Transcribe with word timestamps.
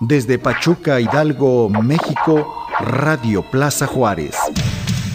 Desde 0.00 0.38
Pachuca, 0.38 1.00
Hidalgo, 1.00 1.68
México, 1.68 2.66
Radio 2.78 3.42
Plaza 3.42 3.88
Juárez. 3.88 4.36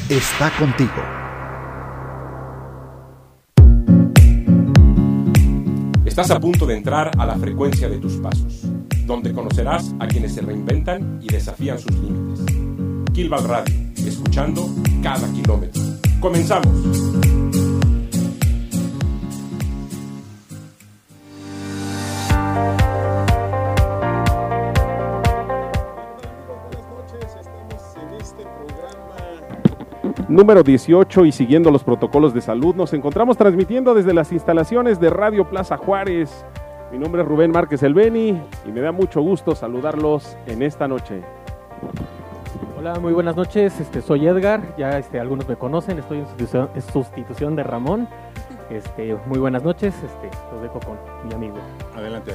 Está 0.09 0.52
contigo. 0.59 0.92
Estás 6.04 6.32
a 6.32 6.40
punto 6.40 6.66
de 6.66 6.75
entrar 6.75 7.11
a 7.17 7.25
la 7.25 7.38
frecuencia 7.38 7.88
de 7.88 7.98
tus 7.98 8.18
pasos, 8.18 8.64
donde 9.05 9.32
conocerás 9.32 9.96
a 10.00 10.07
quienes 10.07 10.33
se 10.33 10.41
reinventan 10.41 11.20
y 11.21 11.29
desafían 11.29 11.79
sus 11.79 11.93
límites. 11.93 12.45
Kilval 13.13 13.45
Radio, 13.45 13.73
escuchando 14.05 14.70
cada 15.02 15.31
kilómetro. 15.31 15.81
¡Comenzamos! 16.20 17.32
Número 30.33 30.64
18 30.64 31.25
y 31.25 31.32
siguiendo 31.32 31.69
los 31.69 31.83
protocolos 31.83 32.34
de 32.34 32.42
salud, 32.42 32.76
nos 32.76 32.94
encontramos 32.94 33.38
transmitiendo 33.38 33.94
desde 33.94 34.14
las 34.14 34.32
instalaciones 34.32 35.00
de 35.00 35.09
Radio 35.09 35.48
Plaza 35.48 35.78
Juárez. 35.78 36.46
Mi 36.92 36.98
nombre 36.98 37.22
es 37.22 37.28
Rubén 37.28 37.52
Márquez 37.52 37.84
El 37.84 37.94
Beni 37.94 38.42
y 38.66 38.72
me 38.72 38.82
da 38.82 38.92
mucho 38.92 39.22
gusto 39.22 39.56
saludarlos 39.56 40.36
en 40.48 40.64
esta 40.64 40.88
noche. 40.88 41.22
Hola, 42.78 43.00
muy 43.00 43.14
buenas 43.14 43.36
noches. 43.36 43.80
Este, 43.80 44.02
soy 44.02 44.28
Edgar. 44.28 44.76
Ya 44.76 44.98
este, 44.98 45.20
algunos 45.20 45.48
me 45.48 45.56
conocen. 45.56 46.00
Estoy 46.00 46.20
en 46.20 46.81
sustitución, 46.81 47.56
de 47.56 47.64
Ramón. 47.64 48.08
Este, 48.70 49.16
muy 49.28 49.40
buenas 49.40 49.64
noches. 49.64 49.94
Este, 49.95 50.30
los 50.52 50.62
dejo 50.62 50.80
con 50.80 50.98
mi 51.28 51.34
amigo. 51.34 51.58
Adelante. 51.95 52.34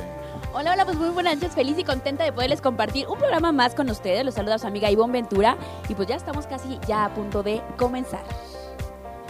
Hola, 0.55 0.73
hola, 0.73 0.87
pues 0.87 0.97
muy 0.97 1.11
buenas 1.11 1.35
noches, 1.37 1.55
feliz 1.55 1.79
y 1.79 1.85
contenta 1.85 2.25
de 2.25 2.33
poderles 2.33 2.63
compartir 2.63 3.07
un 3.07 3.19
programa 3.19 3.53
más 3.53 3.75
con 3.75 3.91
ustedes. 3.91 4.25
Los 4.25 4.35
saluda 4.35 4.59
su 4.59 4.67
amiga 4.67 4.91
Ivonne 4.91 5.13
Ventura 5.13 5.59
y 5.91 5.95
pues 5.95 6.09
ya 6.09 6.17
estamos 6.17 6.47
casi 6.47 6.79
ya 6.89 7.05
a 7.05 7.15
punto 7.15 7.43
de 7.43 7.61
comenzar. 7.77 8.23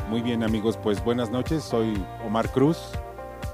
Muy 0.08 0.22
bien 0.22 0.44
amigos, 0.44 0.78
pues 0.80 1.02
buenas 1.02 1.30
noches, 1.30 1.64
soy 1.64 2.00
Omar 2.24 2.52
Cruz 2.52 2.78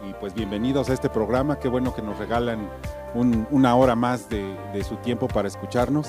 y 0.06 0.12
pues 0.20 0.34
bienvenidos 0.34 0.90
a 0.90 0.92
este 0.92 1.08
programa, 1.08 1.58
qué 1.58 1.68
bueno 1.68 1.94
que 1.94 2.02
nos 2.02 2.18
regalan 2.18 2.68
una 3.14 3.74
hora 3.76 3.94
más 3.94 4.28
de, 4.28 4.84
su 4.86 4.96
tiempo 4.96 5.26
para 5.26 5.48
escucharnos. 5.48 6.08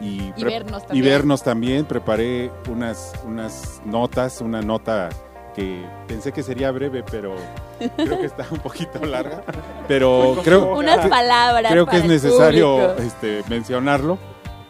Y, 0.00 0.32
vernos 0.42 0.86
también. 0.86 1.04
Y 1.04 1.08
vernos 1.08 1.42
también, 1.42 1.84
preparé 1.84 2.50
unas, 2.68 3.12
unas 3.24 3.80
notas, 3.84 4.40
una 4.40 4.60
nota 4.60 5.08
que 5.56 5.86
pensé 6.06 6.32
que 6.32 6.42
sería 6.42 6.70
breve, 6.70 7.02
pero 7.10 7.34
creo 7.96 8.20
que 8.20 8.26
está 8.26 8.46
un 8.50 8.58
poquito 8.58 9.04
larga. 9.04 9.42
Pero 9.88 10.36
creo, 10.44 10.76
Unas 10.76 11.06
palabras 11.08 11.70
creo 11.70 11.86
que 11.86 11.98
es 11.98 12.04
necesario 12.04 12.96
este, 12.96 13.42
mencionarlo 13.48 14.18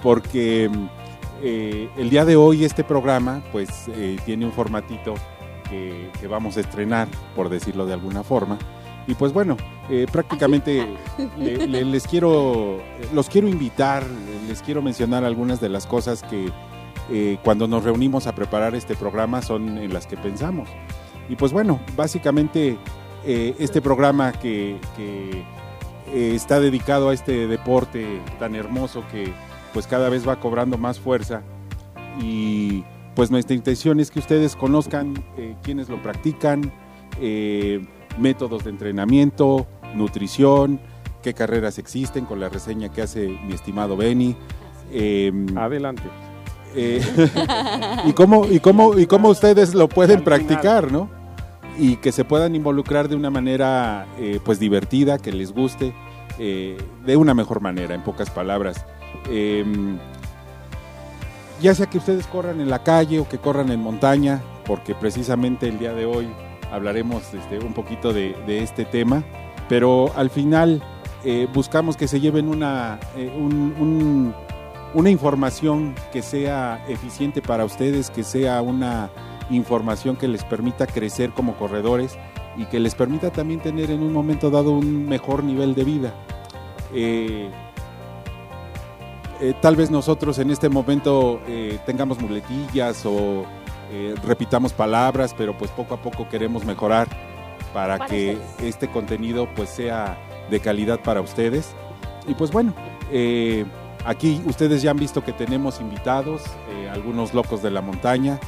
porque 0.02 0.70
eh, 1.42 1.88
el 1.96 2.10
día 2.10 2.24
de 2.24 2.36
hoy 2.36 2.64
este 2.64 2.84
programa 2.84 3.42
pues 3.50 3.70
eh, 3.88 4.18
tiene 4.24 4.44
un 4.44 4.52
formatito 4.52 5.14
que, 5.68 6.10
vamos 6.28 6.56
a 6.56 6.60
estrenar, 6.60 7.08
por 7.34 7.48
decirlo 7.48 7.86
de 7.86 7.94
alguna 7.94 8.22
forma. 8.22 8.56
Y 9.08 9.14
pues 9.14 9.32
bueno, 9.32 9.56
eh, 9.88 10.06
prácticamente 10.10 10.86
les 11.36 12.06
quiero, 12.06 12.80
los 13.12 13.28
quiero 13.28 13.48
invitar, 13.48 14.04
les 14.46 14.62
quiero 14.62 14.82
mencionar 14.82 15.24
algunas 15.24 15.60
de 15.60 15.68
las 15.68 15.86
cosas 15.86 16.22
que 16.22 16.52
eh, 17.10 17.38
cuando 17.44 17.68
nos 17.68 17.84
reunimos 17.84 18.26
a 18.26 18.34
preparar 18.34 18.74
este 18.74 18.96
programa 18.96 19.42
son 19.42 19.78
en 19.78 19.92
las 19.92 20.06
que 20.06 20.16
pensamos. 20.16 20.68
Y 21.28 21.36
pues 21.36 21.52
bueno, 21.52 21.80
básicamente 21.96 22.76
eh, 23.24 23.54
este 23.58 23.80
programa 23.80 24.32
que, 24.32 24.78
eh, 24.98 25.44
está 26.08 26.60
dedicado 26.60 27.08
a 27.08 27.14
este 27.14 27.46
deporte 27.46 28.20
tan 28.38 28.54
hermoso 28.54 29.02
que 29.10 29.32
pues 29.72 29.86
cada 29.86 30.08
vez 30.08 30.26
va 30.26 30.38
cobrando 30.38 30.78
más 30.78 31.00
fuerza 31.00 31.42
y 32.20 32.84
pues 33.14 33.30
nuestra 33.30 33.56
intención 33.56 33.98
es 33.98 34.10
que 34.12 34.20
ustedes 34.20 34.54
conozcan 34.54 35.24
quienes 35.62 35.88
lo 35.88 36.00
practican, 36.02 36.70
métodos 38.18 38.64
de 38.64 38.70
entrenamiento, 38.70 39.66
nutrición, 39.94 40.80
qué 41.22 41.34
carreras 41.34 41.78
existen 41.78 42.24
con 42.24 42.38
la 42.38 42.48
reseña 42.48 42.90
que 42.90 43.02
hace 43.02 43.26
mi 43.26 43.54
estimado 43.54 43.96
Benny. 43.96 44.36
Adelante. 45.56 46.04
Eh, 46.76 47.00
y, 48.04 48.12
cómo, 48.12 48.46
y, 48.46 48.60
cómo, 48.60 48.98
y 48.98 49.06
cómo 49.06 49.30
ustedes 49.30 49.74
lo 49.74 49.88
pueden 49.88 50.22
practicar, 50.22 50.92
¿no? 50.92 51.08
Y 51.78 51.96
que 51.96 52.12
se 52.12 52.24
puedan 52.24 52.54
involucrar 52.54 53.08
de 53.08 53.16
una 53.16 53.30
manera 53.30 54.06
eh, 54.18 54.40
pues 54.44 54.60
divertida, 54.60 55.18
que 55.18 55.32
les 55.32 55.52
guste, 55.52 55.94
eh, 56.38 56.76
de 57.04 57.16
una 57.16 57.32
mejor 57.34 57.60
manera, 57.60 57.94
en 57.94 58.04
pocas 58.04 58.30
palabras. 58.30 58.84
Em, 59.30 59.98
ya 61.62 61.74
sea 61.74 61.86
que 61.86 61.96
ustedes 61.96 62.26
corran 62.26 62.60
en 62.60 62.68
la 62.68 62.82
calle 62.82 63.20
o 63.20 63.28
que 63.28 63.38
corran 63.38 63.70
en 63.72 63.80
montaña, 63.80 64.42
porque 64.66 64.94
precisamente 64.94 65.68
el 65.68 65.78
día 65.78 65.94
de 65.94 66.04
hoy 66.04 66.28
hablaremos 66.70 67.22
este, 67.32 67.58
un 67.58 67.72
poquito 67.72 68.12
de, 68.12 68.34
este 68.46 68.84
tema, 68.84 69.24
pero 69.68 70.12
al 70.14 70.28
final 70.28 70.82
buscamos 71.52 71.96
que 71.96 72.06
se 72.06 72.20
lleven 72.20 72.48
una, 72.48 73.00
un 73.16 74.34
una 74.96 75.10
información 75.10 75.94
que 76.10 76.22
sea 76.22 76.82
eficiente 76.88 77.42
para 77.42 77.66
ustedes, 77.66 78.08
que 78.08 78.24
sea 78.24 78.62
una 78.62 79.10
información 79.50 80.16
que 80.16 80.26
les 80.26 80.42
permita 80.42 80.86
crecer 80.86 81.32
como 81.32 81.54
corredores 81.58 82.18
y 82.56 82.64
que 82.64 82.80
les 82.80 82.94
permita 82.94 83.30
también 83.30 83.60
tener 83.60 83.90
en 83.90 84.02
un 84.02 84.10
momento 84.10 84.48
dado 84.50 84.70
un 84.70 85.06
mejor 85.06 85.44
nivel 85.44 85.74
de 85.74 85.84
vida. 85.84 86.14
Eh, 86.94 87.50
eh, 89.42 89.52
tal 89.60 89.76
vez 89.76 89.90
nosotros 89.90 90.38
en 90.38 90.50
este 90.50 90.70
momento 90.70 91.42
eh, 91.46 91.78
tengamos 91.84 92.18
muletillas 92.18 93.04
o 93.04 93.44
repitamos 94.24 94.72
palabras, 94.72 95.34
pero 95.36 95.56
pues 95.56 95.70
poco 95.72 95.94
a 95.94 96.00
poco 96.00 96.26
queremos 96.26 96.64
mejorar 96.64 97.06
para, 97.74 98.06
que 98.06 98.38
este 98.62 98.88
contenido 98.88 99.46
pues 99.54 99.68
sea 99.68 100.18
de 100.50 100.58
calidad 100.58 101.00
para 101.00 101.20
ustedes. 101.20 101.74
Y 102.26 102.32
pues 102.34 102.50
bueno, 102.50 102.74
Aquí 104.06 104.40
ustedes 104.46 104.82
ya 104.82 104.92
han 104.92 104.98
visto 104.98 105.24
que 105.24 105.32
tenemos 105.32 105.80
invitados, 105.80 106.42
eh, 106.70 106.88
algunos 106.88 107.34
locos 107.34 107.60
de 107.60 107.72
la 107.72 107.80
montaña, 107.80 108.38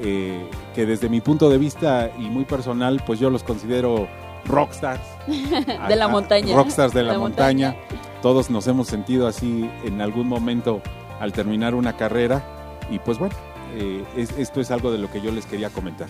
eh, 0.00 0.48
que 0.76 0.86
desde 0.86 1.08
mi 1.08 1.20
punto 1.20 1.50
de 1.50 1.58
vista 1.58 2.12
y 2.16 2.30
muy 2.30 2.44
personal, 2.44 3.02
pues 3.04 3.18
yo 3.18 3.28
los 3.28 3.42
considero 3.42 4.06
rockstars. 4.44 5.02
de 5.88 5.96
la 5.96 6.06
montaña. 6.06 6.54
Rockstars 6.54 6.94
de 6.94 7.02
la, 7.02 7.18
montaña. 7.18 7.74
Todos 8.22 8.48
nos 8.48 8.68
hemos 8.68 8.86
sentido 8.86 9.26
así 9.26 9.68
en 9.84 10.00
algún 10.00 10.28
momento 10.28 10.80
al 11.18 11.32
terminar 11.32 11.74
una 11.74 11.96
carrera. 11.96 12.44
Y 12.88 13.00
pues 13.00 13.18
bueno, 13.18 13.34
eh, 13.74 14.04
esto 14.16 14.60
es 14.60 14.70
algo 14.70 14.92
de 14.92 14.98
lo 14.98 15.10
que 15.10 15.20
yo 15.20 15.32
les 15.32 15.46
quería 15.46 15.70
comentar. 15.70 16.08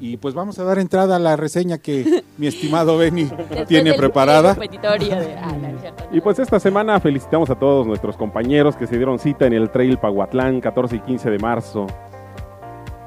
Y 0.00 0.16
pues 0.16 0.34
vamos 0.34 0.58
a 0.58 0.64
dar 0.64 0.78
entrada 0.78 1.16
a 1.16 1.18
la 1.18 1.36
reseña 1.36 1.78
que 1.78 2.22
mi 2.36 2.46
estimado 2.46 2.96
Benny 2.96 3.28
tiene 3.68 3.94
preparada. 3.94 4.56
Ah, 5.42 5.54
y 6.12 6.20
pues 6.20 6.38
esta 6.38 6.60
semana 6.60 7.00
felicitamos 7.00 7.50
a 7.50 7.56
todos 7.56 7.86
nuestros 7.86 8.16
compañeros 8.16 8.76
que 8.76 8.86
se 8.86 8.96
dieron 8.96 9.18
cita 9.18 9.46
en 9.46 9.54
el 9.54 9.70
Trail 9.70 9.98
Paguatlán 9.98 10.60
14 10.60 10.96
y 10.96 11.00
15 11.00 11.30
de 11.30 11.38
marzo. 11.38 11.86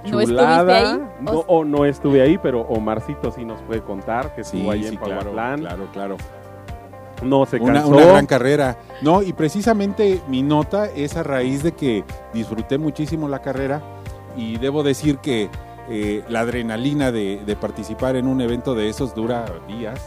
¿No 0.10 0.20
estuviste 0.20 0.44
ahí? 0.44 1.00
No, 1.22 1.32
o 1.48 1.64
no 1.64 1.86
estuve 1.86 2.22
ahí, 2.22 2.38
pero 2.38 2.62
Omarcito 2.62 3.32
sí 3.32 3.46
nos 3.46 3.62
puede 3.62 3.82
contar 3.82 4.36
que 4.36 4.42
estuvo 4.42 4.72
ahí 4.72 4.86
en 4.86 4.98
Paguatlán. 4.98 5.62
Claro, 5.62 5.88
claro, 5.94 6.18
No 7.24 7.46
se 7.46 7.60
cansó. 7.60 7.88
Una, 7.88 8.04
una, 8.04 8.06
gran 8.12 8.26
carrera. 8.26 8.78
No, 9.02 9.22
y 9.22 9.32
precisamente 9.32 10.20
mi 10.28 10.42
nota 10.42 10.88
es 10.88 11.16
a 11.16 11.24
raíz 11.24 11.64
de 11.64 11.72
que 11.72 12.04
disfruté 12.34 12.78
muchísimo 12.78 13.30
la 13.30 13.40
carrera 13.40 13.82
y 14.36 14.58
debo 14.58 14.84
decir 14.84 15.20
que 15.20 15.50
eh, 15.90 16.24
la 16.30 16.42
adrenalina 16.42 17.12
de, 17.12 17.58
participar 17.60 18.16
en 18.16 18.28
un 18.28 18.42
evento 18.42 18.76
de 18.76 18.90
esos 18.90 19.16
dura 19.16 19.46
días. 19.68 20.00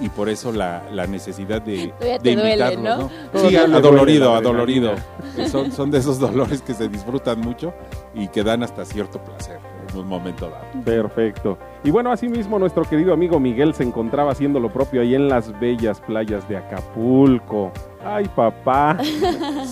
Y, 0.00 0.08
por 0.10 0.28
eso 0.28 0.52
la, 0.52 0.82
necesidad 1.08 1.62
de, 1.62 1.94
de 2.22 2.30
invitarlos, 2.30 3.10
¿no? 3.32 3.48
Sí, 3.48 3.56
adolorido, 3.56 4.34
adolorido. 4.34 4.94
Son, 5.50 5.72
son 5.72 5.90
de 5.90 5.98
esos 5.98 6.18
dolores 6.20 6.60
que 6.60 6.74
se 6.74 6.88
disfrutan 6.88 7.40
mucho 7.40 7.72
y 8.14 8.28
que 8.28 8.42
dan 8.44 8.62
hasta 8.62 8.84
cierto 8.84 9.18
placer 9.18 9.71
un 9.94 10.08
momento 10.08 10.48
dado. 10.48 10.64
Perfecto. 10.84 11.58
Y 11.84 11.90
bueno, 11.90 12.12
asimismo 12.12 12.58
nuestro 12.58 12.84
querido 12.84 13.12
amigo 13.12 13.38
Miguel 13.40 13.74
se 13.74 13.82
encontraba 13.82 14.32
haciendo 14.32 14.60
lo 14.60 14.72
propio 14.72 15.00
ahí 15.00 15.14
en 15.14 15.28
las 15.28 15.58
bellas 15.58 16.00
playas 16.00 16.48
de 16.48 16.56
Acapulco. 16.56 17.72
Ay, 18.04 18.28
papá. 18.34 18.98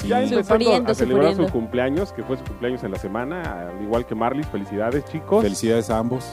Ya 0.07 0.23
empezando 0.23 0.91
a 0.91 0.95
celebrar 0.95 1.35
su 1.35 1.47
cumpleaños, 1.47 2.13
que 2.13 2.23
fue 2.23 2.37
su 2.37 2.45
cumpleaños 2.45 2.83
en 2.85 2.93
la 2.93 2.99
semana, 2.99 3.69
al 3.71 3.83
igual 3.83 4.07
que 4.07 4.15
Marlis. 4.15 4.47
Felicidades, 4.47 5.05
chicos. 5.07 5.43
Felicidades 5.43 5.91
a 5.91 5.99
ambos. 5.99 6.33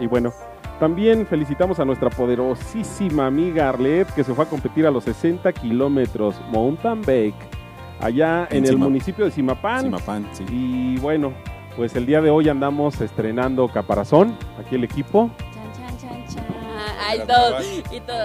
Y 0.00 0.06
bueno, 0.06 0.32
también 0.78 1.26
felicitamos 1.26 1.80
a 1.80 1.84
nuestra 1.84 2.08
poderosísima 2.08 3.26
amiga 3.26 3.68
Arlet, 3.68 4.08
que 4.14 4.22
se 4.22 4.32
fue 4.32 4.44
a 4.44 4.48
competir 4.48 4.86
a 4.86 4.90
los 4.92 5.04
60 5.04 5.52
kilómetros 5.52 6.40
Mountain 6.52 7.02
Bike, 7.02 7.34
allá 8.00 8.46
en, 8.50 8.64
el 8.64 8.78
municipio 8.78 9.24
de 9.24 9.32
Simapán. 9.32 9.82
Simapán, 9.82 10.28
sí. 10.32 10.44
Y 10.48 10.98
bueno, 10.98 11.32
pues 11.78 11.94
el 11.94 12.06
día 12.06 12.20
de 12.20 12.28
hoy 12.28 12.48
andamos 12.48 13.00
estrenando 13.00 13.68
Caparazón, 13.68 14.36
aquí 14.58 14.74
el 14.74 14.82
equipo. 14.82 15.30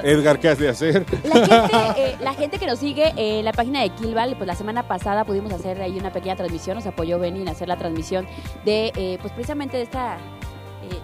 Edgar, 0.04 0.40
¿qué 0.40 0.50
has 0.50 0.58
de 0.58 0.70
hacer? 0.70 1.06
La 1.24 1.36
gente, 1.36 1.76
eh, 1.98 2.18
la 2.20 2.34
gente 2.34 2.58
que 2.58 2.66
nos 2.66 2.80
sigue 2.80 3.10
en 3.10 3.18
eh, 3.20 3.44
la 3.44 3.54
página 3.54 3.82
de 3.82 3.90
Kilval, 3.90 4.36
pues 4.38 4.48
la 4.48 4.56
semana 4.56 4.88
pasada 4.88 5.24
pudimos 5.24 5.54
hacer 5.54 5.80
ahí 5.84 6.00
una 6.00 6.12
pequeña 6.12 6.36
transmisión, 6.36 6.78
nos 6.78 6.88
apoyó 6.88 7.20
Benny 7.20 7.44
en 7.44 7.48
hacer 7.50 7.68
la 7.68 7.78
transmisión 7.78 8.26
de, 8.66 8.92
eh, 8.96 9.20
pues 9.22 9.32
precisamente 9.34 9.78
de 9.78 9.84
esta 9.84 10.18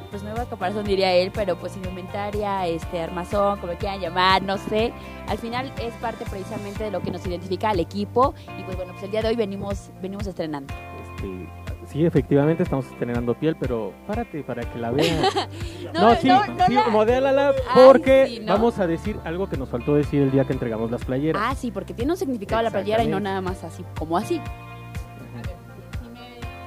pues 0.09 0.23
nueva 0.23 0.45
comparación 0.45 0.83
diría 0.85 1.13
él, 1.13 1.31
pero 1.31 1.55
pues 1.55 1.75
indumentaria, 1.75 2.65
este 2.67 2.99
armazón, 2.99 3.59
como 3.59 3.73
quieran 3.73 4.01
llamar, 4.01 4.41
no 4.41 4.57
sé. 4.57 4.91
Al 5.27 5.37
final 5.37 5.71
es 5.81 5.93
parte 5.95 6.25
precisamente 6.25 6.83
de 6.83 6.91
lo 6.91 7.01
que 7.01 7.11
nos 7.11 7.25
identifica 7.25 7.69
al 7.69 7.79
equipo 7.79 8.33
y 8.57 8.63
pues 8.63 8.75
bueno, 8.75 8.91
pues 8.93 9.03
el 9.03 9.11
día 9.11 9.21
de 9.21 9.29
hoy 9.29 9.35
venimos 9.35 9.91
venimos 10.01 10.25
estrenando. 10.25 10.73
Este, 10.99 11.47
sí, 11.91 12.05
efectivamente 12.05 12.63
estamos 12.63 12.85
estrenando 12.85 13.33
piel, 13.33 13.55
pero 13.59 13.93
párate 14.07 14.43
para 14.43 14.63
que 14.63 14.79
la 14.79 14.91
vean. 14.91 15.21
no, 15.93 16.15
sí, 16.15 16.29
sí, 16.67 16.77
modélala 16.91 17.53
porque 17.73 18.43
vamos 18.47 18.79
a 18.79 18.87
decir 18.87 19.17
algo 19.23 19.49
que 19.49 19.57
nos 19.57 19.69
faltó 19.69 19.95
decir 19.95 20.21
el 20.21 20.31
día 20.31 20.45
que 20.45 20.53
entregamos 20.53 20.91
las 20.91 21.03
playeras. 21.03 21.41
Ah, 21.43 21.55
sí, 21.55 21.71
porque 21.71 21.93
tiene 21.93 22.11
un 22.11 22.17
significado 22.17 22.61
la 22.61 22.71
playera 22.71 23.03
y 23.03 23.07
no 23.07 23.19
nada 23.19 23.41
más 23.41 23.63
así, 23.63 23.83
como 23.97 24.17
así. 24.17 24.39
A 24.39 25.41
ver, 25.41 25.55
si 26.01 26.09
me, 26.09 26.19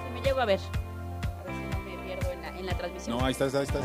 si 0.06 0.12
me 0.12 0.20
llego 0.22 0.40
a 0.40 0.44
ver 0.44 0.60
en 2.58 2.66
la 2.66 2.74
transmisión. 2.74 3.18
No, 3.18 3.24
ahí 3.24 3.32
está, 3.32 3.44
ahí 3.44 3.64
está. 3.64 3.80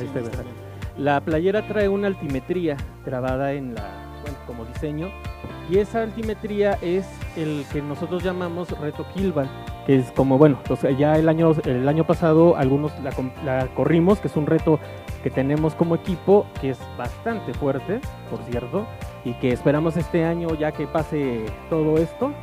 La 0.98 1.22
playera 1.22 1.68
trae 1.68 1.88
una 1.88 2.07
altimetría 2.07 2.75
grabada 3.06 3.54
en 3.54 3.75
la, 3.75 4.07
como 4.45 4.66
diseño 4.66 5.12
y 5.69 5.78
esa 5.78 6.01
altimetría 6.01 6.80
es 6.81 7.06
el 7.36 7.66
que 7.72 7.81
nosotros 7.81 8.24
llamamos 8.24 8.69
reto 8.80 9.06
Kilban, 9.13 9.50
es 9.88 10.12
como, 10.12 10.38
bueno, 10.38 10.60
ya 10.98 11.18
el 11.18 11.30
año, 11.30 11.54
el 11.66 11.88
año 11.88 12.06
pasado 12.06 12.57
algunos 12.57 12.92
la, 13.45 13.68
corrimos, 13.68 14.19
que 14.19 14.28
es 14.28 14.36
un 14.36 14.45
reto 14.45 14.80
que 15.24 15.30
tenemos 15.30 15.75
como 15.75 15.95
equipo, 15.95 16.45
que 16.60 16.72
es 16.72 16.80
bastante 16.98 17.54
fuerte, 17.54 18.01
por 18.30 18.44
cierto, 18.44 18.86
y 19.24 19.34
que 19.36 19.51
esperamos 19.51 19.95
este 19.95 20.25
año, 20.25 20.54
ya 20.56 20.74
que 20.74 20.88
pase 20.88 21.45
todo 21.69 21.98
esto, 21.98 22.34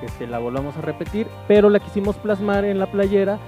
que 0.00 0.06
este, 0.06 0.26
la 0.26 0.38
volvamos 0.38 0.76
a 0.76 0.82
repetir, 0.82 1.26
pero 1.48 1.70
la 1.70 1.80
quisimos 1.80 2.16
plasmar 2.16 2.64
en 2.64 2.78
la 2.78 2.90
playera 2.90 3.38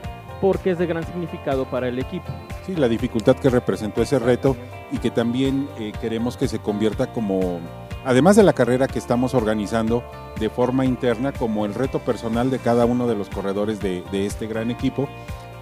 porque 0.40 0.70
es 0.70 0.78
de 0.78 0.86
gran 0.86 1.04
significado 1.04 1.66
para 1.66 1.88
el 1.88 1.98
equipo. 1.98 2.26
Sí, 2.66 2.74
la 2.74 2.88
dificultad 2.88 3.36
que 3.36 3.48
representó 3.48 4.02
ese 4.02 4.18
reto 4.18 4.56
y 4.90 4.98
que 4.98 5.10
también 5.10 5.68
eh, 5.78 5.92
queremos 6.00 6.36
que 6.36 6.48
se 6.48 6.58
convierta 6.58 7.12
como, 7.12 7.60
además 8.04 8.36
de 8.36 8.42
la 8.42 8.52
carrera 8.52 8.88
que 8.88 8.98
estamos 8.98 9.34
organizando 9.34 10.02
de 10.38 10.50
forma 10.50 10.84
interna, 10.84 11.32
como 11.32 11.66
el 11.66 11.74
reto 11.74 11.98
personal 12.00 12.50
de 12.50 12.58
cada 12.58 12.84
uno 12.84 13.06
de 13.06 13.14
los 13.14 13.28
corredores 13.28 13.80
de, 13.80 14.04
este 14.12 14.46
gran 14.46 14.70
equipo, 14.70 15.08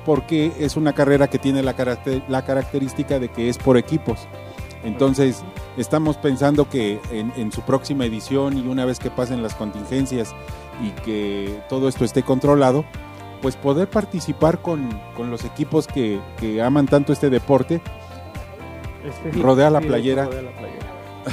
porque 0.04 0.52
es 0.58 0.76
una 0.76 0.94
carrera 0.94 1.28
que 1.28 1.38
tiene 1.38 1.62
la, 1.62 1.74
la 2.28 2.44
característica 2.44 3.18
de 3.18 3.28
que 3.28 3.48
es 3.48 3.58
por 3.58 3.76
equipos. 3.76 4.26
Entonces, 4.82 5.42
estamos 5.76 6.16
pensando 6.16 6.68
que 6.68 7.00
en, 7.12 7.32
en, 7.36 7.52
su 7.52 7.60
próxima 7.60 8.06
edición 8.06 8.56
y 8.56 8.66
una 8.66 8.86
vez 8.86 8.98
que 8.98 9.10
pasen 9.10 9.42
las 9.42 9.54
contingencias 9.54 10.34
y 10.82 10.90
que 11.02 11.60
todo 11.68 11.86
esto 11.86 12.06
esté 12.06 12.22
controlado, 12.22 12.86
pues 13.40 13.56
poder 13.56 13.88
participar 13.88 14.60
con, 14.60 14.88
los 15.18 15.44
equipos 15.44 15.86
que, 15.86 16.20
aman 16.62 16.86
tanto 16.86 17.12
este 17.12 17.30
deporte. 17.30 17.80
Este, 19.04 19.40
rodea, 19.40 19.70
la 19.70 19.80
playera. 19.80 20.26
rodea 20.26 20.42
la 20.42 20.50
playera. 20.50 20.79
No, 21.24 21.30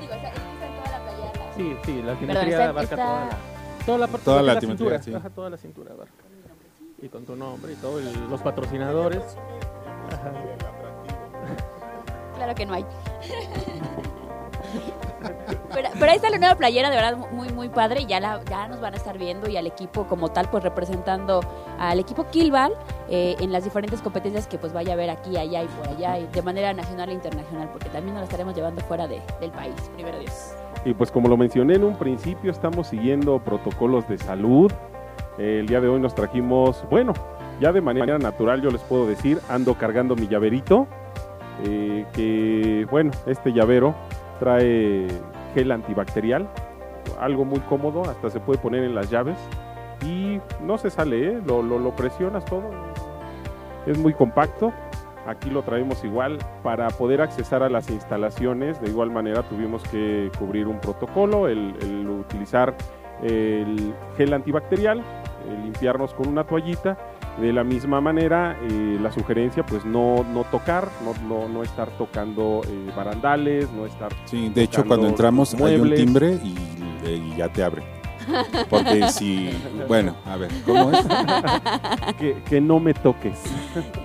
digo, 0.00 0.14
está 0.14 0.32
en 0.66 0.74
toda 0.76 0.90
la 0.90 0.98
playera. 1.02 1.52
Sí, 1.56 1.76
sí, 1.84 2.02
la 2.02 2.16
simetría 2.18 2.68
abarca 2.68 2.96
toda 2.96 3.26
la, 3.26 3.36
toda 3.86 3.98
la 3.98 4.06
parte 4.06 4.24
toda 4.24 4.42
la, 4.42 4.60
cintura. 4.60 5.02
Sí. 5.02 5.12
toda 5.34 5.50
la 5.50 5.56
cintura 5.56 5.92
abarca. 5.92 6.24
Y 7.00 7.08
con 7.08 7.24
tu 7.24 7.34
nombre 7.36 7.72
y 7.72 7.76
todo, 7.76 8.00
los 8.00 8.42
patrocinadores. 8.42 9.22
Claro 12.34 12.54
que 12.54 12.66
no 12.66 12.74
hay. 12.74 12.84
Pero, 15.72 15.88
ahí 16.10 16.16
está 16.16 16.30
la 16.30 16.38
nueva 16.38 16.54
playera, 16.56 16.90
de 16.90 16.96
verdad, 16.96 17.16
muy, 17.32 17.48
muy 17.50 17.68
padre. 17.68 18.04
Ya, 18.06 18.20
la, 18.20 18.40
ya 18.44 18.68
nos 18.68 18.80
van 18.80 18.94
a 18.94 18.96
estar 18.96 19.18
viendo 19.18 19.48
y 19.48 19.56
al 19.56 19.66
equipo 19.66 20.06
como 20.06 20.30
tal, 20.30 20.48
pues 20.50 20.62
representando 20.62 21.40
al 21.78 21.98
equipo 21.98 22.26
Kilval 22.30 22.72
eh, 23.08 23.36
en 23.40 23.52
las 23.52 23.64
diferentes 23.64 24.02
competencias 24.02 24.46
que 24.46 24.58
pues 24.58 24.72
vaya 24.72 24.90
a 24.90 24.94
haber 24.94 25.10
aquí, 25.10 25.36
allá 25.36 25.62
y 25.62 25.66
por 25.66 25.88
allá, 25.88 26.18
y 26.18 26.26
de 26.26 26.42
manera 26.42 26.72
nacional 26.72 27.10
e 27.10 27.14
internacional, 27.14 27.68
porque 27.72 27.88
también 27.88 28.14
nos 28.14 28.22
la 28.22 28.24
estaremos 28.24 28.54
llevando 28.54 28.80
fuera 28.82 29.08
de, 29.08 29.20
del 29.40 29.50
país, 29.50 29.74
primero 29.94 30.18
Dios. 30.18 30.54
Y 30.84 30.94
pues 30.94 31.10
como 31.10 31.28
lo 31.28 31.36
mencioné 31.36 31.74
en 31.74 31.84
un 31.84 31.96
principio, 31.96 32.50
estamos 32.50 32.88
siguiendo 32.88 33.38
protocolos 33.38 34.08
de 34.08 34.18
salud. 34.18 34.72
el 35.38 35.66
día 35.66 35.80
de 35.80 35.88
hoy 35.88 36.00
nos 36.00 36.14
trajimos, 36.14 36.84
bueno, 36.90 37.14
ya 37.60 37.72
de 37.72 37.80
manera 37.80 38.18
natural 38.18 38.60
yo 38.60 38.70
les 38.70 38.82
puedo 38.82 39.06
decir, 39.06 39.38
ando 39.48 39.74
cargando 39.74 40.16
mi 40.16 40.26
llaverito, 40.26 40.86
eh, 41.64 42.04
que 42.12 42.86
bueno, 42.90 43.12
este 43.26 43.52
llavero 43.52 43.94
trae 44.40 45.06
gel 45.54 45.72
antibacterial, 45.72 46.48
algo 47.20 47.44
muy 47.44 47.60
cómodo, 47.60 48.02
hasta 48.02 48.30
se 48.30 48.40
puede 48.40 48.58
poner 48.58 48.84
en 48.84 48.94
las 48.94 49.10
llaves 49.10 49.38
y 50.04 50.40
no 50.60 50.78
se 50.78 50.90
sale, 50.90 51.28
¿eh? 51.28 51.42
lo, 51.44 51.96
presionas 51.96 52.44
todo, 52.44 52.70
es 53.86 53.98
muy 53.98 54.14
compacto. 54.14 54.72
Aquí 55.24 55.50
lo 55.50 55.62
traemos 55.62 56.02
igual 56.02 56.38
para 56.64 56.88
poder 56.88 57.20
accesar 57.20 57.62
a 57.62 57.68
las 57.68 57.88
instalaciones. 57.90 58.80
De 58.80 58.88
igual 58.88 59.12
manera 59.12 59.44
tuvimos 59.44 59.84
que 59.84 60.32
cubrir 60.36 60.66
un 60.66 60.80
protocolo, 60.80 61.46
el, 61.46 61.76
el 61.80 62.08
utilizar 62.08 62.74
el 63.22 63.94
gel 64.16 64.34
antibacterial, 64.34 65.00
el 65.48 65.62
limpiarnos 65.62 66.12
con 66.14 66.26
una 66.26 66.42
toallita 66.42 66.98
de 67.38 67.52
la 67.52 67.64
misma 67.64 68.00
manera, 68.00 68.58
eh, 68.62 68.98
la 69.00 69.10
sugerencia, 69.10 69.64
pues 69.64 69.84
no, 69.84 70.24
no 70.32 70.44
tocar, 70.44 70.88
no, 71.28 71.48
no, 71.48 71.62
estar 71.62 71.88
tocando 71.96 72.62
eh, 72.68 72.92
barandales, 72.94 73.70
no 73.72 73.86
estar. 73.86 74.12
Sí, 74.24 74.50
de 74.50 74.62
hecho, 74.62 74.84
cuando 74.84 75.08
entramos 75.08 75.54
hay 75.54 75.76
un 75.76 75.94
timbre 75.94 76.38
y, 76.42 77.36
ya 77.36 77.48
te 77.48 77.62
abre. 77.62 77.82
Porque 78.70 79.08
si. 79.08 79.50
Bueno, 79.88 80.14
a 80.26 80.36
ver, 80.36 80.50
¿cómo 80.64 80.92
es? 80.92 81.04
que, 82.48 82.60
no 82.60 82.78
me 82.78 82.94
toques. 82.94 83.40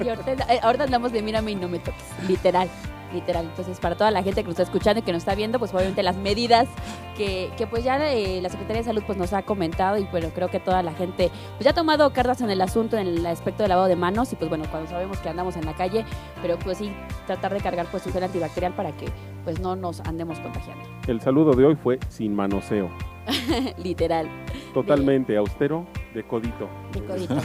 Y 0.03 0.09
ahorita, 0.09 0.31
eh, 0.53 0.59
ahorita 0.61 0.85
andamos 0.85 1.11
de 1.11 1.21
mírame 1.21 1.51
y 1.51 1.55
no 1.55 1.67
me 1.67 1.79
toques, 1.79 2.03
literal 2.27 2.67
literal. 3.13 3.45
Entonces, 3.45 3.79
para 3.79 3.95
toda 3.95 4.11
la 4.11 4.23
gente 4.23 4.41
que 4.41 4.47
nos 4.47 4.53
está 4.53 4.63
escuchando 4.63 4.99
y 4.99 5.03
que 5.03 5.11
nos 5.11 5.21
está 5.21 5.35
viendo, 5.35 5.59
pues 5.59 5.73
obviamente 5.73 6.03
las 6.03 6.17
medidas 6.17 6.67
que, 7.15 7.49
que 7.57 7.67
pues 7.67 7.83
ya 7.83 7.97
eh, 8.11 8.41
la 8.41 8.49
Secretaría 8.49 8.81
de 8.81 8.85
Salud 8.85 9.03
pues 9.05 9.17
nos 9.17 9.33
ha 9.33 9.41
comentado 9.43 9.97
y 9.97 10.05
bueno, 10.05 10.29
creo 10.33 10.49
que 10.49 10.59
toda 10.59 10.83
la 10.83 10.93
gente 10.93 11.31
pues 11.55 11.65
ya 11.65 11.71
ha 11.71 11.73
tomado 11.73 12.11
cartas 12.13 12.41
en 12.41 12.49
el 12.49 12.61
asunto, 12.61 12.97
en 12.97 13.07
el 13.07 13.25
aspecto 13.25 13.63
del 13.63 13.69
lavado 13.69 13.87
de 13.87 13.95
manos 13.95 14.31
y 14.33 14.35
pues 14.35 14.49
bueno, 14.49 14.65
cuando 14.69 14.89
sabemos 14.89 15.17
que 15.19 15.29
andamos 15.29 15.55
en 15.55 15.65
la 15.65 15.73
calle, 15.73 16.05
pero 16.41 16.57
pues 16.59 16.77
sí, 16.77 16.91
tratar 17.25 17.53
de 17.53 17.59
cargar 17.59 17.87
pues 17.87 18.05
un 18.05 18.13
gel 18.13 18.23
antibacterial 18.23 18.73
para 18.73 18.91
que 18.91 19.05
pues 19.43 19.59
no 19.59 19.75
nos 19.75 20.01
andemos 20.01 20.39
contagiando. 20.39 20.83
El 21.07 21.21
saludo 21.21 21.53
de 21.53 21.65
hoy 21.65 21.75
fue 21.75 21.99
sin 22.09 22.35
manoseo. 22.35 22.89
Literal. 23.83 24.27
Totalmente 24.73 25.35
austero, 25.35 25.85
de 26.13 26.23
codito. 26.23 26.69
De 26.93 27.03
codito. 27.03 27.35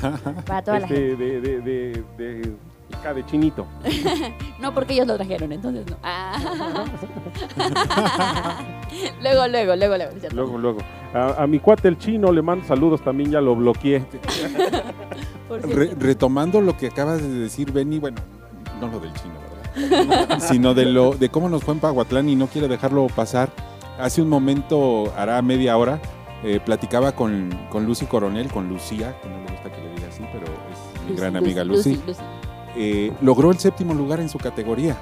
Para 0.47 0.63
toda 0.63 0.81
la 0.81 0.87
este, 0.87 1.17
gente. 1.17 1.41
de, 1.41 1.61
de, 1.61 2.05
de 2.19 2.57
de 3.13 3.27
chinito. 3.27 3.67
no, 4.61 4.73
porque 4.73 4.95
ellos 4.95 5.09
lo 5.09 5.17
trajeron, 5.17 5.51
entonces 5.51 5.85
no. 5.91 5.97
Ah. 6.03 6.85
luego, 9.23 9.49
luego, 9.49 9.77
luego, 9.77 9.97
luego. 9.97 10.13
Luego, 10.33 10.59
luego. 10.59 10.79
A, 11.13 11.47
mi 11.47 11.59
cuate 11.59 11.89
el 11.89 11.99
chino 11.99 12.31
le 12.33 12.43
mando 12.43 12.65
saludos, 12.65 13.03
también 13.03 13.31
ya 13.33 13.41
lo 13.41 13.57
bloqueé. 13.57 14.05
retomando 15.99 16.61
lo 16.61 16.77
que 16.77 16.87
acabas 16.87 17.21
de 17.21 17.29
decir, 17.29 17.73
Benny, 17.73 17.99
bueno, 17.99 18.19
no 18.81 18.87
lo 18.89 19.01
del 19.01 19.13
chino, 19.15 19.35
¿verdad? 19.75 20.39
Sino 20.39 20.73
de 20.73 20.87
lo 20.87 21.13
de 21.13 21.29
cómo 21.29 21.49
nos 21.49 21.65
fue 21.65 21.75
en 21.75 21.81
Paguatlán 21.81 22.29
y 22.29 22.37
no 22.37 22.47
quiero 22.47 22.69
dejarlo 22.69 23.09
pasar. 23.09 23.51
Hace 23.99 24.23
un 24.23 24.29
momento, 24.29 25.13
hará 25.17 25.43
media 25.43 25.77
hora, 25.77 26.01
eh, 26.45 26.61
platicaba 26.65 27.13
con, 27.13 27.51
con 27.69 27.85
Lucy 27.85 28.07
Coronel, 28.07 28.51
con 28.51 28.69
Lucía, 28.69 29.15
que 29.21 29.29
no 29.29 29.37
le 29.39 29.53
gusta 29.53 29.71
que 29.71 29.83
le 29.83 29.95
diga 29.95 30.09
así, 30.09 30.25
pero 30.33 30.47
es 30.47 31.11
mi 31.11 31.17
gran 31.17 31.37
amiga 31.37 31.65
Lucy. 31.65 32.01
Lucy 32.07 32.23
eh, 32.77 33.13
logró 33.21 33.51
el 33.51 33.59
séptimo 33.59 33.95
lugar 33.95 34.21
en 34.21 34.29
su 34.29 34.39
categoría 34.39 34.97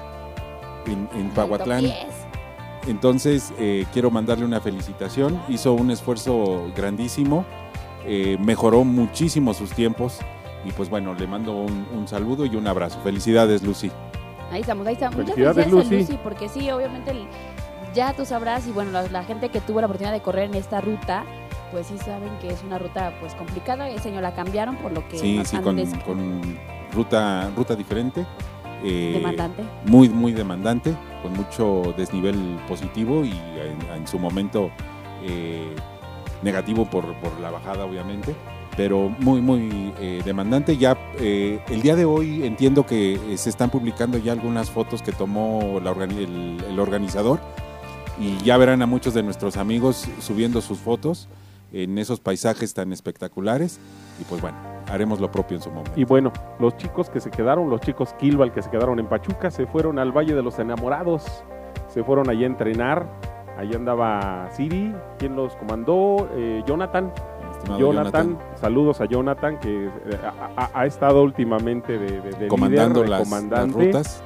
en, 0.85 1.07
en 1.17 1.29
Pahuatlán. 1.29 1.85
Entonces, 2.87 3.53
eh, 3.59 3.85
quiero 3.93 4.09
mandarle 4.09 4.45
una 4.45 4.59
felicitación. 4.59 5.41
Hizo 5.47 5.73
un 5.73 5.91
esfuerzo 5.91 6.71
grandísimo, 6.75 7.45
eh, 8.05 8.37
mejoró 8.39 8.83
muchísimo 8.83 9.53
sus 9.53 9.71
tiempos. 9.71 10.19
Y 10.65 10.71
pues 10.71 10.89
bueno, 10.89 11.13
le 11.13 11.25
mando 11.27 11.53
un, 11.53 12.07
saludo 12.07 12.45
y 12.45 12.55
un 12.55 12.67
abrazo. 12.67 12.99
Felicidades, 13.03 13.63
Lucy. 13.63 13.91
Ahí 14.51 14.61
estamos, 14.61 14.85
ahí 14.85 14.93
estamos. 14.93 15.17
Muchas 15.17 15.35
felicidades, 15.35 15.71
Lucy. 15.71 16.19
Porque 16.23 16.49
sí, 16.49 16.69
obviamente 16.69 17.13
ya 17.95 18.13
tú 18.13 18.25
sabrás, 18.25 18.67
y 18.67 18.71
bueno, 18.71 18.91
la, 19.09 19.23
gente 19.23 19.49
que 19.49 19.59
tuvo 19.59 19.81
la 19.81 19.87
oportunidad 19.87 20.13
de 20.13 20.21
correr 20.21 20.49
en 20.49 20.55
esta 20.55 20.81
ruta, 20.81 21.25
pues 21.71 21.87
sí 21.87 21.97
saben 21.97 22.29
que 22.39 22.49
es 22.49 22.61
una 22.63 22.77
ruta 22.77 23.13
pues 23.19 23.33
complicada. 23.33 23.89
Ese 23.89 24.09
año 24.09 24.21
la 24.21 24.33
cambiaron 24.33 24.75
por 24.77 24.91
lo 24.91 25.07
que... 25.07 25.17
Sí, 25.17 25.41
sí, 25.45 25.57
con 25.57 25.79
ruta, 26.91 27.51
ruta 27.55 27.75
diferente. 27.75 28.25
Eh, 28.83 29.13
demandante. 29.15 29.63
Muy, 29.85 30.09
muy 30.09 30.33
demandante, 30.33 30.95
con 31.21 31.33
mucho 31.33 31.93
desnivel 31.97 32.35
positivo 32.67 33.23
y 33.23 33.31
en, 33.31 34.07
su 34.07 34.17
momento 34.17 34.71
eh, 35.23 35.75
negativo 36.41 36.89
por, 36.89 37.13
por, 37.19 37.39
la 37.39 37.51
bajada, 37.51 37.85
obviamente. 37.85 38.35
pero 38.75 39.09
muy, 39.19 39.41
muy 39.41 39.93
eh, 39.99 40.21
demandante. 40.25 40.77
Ya 40.77 40.97
el 41.19 41.81
día 41.81 41.95
de 41.95 42.05
hoy 42.05 42.43
entiendo 42.43 42.85
que 42.85 43.19
se 43.35 43.49
están 43.49 43.69
publicando 43.69 44.17
ya 44.17 44.31
algunas 44.31 44.71
fotos 44.71 45.01
que 45.01 45.11
tomó 45.11 45.77
el, 45.77 46.79
organizador 46.79 47.39
y 48.19 48.37
ya 48.43 48.57
verán 48.57 48.81
a 48.81 48.85
muchos 48.85 49.13
de 49.13 49.23
nuestros 49.23 49.57
amigos 49.57 50.07
subiendo 50.19 50.61
sus 50.61 50.79
fotos 50.79 51.27
en 51.73 51.97
esos 51.97 52.19
paisajes 52.19 52.73
tan 52.73 52.91
espectaculares 52.91 53.79
y 54.19 54.23
pues 54.25 54.41
bueno, 54.41 54.57
haremos 54.89 55.19
lo 55.19 55.31
propio 55.31 55.57
en 55.57 55.63
su 55.63 55.69
momento. 55.69 55.91
Y 55.95 56.05
bueno, 56.05 56.31
los 56.59 56.77
chicos 56.77 57.09
que 57.09 57.19
se 57.19 57.29
quedaron, 57.29 57.69
los 57.69 57.81
chicos 57.81 58.13
Kilval 58.13 58.51
que 58.51 58.61
se 58.61 58.69
quedaron 58.69 58.99
en 58.99 59.07
Pachuca, 59.07 59.51
se 59.51 59.65
fueron 59.65 59.99
al 59.99 60.11
Valle 60.11 60.33
de 60.33 60.43
los 60.43 60.59
Enamorados, 60.59 61.43
se 61.87 62.03
fueron 62.03 62.29
allí 62.29 62.43
a 62.43 62.47
entrenar, 62.47 63.07
allí 63.57 63.75
andaba 63.75 64.49
Siri, 64.51 64.93
quien 65.17 65.35
los 65.35 65.55
comandó, 65.55 66.29
Jonathan, 66.65 67.11
Jonathan, 67.77 68.37
saludos 68.55 69.01
a 69.01 69.05
Jonathan 69.05 69.59
que 69.59 69.85
eh, 69.85 69.89
ha, 70.73 70.85
estado 70.85 71.23
últimamente 71.23 71.97
de, 71.97 72.47
comandando 72.47 73.03
las, 73.03 73.29
rutas. 73.71 74.23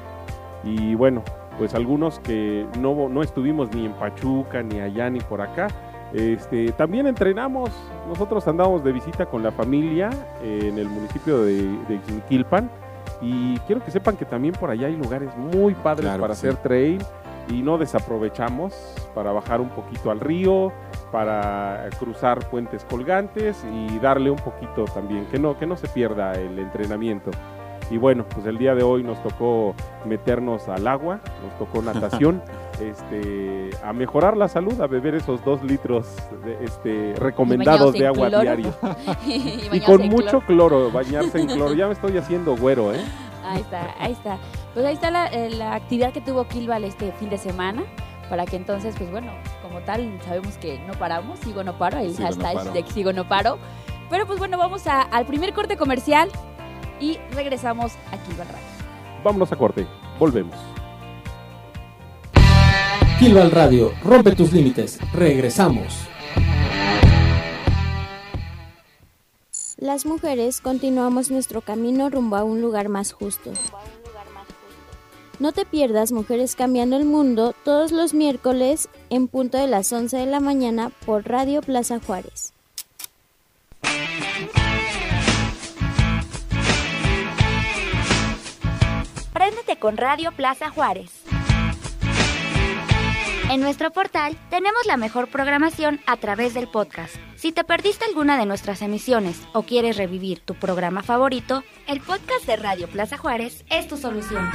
Y 0.64 0.96
bueno, 0.96 1.24
pues 1.58 1.76
algunos 1.76 2.20
que 2.20 2.66
no, 2.80 3.10
no 3.10 3.22
estuvimos 3.22 3.74
ni 3.74 3.86
en 3.86 3.94
Pachuca, 3.94 4.64
ni 4.64 4.80
allá, 4.80 5.10
ni 5.10 5.20
por 5.20 5.42
acá. 5.42 5.68
Este, 6.14 6.72
también 6.72 7.08
entrenamos, 7.08 7.72
nosotros 8.08 8.48
andamos 8.48 8.84
de 8.84 8.92
visita 8.92 9.26
con 9.26 9.44
la 9.44 9.52
familia 9.52 10.10
en 10.42 10.78
el 10.78 10.88
municipio 10.88 11.42
de, 11.42 11.64
de 11.64 12.00
y 13.22 13.58
quiero 13.60 13.84
que 13.84 13.92
sepan 13.92 14.18
que 14.18 14.26
también 14.26 14.54
por 14.54 14.70
allá 14.70 14.88
hay 14.88 14.96
lugares 14.96 15.36
muy 15.36 15.74
padres 15.74 16.12
para 16.18 16.34
hacer 16.34 16.56
trail 16.58 17.02
y 17.50 17.62
no 17.62 17.78
desaprovechamos 17.78 18.74
para 19.14 19.32
bajar 19.32 19.62
un 19.62 19.70
poquito 19.70 20.12
al 20.12 20.20
río, 20.20 20.72
para 21.12 21.88
cruzar 22.00 22.50
puentes 22.50 22.84
colgantes 22.86 23.64
y 23.72 24.00
darle 24.00 24.32
un 24.32 24.38
poquito 24.38 24.86
también, 24.86 25.26
que 25.28 25.40
no, 25.40 25.58
que 25.58 25.66
no 25.66 25.78
se 25.78 25.88
pierda 25.88 26.34
el 26.34 26.60
entrenamiento. 26.60 27.32
Y 27.92 27.98
bueno, 27.98 28.26
pues 28.34 28.48
el 28.48 28.58
día 28.58 28.74
de 28.74 28.84
hoy 28.84 29.04
nos 29.04 29.22
tocó 29.22 29.76
meternos 30.06 30.68
al 30.68 30.88
agua, 30.88 31.20
nos 31.44 31.58
tocó 31.60 31.82
natación, 31.94 32.42
este, 32.82 33.70
a 33.84 33.94
mejorar 33.94 34.38
la 34.38 34.48
salud, 34.48 34.80
a 34.82 34.88
beber 34.88 35.16
esos 35.16 35.44
dos 35.44 35.64
litros 35.64 36.08
de, 36.44 36.64
este, 36.64 37.14
recomendados 37.18 37.94
de 37.94 38.08
agua 38.08 38.30
diario. 38.30 38.74
y, 39.26 39.80
con 39.82 40.08
mucho 40.10 40.42
cloro. 40.42 40.92
bañarse 40.94 41.40
en 41.40 41.48
cloro. 41.48 41.74
Ya 41.74 41.88
me 41.88 41.94
estoy 41.94 42.18
haciendo 42.18 42.56
güero, 42.56 42.94
¿eh? 42.94 43.04
Ahí 43.44 43.62
está, 43.62 43.96
ahí 44.00 44.12
está. 44.12 44.38
Pues 44.74 44.86
ahí 44.86 44.94
está 44.94 45.12
la, 45.12 45.28
eh, 45.28 45.50
la 45.52 45.76
actividad 45.76 46.12
que 46.12 46.22
tuvo 46.22 46.48
Kilval 46.48 46.84
este 46.84 47.12
fin 47.14 47.30
de 47.30 47.38
semana 47.38 47.84
para 48.30 48.46
que 48.46 48.56
entonces, 48.56 48.96
pues 48.98 49.12
bueno, 49.12 49.32
como 49.62 49.80
tal, 49.82 50.20
sabemos 50.26 50.58
que 50.58 50.80
no 50.80 50.94
paramos, 50.94 51.40
sigo 51.40 51.64
no 51.64 51.78
paro, 51.78 52.00
el 52.00 52.16
hashtag 52.18 52.74
de 52.74 52.84
sigo 52.88 53.14
no 53.14 53.28
paro. 53.28 53.58
Pero 54.10 54.26
pues 54.26 54.40
bueno, 54.40 54.58
vamos 54.58 54.86
al 54.88 55.26
primer 55.26 55.54
corte 55.54 55.78
comercial 55.78 56.30
y 57.00 57.18
regresamos 57.32 57.94
aquí 58.12 58.32
al 58.32 58.48
Radio. 58.48 58.76
Vámonos 59.24 59.52
a 59.52 59.56
corte, 59.56 59.88
volvemos. 60.20 60.56
Kilval 63.20 63.50
Radio, 63.50 63.94
rompe 64.04 64.36
tus 64.36 64.52
límites, 64.52 65.00
regresamos. 65.14 66.06
Las 69.78 70.06
mujeres 70.06 70.60
continuamos 70.60 71.32
nuestro 71.32 71.62
camino 71.62 72.10
rumbo 72.10 72.36
a 72.36 72.44
un 72.44 72.60
lugar 72.60 72.90
más 72.90 73.14
justo. 73.14 73.54
No 75.40 75.54
te 75.54 75.66
pierdas 75.66 76.12
Mujeres 76.12 76.58
Cambiando 76.58 76.98
el 76.98 77.06
Mundo 77.06 77.56
todos 77.64 77.94
los 77.94 78.14
miércoles 78.14 78.90
en 79.10 79.30
punto 79.30 79.58
de 79.58 79.68
las 79.68 79.94
11 79.94 80.18
de 80.18 80.26
la 80.26 80.42
mañana 80.42 80.92
por 81.06 81.26
Radio 81.26 81.62
Plaza 81.62 82.02
Juárez. 82.06 82.52
Préndete 89.32 89.80
con 89.80 89.96
Radio 89.96 90.34
Plaza 90.34 90.70
Juárez. 90.70 91.25
En 93.50 93.62
nuestro 93.62 93.92
portal 93.92 94.38
tenemos 94.50 94.86
la 94.88 94.98
mejor 94.98 95.28
programación 95.30 96.00
a 96.08 96.18
través 96.18 96.54
del 96.56 96.68
podcast. 96.68 97.16
Si 97.36 97.52
te 97.52 97.64
perdiste 97.64 98.04
alguna 98.04 98.38
de 98.40 98.46
nuestras 98.46 98.82
emisiones 98.82 99.40
o 99.54 99.62
quieres 99.64 99.98
revivir 99.98 100.40
tu 100.40 100.56
programa 100.56 101.04
favorito, 101.04 101.64
el 101.88 102.02
podcast 102.02 102.46
de 102.48 102.56
Radio 102.56 102.88
Plaza 102.88 103.18
Juárez 103.18 103.64
es 103.70 103.88
tu 103.88 103.98
solución. 103.98 104.50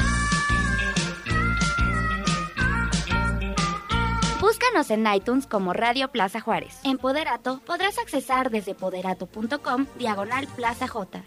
Búscanos 4.40 4.90
en 4.90 5.06
iTunes 5.14 5.47
como 5.47 5.73
Radio 5.73 6.09
Plaza 6.09 6.40
Juárez. 6.40 6.80
En 6.82 6.99
Poderato 6.99 7.61
podrás 7.64 7.97
accesar 7.99 8.50
desde 8.50 8.75
poderato.com 8.75 9.87
diagonal 9.99 10.49
Plaza 10.56 10.88
J. 10.88 11.23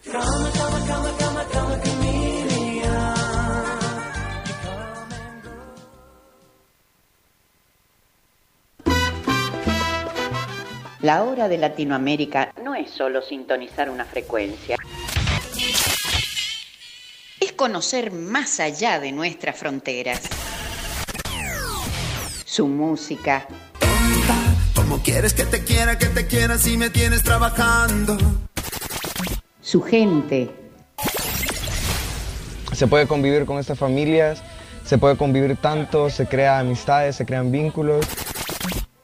La 11.04 11.22
hora 11.22 11.48
de 11.48 11.58
Latinoamérica 11.58 12.54
no 12.64 12.74
es 12.74 12.90
solo 12.90 13.20
sintonizar 13.20 13.90
una 13.90 14.06
frecuencia. 14.06 14.78
Es 17.38 17.52
conocer 17.52 18.10
más 18.10 18.58
allá 18.58 18.98
de 18.98 19.12
nuestras 19.12 19.54
fronteras 19.54 20.22
su 22.46 22.66
música. 22.68 23.46
¿cómo 24.74 25.02
quieres 25.02 25.34
que 25.34 25.44
te 25.44 25.62
quiera, 25.62 25.98
que 25.98 26.06
te 26.06 26.26
quiera 26.26 26.56
si 26.56 26.78
me 26.78 26.88
tienes 26.88 27.22
trabajando? 27.22 28.16
Su 29.60 29.82
gente. 29.82 30.50
Se 32.72 32.86
puede 32.86 33.06
convivir 33.06 33.44
con 33.44 33.58
estas 33.58 33.78
familias, 33.78 34.42
se 34.86 34.96
puede 34.96 35.18
convivir 35.18 35.58
tanto, 35.58 36.08
se 36.08 36.26
crean 36.26 36.60
amistades, 36.60 37.16
se 37.16 37.26
crean 37.26 37.52
vínculos. 37.52 38.06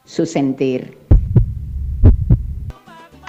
Su 0.07 0.25
sentir. 0.25 1.00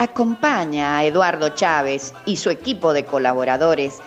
Acompaña 0.01 0.97
a 0.97 1.03
Eduardo 1.05 1.49
Chávez 1.49 2.11
y 2.25 2.37
su 2.37 2.49
equipo 2.49 2.91
de 2.91 3.05
colaboradores 3.05 3.99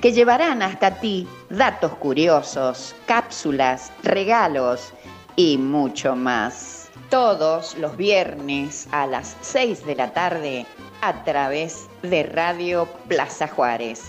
que 0.00 0.14
llevarán 0.14 0.62
hasta 0.62 0.98
ti 0.98 1.28
datos 1.50 1.92
curiosos, 1.96 2.94
cápsulas, 3.04 3.92
regalos 4.02 4.94
y 5.36 5.58
mucho 5.58 6.16
más. 6.16 6.90
Todos 7.10 7.76
los 7.76 7.98
viernes 7.98 8.88
a 8.92 9.06
las 9.06 9.36
6 9.42 9.84
de 9.84 9.94
la 9.94 10.14
tarde 10.14 10.64
a 11.02 11.22
través 11.22 11.86
de 12.00 12.22
Radio 12.22 12.88
Plaza 13.06 13.46
Juárez. 13.46 14.04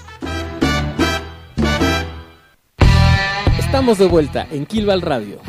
Estamos 3.60 3.98
de 3.98 4.08
vuelta 4.08 4.48
en 4.50 4.66
Kilval 4.66 5.02
Radio. 5.02 5.42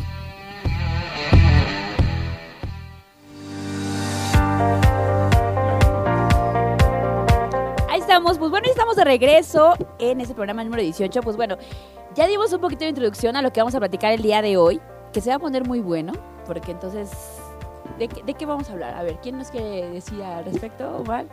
Estamos 8.70 8.96
de 8.96 9.04
regreso 9.04 9.74
en 9.98 10.20
este 10.20 10.34
programa 10.34 10.64
número 10.64 10.82
18. 10.82 11.20
Pues 11.22 11.36
bueno, 11.36 11.56
ya 12.14 12.26
dimos 12.26 12.52
un 12.52 12.60
poquito 12.60 12.84
de 12.84 12.90
introducción 12.90 13.36
a 13.36 13.42
lo 13.42 13.52
que 13.52 13.60
vamos 13.60 13.74
a 13.74 13.78
platicar 13.78 14.12
el 14.12 14.22
día 14.22 14.42
de 14.42 14.56
hoy 14.56 14.80
que 15.12 15.20
se 15.20 15.30
va 15.30 15.36
a 15.36 15.38
poner 15.38 15.66
muy 15.66 15.80
bueno, 15.80 16.12
porque 16.46 16.72
entonces, 16.72 17.10
¿de, 17.98 18.08
qué 18.08 18.46
vamos 18.46 18.68
a 18.68 18.72
hablar? 18.72 18.94
A 18.94 19.02
ver, 19.02 19.18
¿quién 19.22 19.38
nos 19.38 19.48
quiere 19.48 19.88
decir 19.90 20.22
al 20.22 20.44
respecto, 20.44 20.88
Omar? 20.96 21.26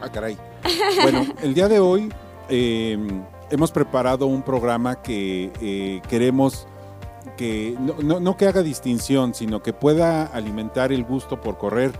Ah, 0.00 0.10
caray. 0.10 0.36
Bueno, 1.02 1.24
el 1.42 1.54
día 1.54 1.68
de 1.68 1.80
hoy 1.80 2.12
em, 2.48 3.24
hemos 3.50 3.70
preparado 3.70 4.26
un 4.26 4.42
programa 4.42 5.00
que 5.00 5.52
eh, 5.60 6.02
queremos 6.08 6.66
que 7.38 7.74
no, 7.80 8.20
no, 8.20 8.36
que 8.36 8.46
haga 8.46 8.62
distinción, 8.62 9.34
sino 9.34 9.62
que 9.62 9.72
pueda 9.72 10.26
alimentar 10.26 10.92
el 10.92 11.04
gusto 11.04 11.40
por 11.40 11.56
correr, 11.56 11.92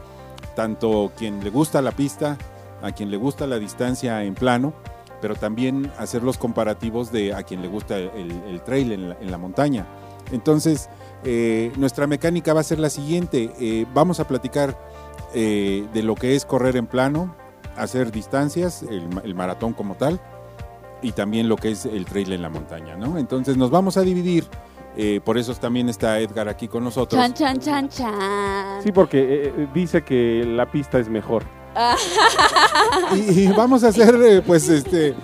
tanto 0.55 1.11
quien 1.17 1.43
le 1.43 1.49
gusta 1.49 1.81
la 1.81 1.93
pista, 1.93 2.37
a 2.83 2.93
quien 2.93 3.11
le 3.11 3.17
gusta 3.17 3.47
la 3.47 3.59
distancia 3.59 4.23
en 4.25 4.35
plano, 4.35 4.75
pero 5.21 5.35
también 5.35 5.91
hacer 5.99 6.23
los 6.23 6.39
comparativos 6.39 7.11
de 7.11 7.35
a 7.35 7.43
quien 7.43 7.63
le 7.63 7.69
gusta 7.69 7.99
el, 7.99 8.63
trail 8.65 8.93
en 8.93 9.31
la 9.31 9.39
montaña. 9.39 9.87
Entonces, 10.33 10.89
eh, 11.25 11.73
nuestra 11.77 12.07
mecánica 12.07 12.53
va 12.53 12.61
a 12.61 12.65
ser 12.65 12.79
la 12.79 12.91
siguiente. 12.91 13.51
Eh, 13.59 13.87
vamos 13.95 14.21
a 14.21 14.27
platicar 14.27 14.79
eh, 15.35 15.87
de 15.93 16.03
lo 16.03 16.15
que 16.15 16.37
es 16.37 16.45
correr 16.45 16.77
en 16.77 16.87
plano, 16.87 17.35
hacer 17.77 18.13
distancias, 18.13 18.83
el, 18.83 19.35
maratón 19.35 19.73
como 19.73 19.95
tal, 19.95 20.21
y 21.03 21.13
también 21.13 21.49
lo 21.49 21.57
que 21.57 21.71
es 21.71 21.87
el 21.87 22.05
trail 22.05 22.33
en 22.33 22.43
la 22.43 22.51
montaña, 22.51 22.97
¿no? 22.97 23.19
Entonces 23.19 23.57
nos 23.57 23.71
vamos 23.71 23.97
a 23.97 24.03
dividir. 24.03 24.47
por 25.25 25.39
eso 25.39 25.55
también 25.55 25.89
está 25.89 26.21
Edgar 26.21 26.49
aquí 26.49 26.69
con 26.69 26.85
nosotros. 26.85 27.21
Chan, 27.21 27.35
chan, 27.35 27.59
chan, 27.59 27.89
chan. 27.89 28.83
Sí, 28.83 28.93
porque 28.93 29.53
dice 29.75 30.03
que 30.03 30.45
la 30.47 30.71
pista 30.71 30.99
es 30.99 31.09
mejor. 31.09 31.43
y, 33.15 33.49
vamos 33.49 33.85
a 33.85 33.89
hacer, 33.89 34.43
pues, 34.47 34.69
este, 34.69 35.15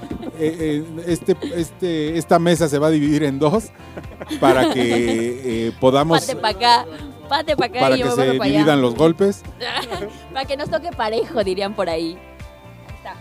este, 1.06 1.36
este, 1.54 2.18
esta 2.18 2.38
mesa 2.38 2.68
se 2.68 2.78
va 2.78 2.88
a 2.88 2.90
dividir 2.90 3.24
en 3.24 3.38
dos 3.38 3.70
para 4.40 4.72
que 4.72 5.68
eh, 5.68 5.72
podamos... 5.80 6.20
Pate 6.20 6.36
para 6.36 6.56
acá, 6.56 6.86
pate 7.28 7.56
para 7.56 7.86
acá. 7.86 7.96
que 7.96 8.10
se 8.10 8.30
dividan 8.32 8.82
los 8.82 8.94
golpes. 8.94 9.42
para 10.32 10.44
que 10.44 10.56
nos 10.56 10.70
toque 10.70 10.90
parejo, 10.90 11.44
dirían 11.44 11.74
por 11.74 11.88
ahí. 11.88 12.18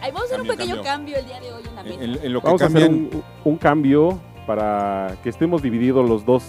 vamos 0.01 0.21
a 0.21 0.25
hacer 0.25 0.41
un 0.41 0.47
pequeño 0.47 0.81
cambio. 0.81 1.17
el 1.17 1.25
día 1.25 1.39
de 1.39 1.53
hoy 1.53 1.63
en 1.67 1.75
la 1.75 1.83
mesa. 1.83 2.39
vamos 2.43 2.61
a 2.61 2.65
hacer 2.65 2.89
un, 3.43 3.57
cambio 3.57 4.19
para 4.47 5.15
que 5.23 5.29
estemos 5.29 5.61
divididos 5.61 6.07
los 6.07 6.25
dos 6.25 6.43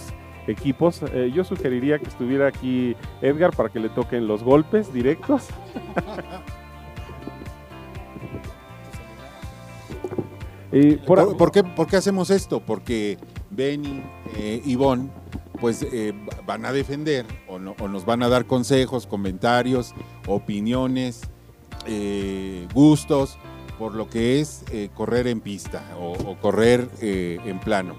equipos. 0.47 1.01
Eh, 1.13 1.31
yo 1.33 1.43
sugeriría 1.43 1.99
que 1.99 2.07
estuviera 2.07 2.47
aquí 2.47 2.95
Edgar 3.21 3.55
para 3.55 3.69
que 3.69 3.79
le 3.79 3.89
toquen 3.89 4.27
los 4.27 4.43
golpes 4.43 4.91
directos. 4.91 5.47
por, 11.05 11.51
qué, 11.51 11.63
¿Por, 11.63 11.87
qué, 11.87 11.97
hacemos 11.97 12.29
esto? 12.29 12.61
Porque 12.61 13.17
Benny, 13.49 14.01
eh, 14.37 14.61
Ivonne, 14.65 15.09
pues 15.61 15.85
eh, 15.91 16.13
van 16.45 16.65
a 16.65 16.73
defender 16.73 17.25
o, 17.47 17.59
nos 17.59 18.03
van 18.03 18.23
a 18.23 18.29
dar 18.29 18.45
consejos, 18.45 19.05
comentarios, 19.05 19.93
opiniones, 20.27 21.21
eh, 21.85 22.67
gustos 22.73 23.37
por 23.77 23.93
lo 23.93 24.09
que 24.09 24.39
es 24.39 24.65
eh, 24.71 24.89
correr 24.93 25.27
en 25.27 25.39
pista 25.39 25.83
o, 25.99 26.35
correr 26.41 26.89
en 26.99 27.59
plano. 27.59 27.95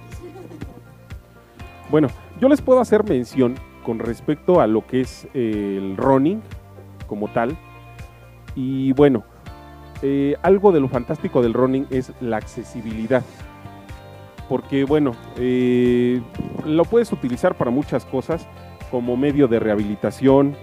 Bueno, 1.91 2.09
yo 2.41 2.49
les 2.49 2.61
puedo 2.61 2.81
hacer 2.81 3.05
mención 3.05 3.55
con 3.85 3.99
respecto 3.99 4.61
a 4.61 4.67
lo 4.67 4.87
que 4.87 5.01
es 5.01 5.27
el 5.35 5.97
running 5.97 6.41
como 7.07 7.29
tal. 7.33 7.57
Y 8.55 8.93
bueno, 8.93 9.25
algo 10.43 10.73
de 10.73 10.81
lo 10.81 10.89
fantástico 10.89 11.43
del 11.43 11.55
running 11.55 11.87
es 11.91 12.13
la 12.21 12.37
accesibilidad. 12.39 13.23
Porque 14.49 14.85
bueno, 14.85 15.13
eh, 15.39 16.21
lo 16.67 16.85
puedes 16.85 17.13
utilizar 17.13 17.55
para 17.55 17.71
muchas 17.71 18.05
cosas, 18.05 18.47
como 18.91 19.17
medio 19.17 19.49
de 19.49 19.59
rehabilitación, 19.59 20.55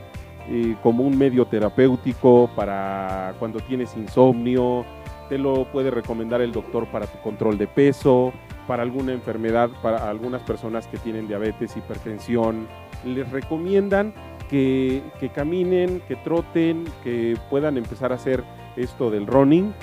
eh, 0.47 0.75
como 0.83 1.03
un 1.03 1.17
medio 1.17 1.45
terapéutico 1.45 2.49
para 2.55 3.33
cuando 3.39 3.59
tienes 3.59 3.95
insomnio, 3.97 4.85
te 5.27 5.37
lo 5.37 5.65
puede 5.71 5.91
recomendar 5.91 6.41
el 6.41 6.51
doctor 6.51 6.87
para 6.87 7.07
tu 7.07 7.19
control 7.19 7.57
de 7.57 7.67
peso, 7.67 8.33
para 8.67 8.83
alguna 8.83 9.13
enfermedad, 9.13 9.69
para 9.81 10.09
algunas 10.09 10.43
personas 10.43 10.87
que 10.87 10.97
tienen 10.97 11.27
diabetes, 11.27 11.75
hipertensión, 11.75 12.67
les 13.05 13.29
recomiendan 13.31 14.13
que, 14.49 15.01
que 15.19 15.29
caminen, 15.29 16.01
que 16.07 16.15
troten, 16.17 16.85
que 17.03 17.37
puedan 17.49 17.77
empezar 17.77 18.11
a 18.11 18.15
hacer 18.15 18.43
esto 18.79 19.11
del 19.11 19.27
running. 19.27 19.73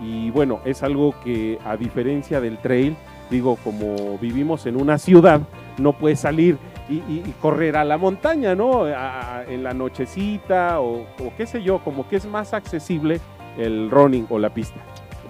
Y 0.00 0.30
bueno, 0.30 0.60
es 0.64 0.82
algo 0.82 1.14
que 1.24 1.58
a 1.64 1.76
diferencia 1.76 2.40
del 2.40 2.58
trail, 2.58 2.96
digo, 3.30 3.56
como 3.64 4.18
vivimos 4.18 4.66
en 4.66 4.80
una 4.80 4.98
ciudad, 4.98 5.40
no 5.78 5.94
puedes 5.94 6.20
salir 6.20 6.58
y, 6.88 7.20
correr 7.40 7.76
a 7.76 7.84
la 7.84 7.98
montaña, 7.98 8.54
¿no? 8.54 8.86
en 8.86 9.62
la 9.62 9.74
nochecita 9.74 10.80
o, 10.80 11.06
qué 11.36 11.46
sé 11.46 11.62
yo, 11.62 11.82
como 11.82 12.08
que 12.08 12.16
es 12.16 12.26
más 12.26 12.52
accesible 12.52 13.20
el 13.58 13.90
running 13.90 14.26
o 14.28 14.38
la 14.38 14.50
pista. 14.50 14.80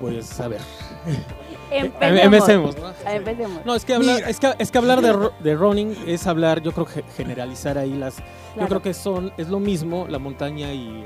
Pues 0.00 0.40
a 0.40 0.48
ver. 0.48 0.60
Empecemos. 1.70 2.76
Empecemos. 3.06 3.64
¿no? 3.64 3.74
es 3.74 3.84
que 3.84 3.94
hablar, 3.94 4.22
es 4.28 4.40
que, 4.40 4.54
es 4.58 4.70
que 4.70 4.78
hablar 4.78 5.00
de, 5.00 5.54
running 5.54 5.96
es 6.06 6.26
hablar, 6.26 6.62
yo 6.62 6.72
creo 6.72 6.86
que 6.86 7.02
generalizar 7.16 7.78
ahí 7.78 7.94
las. 7.94 8.16
Yo 8.56 8.66
creo 8.68 8.82
que 8.82 8.94
son 8.94 9.32
es 9.36 9.48
lo 9.48 9.60
mismo 9.60 10.06
la 10.08 10.18
montaña 10.18 10.72
y, 10.72 11.04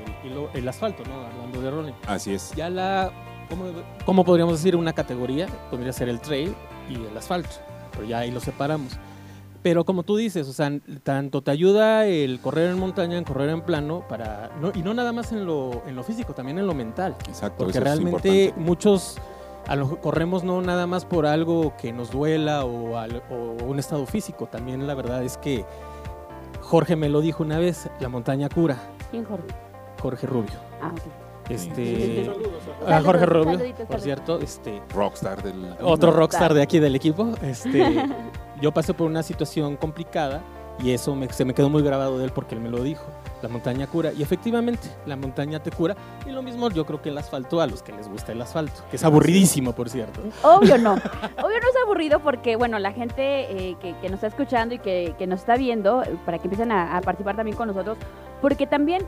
el 0.54 0.68
asfalto, 0.68 1.02
¿no? 1.04 1.26
Hablando 1.26 1.60
de 1.60 1.70
running. 1.70 1.94
Así 2.06 2.34
es. 2.34 2.52
Ya 2.54 2.70
la. 2.70 3.10
¿cómo, 3.48 3.64
¿Cómo 4.04 4.24
podríamos 4.24 4.58
decir 4.58 4.76
una 4.76 4.92
categoría? 4.92 5.46
Podría 5.70 5.92
ser 5.92 6.08
el 6.08 6.20
trail 6.20 6.54
y 6.88 6.94
el 6.94 7.16
asfalto, 7.16 7.56
pero 7.92 8.04
ya 8.04 8.18
ahí 8.20 8.30
lo 8.30 8.40
separamos. 8.40 8.98
Pero 9.62 9.84
como 9.84 10.04
tú 10.04 10.16
dices, 10.16 10.48
o 10.48 10.52
sea, 10.52 10.72
tanto 11.02 11.42
te 11.42 11.50
ayuda 11.50 12.06
el 12.06 12.40
correr 12.40 12.70
en 12.70 12.78
montaña, 12.78 13.18
en 13.18 13.24
correr 13.24 13.50
en 13.50 13.60
plano, 13.60 14.04
para 14.08 14.50
no, 14.60 14.72
y 14.74 14.82
no 14.82 14.94
nada 14.94 15.12
más 15.12 15.32
en 15.32 15.44
lo, 15.44 15.82
en 15.86 15.96
lo 15.96 16.02
físico, 16.02 16.32
también 16.32 16.58
en 16.58 16.66
lo 16.66 16.72
mental. 16.72 17.14
Exacto. 17.28 17.64
Porque 17.64 17.78
realmente 17.78 18.54
muchos 18.56 19.18
a 19.66 19.76
lo, 19.76 20.00
corremos 20.00 20.44
no 20.44 20.60
nada 20.62 20.86
más 20.86 21.04
por 21.04 21.26
algo 21.26 21.74
que 21.76 21.92
nos 21.92 22.10
duela 22.10 22.64
o, 22.64 22.96
o, 22.96 23.64
un 23.64 23.78
estado 23.78 24.06
físico, 24.06 24.46
también 24.46 24.86
la 24.86 24.94
verdad 24.94 25.22
es 25.22 25.36
que 25.36 25.64
Jorge 26.60 26.96
me 26.96 27.08
lo 27.08 27.20
dijo 27.20 27.42
una 27.42 27.58
vez, 27.58 27.90
la 28.00 28.08
montaña 28.08 28.48
cura. 28.48 28.76
¿Quién 29.10 29.24
Jorge? 29.24 29.46
Jorge 30.00 30.26
Rubio. 30.26 30.54
Ah, 30.80 30.92
este 31.48 32.30
a 32.86 33.02
Jorge 33.02 33.26
Rubio, 33.26 33.58
por 33.88 34.00
cierto, 34.00 34.38
este 34.38 34.80
rockstar 34.94 35.42
del 35.42 35.74
otro 35.80 36.12
rockstar 36.12 36.54
de 36.54 36.62
aquí 36.62 36.78
del 36.78 36.94
equipo. 36.94 37.32
Este, 37.42 38.08
yo 38.60 38.72
pasé 38.72 38.94
por 38.94 39.06
una 39.08 39.22
situación 39.22 39.76
complicada 39.76 40.42
y 40.82 40.92
eso 40.92 41.16
se 41.30 41.44
me 41.44 41.54
quedó 41.54 41.68
muy 41.68 41.82
grabado 41.82 42.18
de 42.18 42.24
él 42.24 42.32
porque 42.34 42.54
él 42.54 42.60
me 42.60 42.70
lo 42.70 42.82
dijo. 42.82 43.04
La 43.42 43.48
montaña 43.48 43.86
cura 43.86 44.12
y 44.12 44.22
efectivamente 44.22 44.88
la 45.06 45.16
montaña 45.16 45.62
te 45.62 45.70
cura 45.70 45.96
y 46.26 46.30
lo 46.30 46.42
mismo 46.42 46.68
yo 46.70 46.84
creo 46.84 47.00
que 47.00 47.08
el 47.08 47.16
asfalto 47.16 47.60
a 47.60 47.66
los 47.66 47.82
que 47.82 47.92
les 47.92 48.06
gusta 48.06 48.32
el 48.32 48.42
asfalto, 48.42 48.82
que 48.90 48.96
es 48.96 49.04
aburridísimo 49.04 49.72
por 49.72 49.88
cierto. 49.88 50.20
Obvio 50.42 50.76
no, 50.76 50.92
obvio 51.42 51.60
no 51.60 51.68
es 51.68 51.76
aburrido 51.84 52.20
porque 52.20 52.56
bueno 52.56 52.78
la 52.78 52.92
gente 52.92 53.70
eh, 53.70 53.76
que, 53.80 54.08
nos 54.10 54.14
está 54.14 54.26
escuchando 54.26 54.74
y 54.74 54.78
que, 54.78 55.26
nos 55.26 55.40
está 55.40 55.56
viendo 55.56 56.02
para 56.26 56.38
que 56.38 56.44
empiecen 56.44 56.70
a 56.70 57.00
participar 57.02 57.36
también 57.36 57.56
con 57.56 57.68
nosotros 57.68 57.96
porque 58.42 58.66
también 58.66 59.06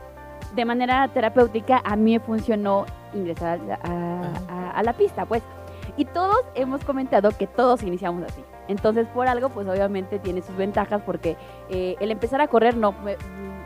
de 0.55 0.65
manera 0.65 1.07
terapéutica 1.07 1.81
a 1.83 1.95
mí 1.95 2.13
me 2.13 2.19
funcionó 2.19 2.85
ingresar 3.13 3.59
a, 3.83 4.83
la 4.83 4.93
pista, 4.93 5.25
pues. 5.25 5.41
Y 5.97 6.05
todos 6.05 6.37
hemos 6.55 6.83
comentado 6.83 7.31
que 7.31 7.47
todos 7.47 7.83
iniciamos 7.83 8.23
así. 8.23 8.43
Entonces, 8.67 9.07
por 9.07 9.27
algo, 9.27 9.49
pues 9.49 9.67
obviamente 9.67 10.19
tiene 10.19 10.41
sus 10.41 10.55
ventajas 10.55 11.01
porque 11.05 11.35
eh, 11.69 11.95
el 11.99 12.11
empezar 12.11 12.41
a 12.41 12.47
correr, 12.47 12.77
no, 12.77 12.95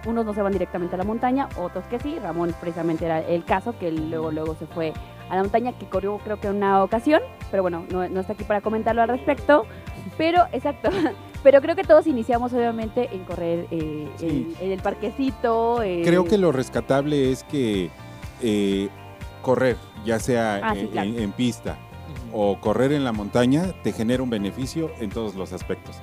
unos 0.06 0.26
no 0.26 0.34
se 0.34 0.42
van 0.42 0.54
directamente 0.54 0.96
a 0.96 0.98
la 0.98 1.04
montaña, 1.04 1.50
otros 1.58 1.86
que 1.86 2.00
sí. 2.00 2.18
Ramón 2.20 2.54
precisamente 2.60 3.06
era 3.06 3.20
el 3.20 3.44
caso, 3.44 3.78
que 3.78 3.92
luego, 3.92 4.32
luego 4.32 4.56
se 4.56 4.66
fue 4.66 4.94
a 5.30 5.36
la 5.36 5.44
montaña, 5.44 5.74
que 5.74 5.88
corrió 5.88 6.18
creo 6.20 6.40
que 6.40 6.48
en 6.48 6.56
una 6.56 6.84
ocasión, 6.84 7.22
pero 7.52 7.64
bueno, 7.64 7.86
no, 7.92 8.08
no 8.08 8.20
está 8.22 8.34
aquí 8.34 8.44
para 8.44 8.62
comentarlo 8.62 9.02
al 9.02 9.10
respecto. 9.10 9.66
Pero, 10.18 10.46
exacto, 10.52 10.90
pero 11.44 11.62
creo 11.62 11.76
que 11.76 11.84
todos 11.84 12.08
iniciamos 12.08 12.54
obviamente 12.54 13.10
en 13.14 13.24
correr 13.24 13.68
eh, 13.72 14.08
en, 14.22 14.72
el 14.72 14.80
parquecito. 14.80 15.84
Eh. 15.84 16.02
Creo 16.04 16.26
que 16.26 16.38
lo 16.38 16.52
rescatable 16.52 17.32
es 17.32 17.44
que 17.44 17.90
eh, 18.42 18.90
correr, 19.42 19.78
ya 20.06 20.20
sea 20.20 20.62
ah, 20.64 20.76
en, 20.76 21.32
pista 21.34 21.78
o 22.34 22.60
correr 22.60 22.92
en 22.92 23.04
la 23.04 23.12
montaña, 23.12 23.74
te 23.84 23.92
genera 23.92 24.24
un 24.24 24.30
beneficio 24.30 24.92
en 25.00 25.10
todos 25.10 25.36
los 25.36 25.54
aspectos. 25.54 25.96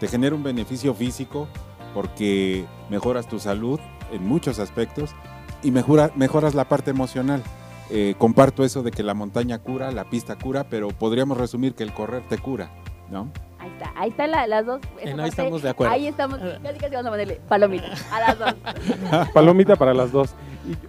Te 0.00 0.08
genera 0.08 0.34
un 0.34 0.42
beneficio 0.42 0.94
físico 0.94 1.48
porque 1.94 2.66
mejoras 2.90 3.28
tu 3.28 3.38
salud 3.38 3.80
en 4.12 4.26
muchos 4.26 4.58
aspectos 4.58 5.14
y 5.62 5.70
mejora, 5.70 6.10
mejoras 6.14 6.54
la 6.54 6.68
parte 6.68 6.90
emocional. 6.90 7.42
comparto 8.18 8.64
eso 8.64 8.82
de 8.82 8.90
que 8.90 9.02
la 9.02 9.14
montaña 9.14 9.58
cura, 9.58 9.90
la 9.90 10.04
pista 10.04 10.36
cura, 10.36 10.64
pero 10.68 10.88
podríamos 10.88 11.38
resumir 11.38 11.74
que 11.74 11.84
el 11.84 11.92
correr 11.92 12.22
te 12.28 12.38
cura, 12.38 12.70
¿no? 13.10 13.30
Ahí 13.58 13.70
está, 13.70 13.92
ahí 13.96 14.10
están 14.10 14.30
las 14.30 14.66
dos. 14.66 14.80
En 15.00 15.18
ahí 15.18 15.28
estamos 15.28 15.62
de 15.62 15.70
acuerdo. 15.70 15.92
Ahí 15.92 16.06
estamos, 16.06 16.38
casi 16.38 16.78
casi 16.78 16.94
vamos 16.94 17.06
a 17.06 17.10
ponerle 17.10 17.40
palomita 17.48 17.88
a 18.12 18.20
las 18.20 18.38
dos. 18.38 18.54
palomita 19.34 19.76
para 19.76 19.94
las 19.94 20.12
dos. 20.12 20.34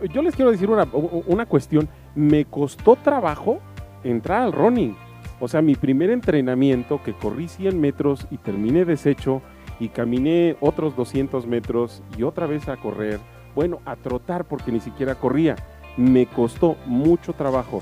Y 0.04 0.10
yo 0.10 0.21
les 0.21 0.36
quiero 0.36 0.52
decir 0.52 0.69
una, 0.69 0.88
una 1.28 1.45
cuestión, 1.45 1.88
me 2.15 2.45
costó 2.45 2.95
trabajo 2.95 3.60
entrar 4.09 4.41
al 4.41 4.53
running. 4.53 4.95
O 5.39 5.47
sea, 5.47 5.61
mi 5.61 5.75
primer 5.75 6.09
entrenamiento, 6.09 7.01
que 7.03 7.13
corrí 7.13 7.47
100 7.47 7.79
metros 7.79 8.27
y 8.31 8.37
terminé 8.37 8.85
deshecho 8.85 9.41
y 9.79 9.89
caminé 9.89 10.55
otros 10.59 10.95
200 10.95 11.45
metros 11.45 12.01
y 12.17 12.23
otra 12.23 12.47
vez 12.47 12.67
a 12.69 12.77
correr, 12.77 13.19
bueno, 13.53 13.79
a 13.85 13.95
trotar 13.95 14.45
porque 14.45 14.71
ni 14.71 14.79
siquiera 14.79 15.15
corría 15.15 15.55
me 15.97 16.27
costó 16.27 16.77
mucho 16.85 17.33
trabajo. 17.33 17.81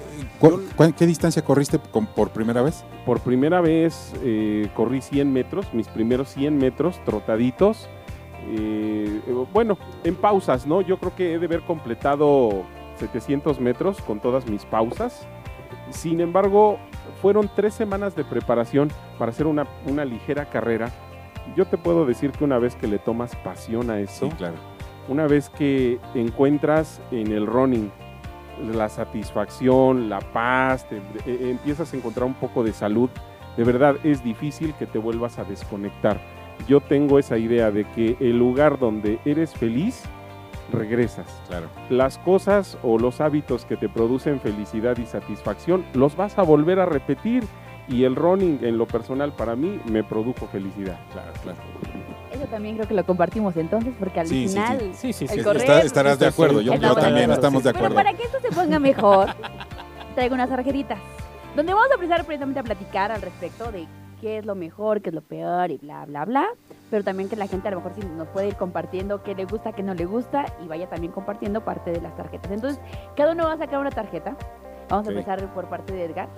¿Qué 0.98 1.06
distancia 1.06 1.44
corriste 1.44 1.78
por 1.80 2.30
primera 2.30 2.62
vez? 2.62 2.84
Por 3.06 3.20
primera 3.20 3.62
vez 3.62 4.14
eh, 4.24 4.70
corrí 4.74 5.02
100 5.02 5.32
metros, 5.32 5.72
mis 5.74 5.88
primeros 5.90 6.30
100 6.30 6.58
metros 6.58 7.04
trotaditos. 7.04 7.90
Eh, 8.48 9.22
bueno, 9.54 9.78
en 10.04 10.16
pausas, 10.16 10.66
¿no? 10.66 10.82
Yo 10.82 10.98
creo 10.98 11.16
que 11.16 11.34
he 11.34 11.40
de 11.40 11.46
haber 11.46 11.62
completado 11.62 12.64
700 13.00 13.60
metros 13.60 14.02
con 14.02 14.22
todas 14.22 14.48
mis 14.50 14.66
pausas. 14.66 15.28
Sin 15.90 16.20
embargo, 16.22 16.80
fueron 17.22 17.50
tres 17.56 17.74
semanas 17.74 18.16
de 18.16 18.24
preparación 18.24 18.90
para 19.18 19.32
hacer 19.32 19.48
una, 19.48 19.68
una 19.86 20.06
ligera 20.06 20.46
carrera. 20.46 20.92
Yo 21.56 21.66
te 21.66 21.78
puedo 21.78 22.06
decir 22.06 22.32
que 22.32 22.44
una 22.44 22.58
vez 22.58 22.76
que 22.76 22.88
le 22.88 23.00
tomas 23.00 23.36
pasión 23.38 23.90
a 23.90 24.00
eso, 24.00 24.30
claro. 24.30 24.56
una 25.08 25.28
vez 25.28 25.50
que 25.50 26.00
encuentras 26.16 27.02
en 27.12 27.32
el 27.32 27.46
running 27.46 27.92
la 28.74 28.90
satisfacción, 28.90 30.10
la 30.10 30.20
paz, 30.20 30.88
e, 31.26 31.50
empiezas 31.52 31.94
a 31.94 31.98
encontrar 31.98 32.26
un 32.26 32.34
poco 32.34 32.64
de 32.64 32.74
salud, 32.74 33.10
de 33.58 33.64
verdad 33.64 33.96
es 34.04 34.24
difícil 34.24 34.74
que 34.74 34.86
te 34.86 34.98
vuelvas 34.98 35.40
a 35.40 35.44
desconectar. 35.44 36.20
Yo 36.68 36.80
tengo 36.82 37.20
esa 37.20 37.38
idea 37.38 37.72
de 37.72 37.86
que 37.92 38.18
el 38.20 38.38
lugar 38.38 38.80
donde 38.80 39.20
eres 39.26 39.54
feliz, 39.54 40.04
regresas. 40.72 41.28
Claro. 41.48 41.68
Las 41.90 42.18
cosas 42.18 42.78
o 42.84 42.98
los 42.98 43.22
hábitos 43.22 43.66
que 43.66 43.78
te 43.78 43.90
producen 43.90 44.40
felicidad 44.40 44.98
y 44.98 45.06
satisfacción, 45.06 45.86
los 45.94 46.16
vas 46.16 46.38
a 46.38 46.44
volver 46.44 46.80
a 46.80 46.86
repetir. 46.86 47.44
Y 47.88 48.04
el 48.04 48.16
running, 48.16 48.62
en 48.64 48.80
lo 48.80 48.88
personal, 48.88 49.32
para 49.34 49.56
mí, 49.56 49.80
me 49.92 50.04
produjo 50.04 50.48
felicidad. 50.48 51.00
Claro, 51.12 51.32
claro. 51.44 51.60
Eso 52.32 52.46
también 52.48 52.78
creo 52.78 52.88
que 52.88 52.96
lo 52.96 53.06
compartimos 53.06 53.56
entonces, 53.58 53.94
porque 54.00 54.22
al 54.22 54.28
final. 54.28 54.80
Sí, 54.94 55.14
sí, 55.14 55.28
sí. 55.28 55.40
estarás 55.84 56.18
de 56.18 56.26
acuerdo, 56.26 56.62
yo, 56.62 56.74
también 56.96 57.30
estamos 57.30 57.64
de 57.64 57.70
acuerdo. 57.70 57.90
Pero 57.90 57.96
para 57.96 58.14
que 58.18 58.24
esto 58.24 58.40
se 58.42 58.50
ponga 58.50 58.80
mejor, 58.80 59.30
traigo 60.16 60.34
unas 60.34 60.50
tarjetitas 60.50 60.98
donde 61.56 61.74
vamos 61.74 61.90
a 61.90 61.94
empezar 61.94 62.26
precisamente 62.26 62.60
a 62.60 62.64
platicar 62.64 63.12
al 63.12 63.22
respecto 63.22 63.72
de 63.72 63.88
qué 64.22 64.38
es 64.38 64.46
lo 64.46 64.56
mejor, 64.56 65.02
qué 65.02 65.10
es 65.10 65.16
lo 65.16 65.22
peor 65.22 65.72
y 65.72 65.78
bla, 65.78 66.06
bla, 66.06 66.26
bla. 66.26 66.48
Pero 66.90 67.04
también 67.04 67.30
que 67.30 67.36
la 67.36 67.48
gente 67.48 67.68
a 67.68 67.72
lo 67.72 67.78
mejor 67.78 67.94
sí 67.94 68.02
nos 68.16 68.28
puede 68.30 68.50
ir 68.50 68.56
compartiendo 68.56 69.24
qué 69.24 69.36
le 69.36 69.46
gusta, 69.46 69.74
qué 69.74 69.84
no 69.84 69.94
le 69.94 70.06
gusta 70.06 70.46
y 70.64 70.68
vaya 70.68 70.88
también 70.88 71.12
compartiendo 71.12 71.64
parte 71.64 71.92
de 71.92 72.02
las 72.02 72.16
tarjetas. 72.16 72.52
Entonces, 72.52 72.80
cada 73.16 73.34
uno 73.34 73.46
va 73.46 73.54
a 73.54 73.58
sacar 73.58 73.80
una 73.80 73.92
tarjeta. 73.92 74.38
Vamos 74.90 75.08
a 75.08 75.12
empezar 75.12 75.54
por 75.54 75.68
parte 75.68 75.94
de 75.94 76.06
Edgar. 76.06 76.30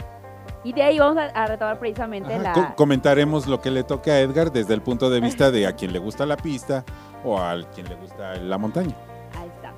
Y 0.64 0.74
de 0.74 0.84
ahí 0.84 1.00
vamos 1.00 1.18
a, 1.18 1.48
retomar 1.48 1.80
precisamente 1.80 2.38
la... 2.40 2.76
comentaremos 2.76 3.48
lo 3.48 3.62
que 3.62 3.72
le 3.72 3.84
toque 3.84 4.12
a 4.12 4.20
Edgar 4.20 4.52
desde 4.52 4.74
el 4.74 4.82
punto 4.82 5.10
de 5.10 5.20
vista 5.20 5.52
de 5.52 5.68
a 5.68 5.74
quien 5.74 5.94
le 5.94 6.00
gusta 6.00 6.26
la 6.26 6.38
pista 6.38 6.84
o 7.24 7.38
a 7.38 7.56
quien 7.74 7.88
le 7.88 7.96
gusta 7.96 8.36
la 8.36 8.58
montaña. 8.58 8.96
Ahí 9.40 9.48
está. 9.48 9.74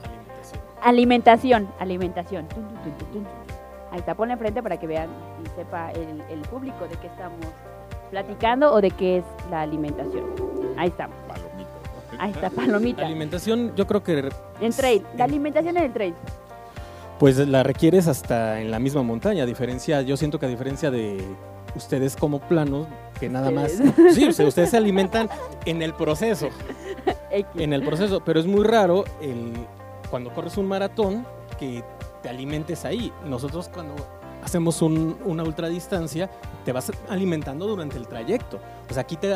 Alimentación. 0.81 1.69
Alimentación. 1.79 2.47
Ahí 3.91 3.99
está, 3.99 4.15
ponle 4.15 4.33
enfrente 4.33 4.61
para 4.61 4.77
que 4.77 4.87
vean 4.87 5.09
y 5.43 5.49
sepa 5.49 5.91
el, 5.91 6.41
público 6.49 6.87
de 6.87 6.95
qué 6.97 7.07
estamos 7.07 7.45
platicando 8.09 8.73
o 8.73 8.81
de 8.81 8.91
qué 8.91 9.17
es 9.17 9.23
la 9.49 9.61
alimentación. 9.61 10.25
Ahí 10.77 10.89
estamos. 10.89 11.17
Ahí 12.19 12.31
está, 12.31 12.49
palomita. 12.49 13.05
alimentación, 13.05 13.73
yo 13.77 13.87
creo 13.87 14.03
que... 14.03 14.29
En 14.59 14.73
trail, 14.73 15.05
la 15.17 15.23
alimentación 15.23 15.77
en 15.77 15.83
el 15.83 15.93
trail. 15.93 16.13
Pues 17.17 17.37
la 17.37 17.63
requieres 17.63 18.07
hasta 18.07 18.59
en 18.59 18.71
la 18.71 18.79
misma 18.79 19.03
montaña, 19.03 19.43
a 19.43 19.45
diferencia, 19.45 20.01
yo 20.01 20.17
siento 20.17 20.37
que 20.37 20.45
a 20.45 20.49
diferencia 20.49 20.91
de 20.91 21.23
ustedes 21.75 22.17
como 22.17 22.39
planos, 22.39 22.87
que 23.19 23.29
nada 23.29 23.51
más... 23.51 23.71
Sí, 24.13 24.27
ustedes 24.27 24.69
se 24.69 24.77
alimentan 24.77 25.29
en 25.65 25.81
el 25.81 25.93
proceso. 25.93 26.49
en 27.31 27.71
el 27.71 27.83
proceso, 27.83 28.21
pero 28.25 28.39
es 28.39 28.45
muy 28.45 28.65
raro 28.65 29.05
el, 29.21 29.53
cuando 30.09 30.33
corres 30.33 30.57
un 30.57 30.67
maratón 30.67 31.25
que 31.57 31.83
te 32.21 32.27
alimentes 32.27 32.83
ahí. 32.83 33.13
Nosotros 33.25 33.69
cuando 33.73 33.95
hacemos 34.49 34.81
una 34.81 35.43
ultradistancia, 35.43 36.29
te 36.65 36.71
vas 36.71 36.91
alimentando 37.07 37.67
durante 37.67 37.97
el 37.97 38.07
trayecto. 38.07 38.59
Pues 38.87 38.97
aquí 38.97 39.15
te, 39.15 39.33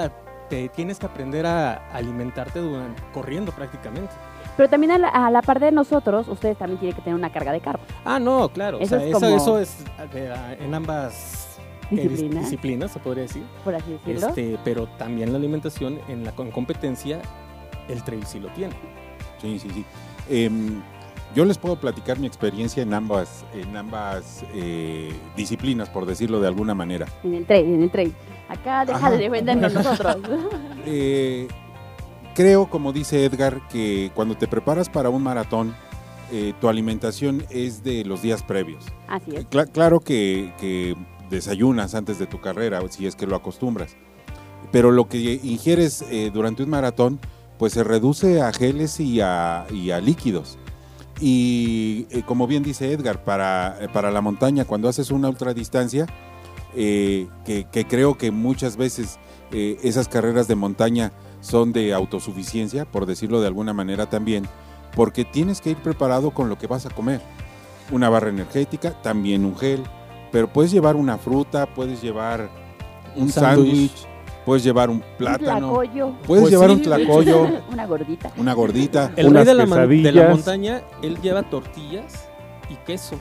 te 0.49 0.69
tienes 0.69 0.99
que 0.99 1.06
aprender 1.06 1.45
a 1.45 1.89
alimentarte 1.91 2.60
durante, 2.60 3.02
corriendo 3.13 3.52
prácticamente. 3.52 4.13
Pero 4.58 4.69
también 4.69 4.91
a 5.04 5.32
la, 5.32 5.41
par 5.41 5.60
de 5.60 5.71
nosotros, 5.71 6.28
ustedes 6.28 6.58
también 6.58 6.80
tienen 6.80 6.95
que 6.95 7.02
tener 7.02 7.15
una 7.15 7.32
carga 7.32 7.52
de 7.52 7.60
carbo. 7.60 7.84
Ah, 8.06 8.19
no, 8.19 8.49
claro. 8.49 8.80
Eso, 8.80 8.97
es, 8.97 9.15
eso, 9.15 9.60
es 9.60 9.84
en 10.60 10.73
ambas 10.73 11.58
disciplinas, 11.89 12.91
se 12.91 12.99
podría 12.99 13.23
decir. 13.23 13.43
Por 13.63 13.73
así 13.76 13.93
decirlo. 13.93 14.28
Este, 14.28 14.60
pero 14.63 14.88
también 14.97 15.32
la 15.32 15.38
alimentación 15.38 15.99
en 16.08 16.23
la 16.23 16.34
competencia, 16.34 17.19
el 17.88 18.04
trail 18.04 18.26
sí 18.26 18.39
lo 18.39 18.49
tiene. 18.49 18.76
Sí, 19.41 19.58
sí, 19.60 19.69
sí. 19.71 19.86
Em, 20.30 20.82
yo 21.36 21.46
les 21.46 21.58
puedo 21.58 21.76
platicar 21.76 22.19
mi 22.19 22.28
experiencia 22.28 22.84
en 22.84 22.93
ambas, 22.93 23.43
en 23.54 23.76
ambas 23.76 24.46
eh, 24.54 25.13
disciplinas, 25.36 25.89
por 25.89 26.06
decirlo 26.06 26.39
de 26.39 26.48
alguna 26.48 26.76
manera. 26.76 27.08
En 27.24 27.34
el 27.34 27.46
trail, 27.46 27.65
en 27.65 27.84
el 27.84 27.91
trail. 27.91 28.13
Acá 28.48 28.86
deja 28.86 29.12
de 29.12 29.17
defendernos 29.17 29.74
nosotros. 29.74 30.17
Eh, 30.86 31.48
creo, 32.36 32.69
como 32.69 32.91
dice 32.91 33.24
Edgar, 33.24 33.65
que 33.69 34.12
cuando 34.13 34.36
te 34.36 34.50
preparas 34.50 34.89
para 34.89 35.10
un 35.10 35.24
maratón, 35.24 35.74
eh, 36.30 36.52
tu 36.60 36.67
alimentación 36.67 37.46
es 37.50 37.86
de 37.86 38.04
los 38.04 38.22
días 38.22 38.43
previos. 38.43 38.84
Así 39.08 39.34
es. 39.34 39.46
claro 39.46 40.02
que, 40.02 40.93
desayunas 41.30 41.96
antes 41.96 42.19
de 42.19 42.28
tu 42.28 42.41
carrera, 42.41 42.82
si 42.89 43.08
es 43.08 43.15
que 43.15 43.26
lo 43.28 43.38
acostumbras. 43.38 43.96
Pero 44.74 44.91
lo 44.91 45.08
que 45.08 45.39
ingieres 45.41 46.04
durante 46.34 46.63
un 46.63 46.69
maratón, 46.69 47.17
pues 47.58 47.72
se 47.72 47.86
reduce 47.86 48.41
a 48.41 48.52
geles 48.52 49.00
y 49.00 49.22
a, 49.22 49.65
y 49.72 49.91
a 49.91 50.02
líquidos. 50.02 50.60
Y 51.25 52.05
eh, 52.09 52.23
como 52.25 52.47
bien 52.47 52.63
dice 52.63 52.91
Edgar, 52.91 53.23
para, 53.23 53.77
eh, 53.79 53.88
para, 53.88 54.12
la 54.12 54.19
montaña, 54.19 54.65
cuando 54.65 54.89
haces 54.89 55.09
una 55.09 55.29
ultradistancia, 55.29 56.05
eh, 56.75 57.29
que, 57.45 57.63
que, 57.71 57.86
creo 57.86 58.17
que 58.17 58.29
muchas 58.29 58.75
veces 58.75 59.19
esas 59.49 60.09
carreras 60.09 60.49
de 60.49 60.55
montaña 60.55 61.13
son 61.39 61.71
de 61.71 61.93
autosuficiencia, 61.93 62.83
por 62.83 63.05
decirlo 63.05 63.39
de 63.39 63.47
alguna 63.47 63.71
manera 63.71 64.09
también, 64.09 64.49
porque 64.97 65.23
tienes 65.23 65.62
que 65.62 65.69
ir 65.69 65.77
preparado 65.77 66.31
con 66.31 66.49
lo 66.49 66.57
que 66.57 66.67
vas 66.67 66.86
a 66.86 66.89
comer. 66.89 67.21
Una 67.89 68.09
barra 68.09 68.27
energética, 68.27 69.01
también 69.01 69.45
un 69.45 69.55
gel, 69.55 69.81
pero 70.29 70.51
puedes 70.51 70.71
llevar 70.73 70.97
una 70.97 71.17
fruta, 71.17 71.73
puedes 71.73 72.01
llevar 72.01 72.49
un 73.15 73.31
sándwich 73.31 74.07
puedes 74.45 74.63
llevar 74.63 74.89
un 74.89 75.03
plátano, 75.17 75.73
puedes 75.73 76.13
pues 76.25 76.49
llevar 76.49 76.71
un 76.71 76.82
tlacoyo, 76.82 77.47
una 77.71 77.86
gordita, 77.86 78.32
una 78.38 78.53
gordita. 78.53 79.12
El 79.15 79.34
rey 79.34 79.45
de 79.45 79.53
la, 79.53 79.65
de 79.65 80.12
la, 80.12 80.29
montaña, 80.29 80.82
él 81.01 81.19
lleva 81.21 81.43
tortillas 81.43 82.27
y 82.69 82.75
queso 82.86 83.19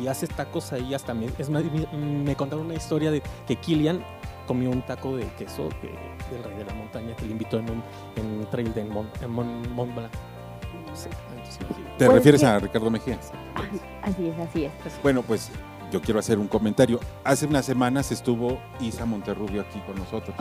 y 0.00 0.06
hace 0.06 0.26
tacos 0.26 0.72
ahí 0.72 0.94
hasta 0.94 1.14
me, 1.14 1.26
es 1.38 1.50
me 1.50 2.36
contaron 2.36 2.66
una 2.66 2.74
historia 2.74 3.10
de 3.10 3.22
que 3.46 3.56
Kilian 3.56 4.04
comió 4.46 4.70
un 4.70 4.82
taco 4.82 5.16
de 5.16 5.26
queso 5.34 5.68
del 6.30 6.44
rey 6.44 6.56
de 6.58 6.64
la 6.64 6.74
montaña 6.74 7.14
que 7.16 7.24
le 7.26 7.32
invitó 7.32 7.58
en 7.58 7.70
un, 7.70 7.82
en 8.16 8.46
trail 8.50 8.72
de 8.74 8.84
Mont, 8.84 9.94
Blanc. 9.94 10.10
¿Te 11.98 12.06
pues 12.06 12.16
refieres 12.16 12.42
a 12.42 12.58
Ricardo 12.58 12.90
Mejía? 12.90 13.18
Así 14.02 14.28
es, 14.28 14.38
así 14.38 14.64
es. 14.64 14.72
Bueno, 15.02 15.22
pues 15.22 15.50
yo 15.92 16.00
quiero 16.00 16.18
hacer 16.18 16.38
un 16.38 16.48
comentario. 16.48 16.98
Hace 17.22 17.46
unas 17.46 17.66
semanas 17.66 18.10
estuvo 18.10 18.58
Isa 18.80 19.04
Monterrubio 19.04 19.60
aquí 19.60 19.78
con 19.86 19.96
nosotros. 19.96 20.34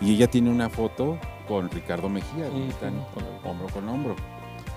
Y 0.00 0.14
ella 0.14 0.28
tiene 0.28 0.50
una 0.50 0.70
foto 0.70 1.18
con 1.46 1.70
Ricardo 1.70 2.08
Mejía, 2.08 2.48
y 2.48 2.70
están 2.70 2.94
hombro 3.44 3.68
con 3.68 3.88
hombro. 3.88 4.16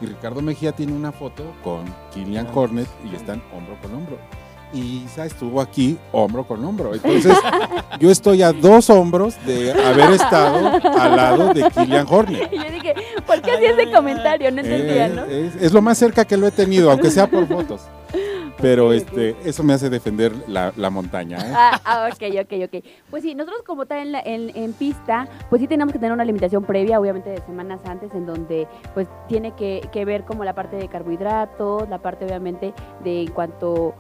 Y 0.01 0.08
Ricardo 0.08 0.41
Mejía 0.41 0.73
tiene 0.73 0.91
una 0.91 1.13
foto 1.13 1.53
con 1.63 1.86
Kilian 2.13 2.47
Hornet 2.53 2.88
y 3.10 3.15
están 3.15 3.41
hombro 3.55 3.77
con 3.81 3.95
hombro. 3.95 4.17
Y 4.73 5.03
Isa 5.05 5.25
estuvo 5.25 5.62
aquí 5.62 5.97
hombro 6.12 6.45
con 6.45 6.65
hombro. 6.65 6.93
Entonces, 6.93 7.38
yo 7.99 8.12
estoy 8.12 8.41
a 8.41 8.51
dos 8.51 8.89
hombros 8.89 9.36
de 9.45 9.71
haber 9.71 10.12
estado 10.12 10.81
al 10.99 11.15
lado 11.15 11.53
de 11.53 11.71
Kilian 11.71 12.05
Hornet. 12.10 12.51
Y 12.51 12.58
yo 12.58 12.71
dije, 12.71 12.93
¿por 13.25 13.41
qué 13.41 13.51
hacía 13.51 13.71
ese 13.71 13.89
comentario? 13.89 14.51
No 14.51 14.60
entendía, 14.60 15.08
¿no? 15.08 15.23
es, 15.23 15.71
lo 15.71 15.81
más 15.81 15.97
cerca 15.97 16.25
que 16.25 16.36
lo 16.36 16.45
he 16.45 16.51
tenido, 16.51 16.91
aunque 16.91 17.10
sea 17.10 17.27
por 17.27 17.47
fotos. 17.47 17.84
Pero 18.62 18.94
este, 18.94 19.36
eso 19.44 19.63
me 19.63 19.74
hace 19.74 19.89
defender 19.89 20.34
la, 20.48 20.89
montaña. 20.89 21.38
¿eh? 21.38 21.54
Ah, 21.54 21.82
ah, 21.84 22.10
ok, 22.12 22.24
ok, 22.41 22.54
ok. 22.65 22.86
Pues 23.10 23.24
sí, 23.24 23.36
nosotros 23.36 23.63
como 23.65 23.86
tal 23.86 24.15
en, 24.15 24.56
en, 24.56 24.74
pista, 24.74 25.28
pues 25.50 25.62
sí 25.62 25.68
tenemos 25.68 25.91
que 25.91 26.00
tener 26.00 26.13
una 26.13 26.26
limitación 26.26 26.63
previa, 26.63 27.00
obviamente 27.00 27.30
de 27.30 27.41
semanas 27.41 27.80
antes, 27.86 28.13
en 28.13 28.26
donde 28.26 28.68
pues 28.94 29.08
tiene 29.28 29.52
que, 29.56 29.88
que 29.91 30.06
ver 30.06 30.24
como 30.24 30.44
la 30.44 30.54
parte 30.54 30.78
de 30.78 30.88
carbohidratos, 30.88 31.89
la 31.89 32.00
parte 32.00 32.26
obviamente 32.26 32.74
de 33.04 33.24
en 33.24 33.32
cuanto 33.32 33.96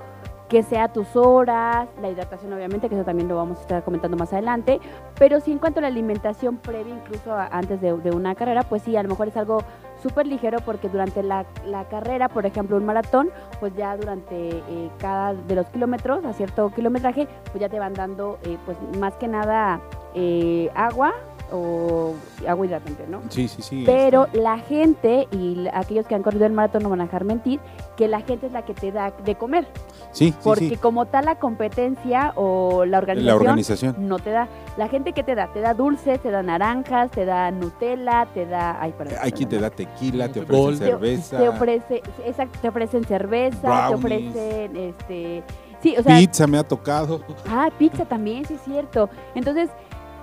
que 0.49 0.63
sea 0.63 0.89
tus 0.89 1.15
horas, 1.15 1.87
la 2.01 2.09
hidratación 2.09 2.53
obviamente, 2.53 2.87
que 2.89 2.95
eso 2.95 3.03
también 3.03 3.27
lo 3.27 3.35
vamos 3.35 3.57
a 3.59 3.61
estar 3.61 3.83
comentando 3.83 4.15
más 4.17 4.31
adelante, 4.33 4.79
pero 5.17 5.39
sí 5.39 5.51
en 5.51 5.59
cuanto 5.59 5.79
a 5.79 5.81
la 5.81 5.87
alimentación 5.87 6.57
previa, 6.57 6.93
incluso 6.93 7.33
antes 7.33 7.81
de, 7.81 7.93
una 7.93 8.35
carrera, 8.35 8.63
pues 8.63 8.83
sí, 8.83 8.95
a 8.95 9.03
lo 9.03 9.09
mejor 9.09 9.27
es 9.27 9.37
algo 9.37 9.63
súper 10.01 10.27
ligero 10.27 10.59
porque 10.63 10.87
durante 10.89 11.23
la, 11.23 11.45
carrera, 11.89 12.29
por 12.29 12.45
ejemplo, 12.45 12.77
un 12.77 12.85
maratón, 12.85 13.29
pues 13.59 13.75
ya 13.75 13.97
durante 13.97 14.49
eh, 14.49 14.89
cada 14.99 15.33
de 15.33 15.55
los 15.55 15.67
kilómetros, 15.67 16.23
a 16.25 16.33
cierto 16.33 16.69
kilometraje, 16.69 17.27
pues 17.51 17.59
ya 17.59 17.69
te 17.69 17.79
van 17.79 17.93
dando, 17.93 18.37
eh, 18.43 18.57
pues 18.65 18.77
más 18.99 19.15
que 19.15 19.27
nada 19.27 19.81
eh, 20.13 20.69
agua, 20.75 21.13
o 21.51 22.13
agua 22.47 22.65
hidratante, 22.65 23.05
¿no? 23.07 23.21
Sí, 23.29 23.47
sí, 23.47 23.61
sí. 23.61 23.83
Pero 23.85 24.27
la 24.33 24.57
gente 24.59 25.27
y 25.31 25.67
aquellos 25.73 26.05
que 26.07 26.15
han 26.15 26.23
corrido 26.23 26.45
el 26.45 26.53
maratón 26.53 26.83
no 26.83 26.89
van 26.89 27.01
a 27.01 27.05
dejar 27.05 27.23
mentir 27.23 27.59
que 27.95 28.07
la 28.07 28.21
gente 28.21 28.47
es 28.47 28.51
la 28.51 28.63
que 28.63 28.73
te 28.73 28.91
da 28.91 29.11
de 29.11 29.35
comer. 29.35 29.67
Sí, 30.11 30.33
Porque 30.43 30.77
como 30.77 31.07
tal 31.07 31.25
la 31.25 31.35
competencia 31.39 32.31
o 32.35 32.85
la 32.85 32.99
organización, 32.99 33.25
la 33.25 33.35
organización 33.35 33.95
no 34.07 34.19
te 34.19 34.29
da. 34.29 34.47
La 34.77 34.87
gente 34.87 35.13
que 35.13 35.23
te 35.23 35.35
da, 35.35 35.51
te 35.51 35.59
da 35.59 35.73
dulces, 35.73 36.21
te 36.21 36.31
da 36.31 36.41
naranjas, 36.41 37.11
te 37.11 37.25
da 37.25 37.51
Nutella, 37.51 38.27
te 38.33 38.45
da... 38.45 38.81
Ay, 38.81 38.93
Hay 39.21 39.31
quien 39.31 39.49
te 39.49 39.59
da 39.59 39.69
tequila, 39.69 40.29
te 40.29 40.41
ofrece 40.41 40.85
cerveza. 40.85 41.37
Te, 41.37 41.49
ofrece, 41.49 42.03
exacto, 42.25 42.59
te 42.61 42.67
ofrecen 42.69 43.03
cerveza, 43.03 43.87
te 43.89 43.93
ofrecen 43.93 44.75
este... 44.75 45.43
Sí, 45.81 45.95
o 45.97 46.01
sea, 46.01 46.17
pizza 46.17 46.47
me 46.47 46.57
ha 46.57 46.63
tocado. 46.63 47.21
Ah, 47.47 47.69
pizza 47.77 48.05
también, 48.05 48.45
sí 48.45 48.55
es 48.55 48.61
cierto. 48.61 49.09
Entonces, 49.35 49.69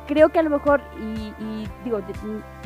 creo 0.06 0.30
que 0.30 0.38
a 0.38 0.42
lo 0.42 0.50
mejor, 0.50 0.80
y, 0.98 1.66
digo, 1.84 2.00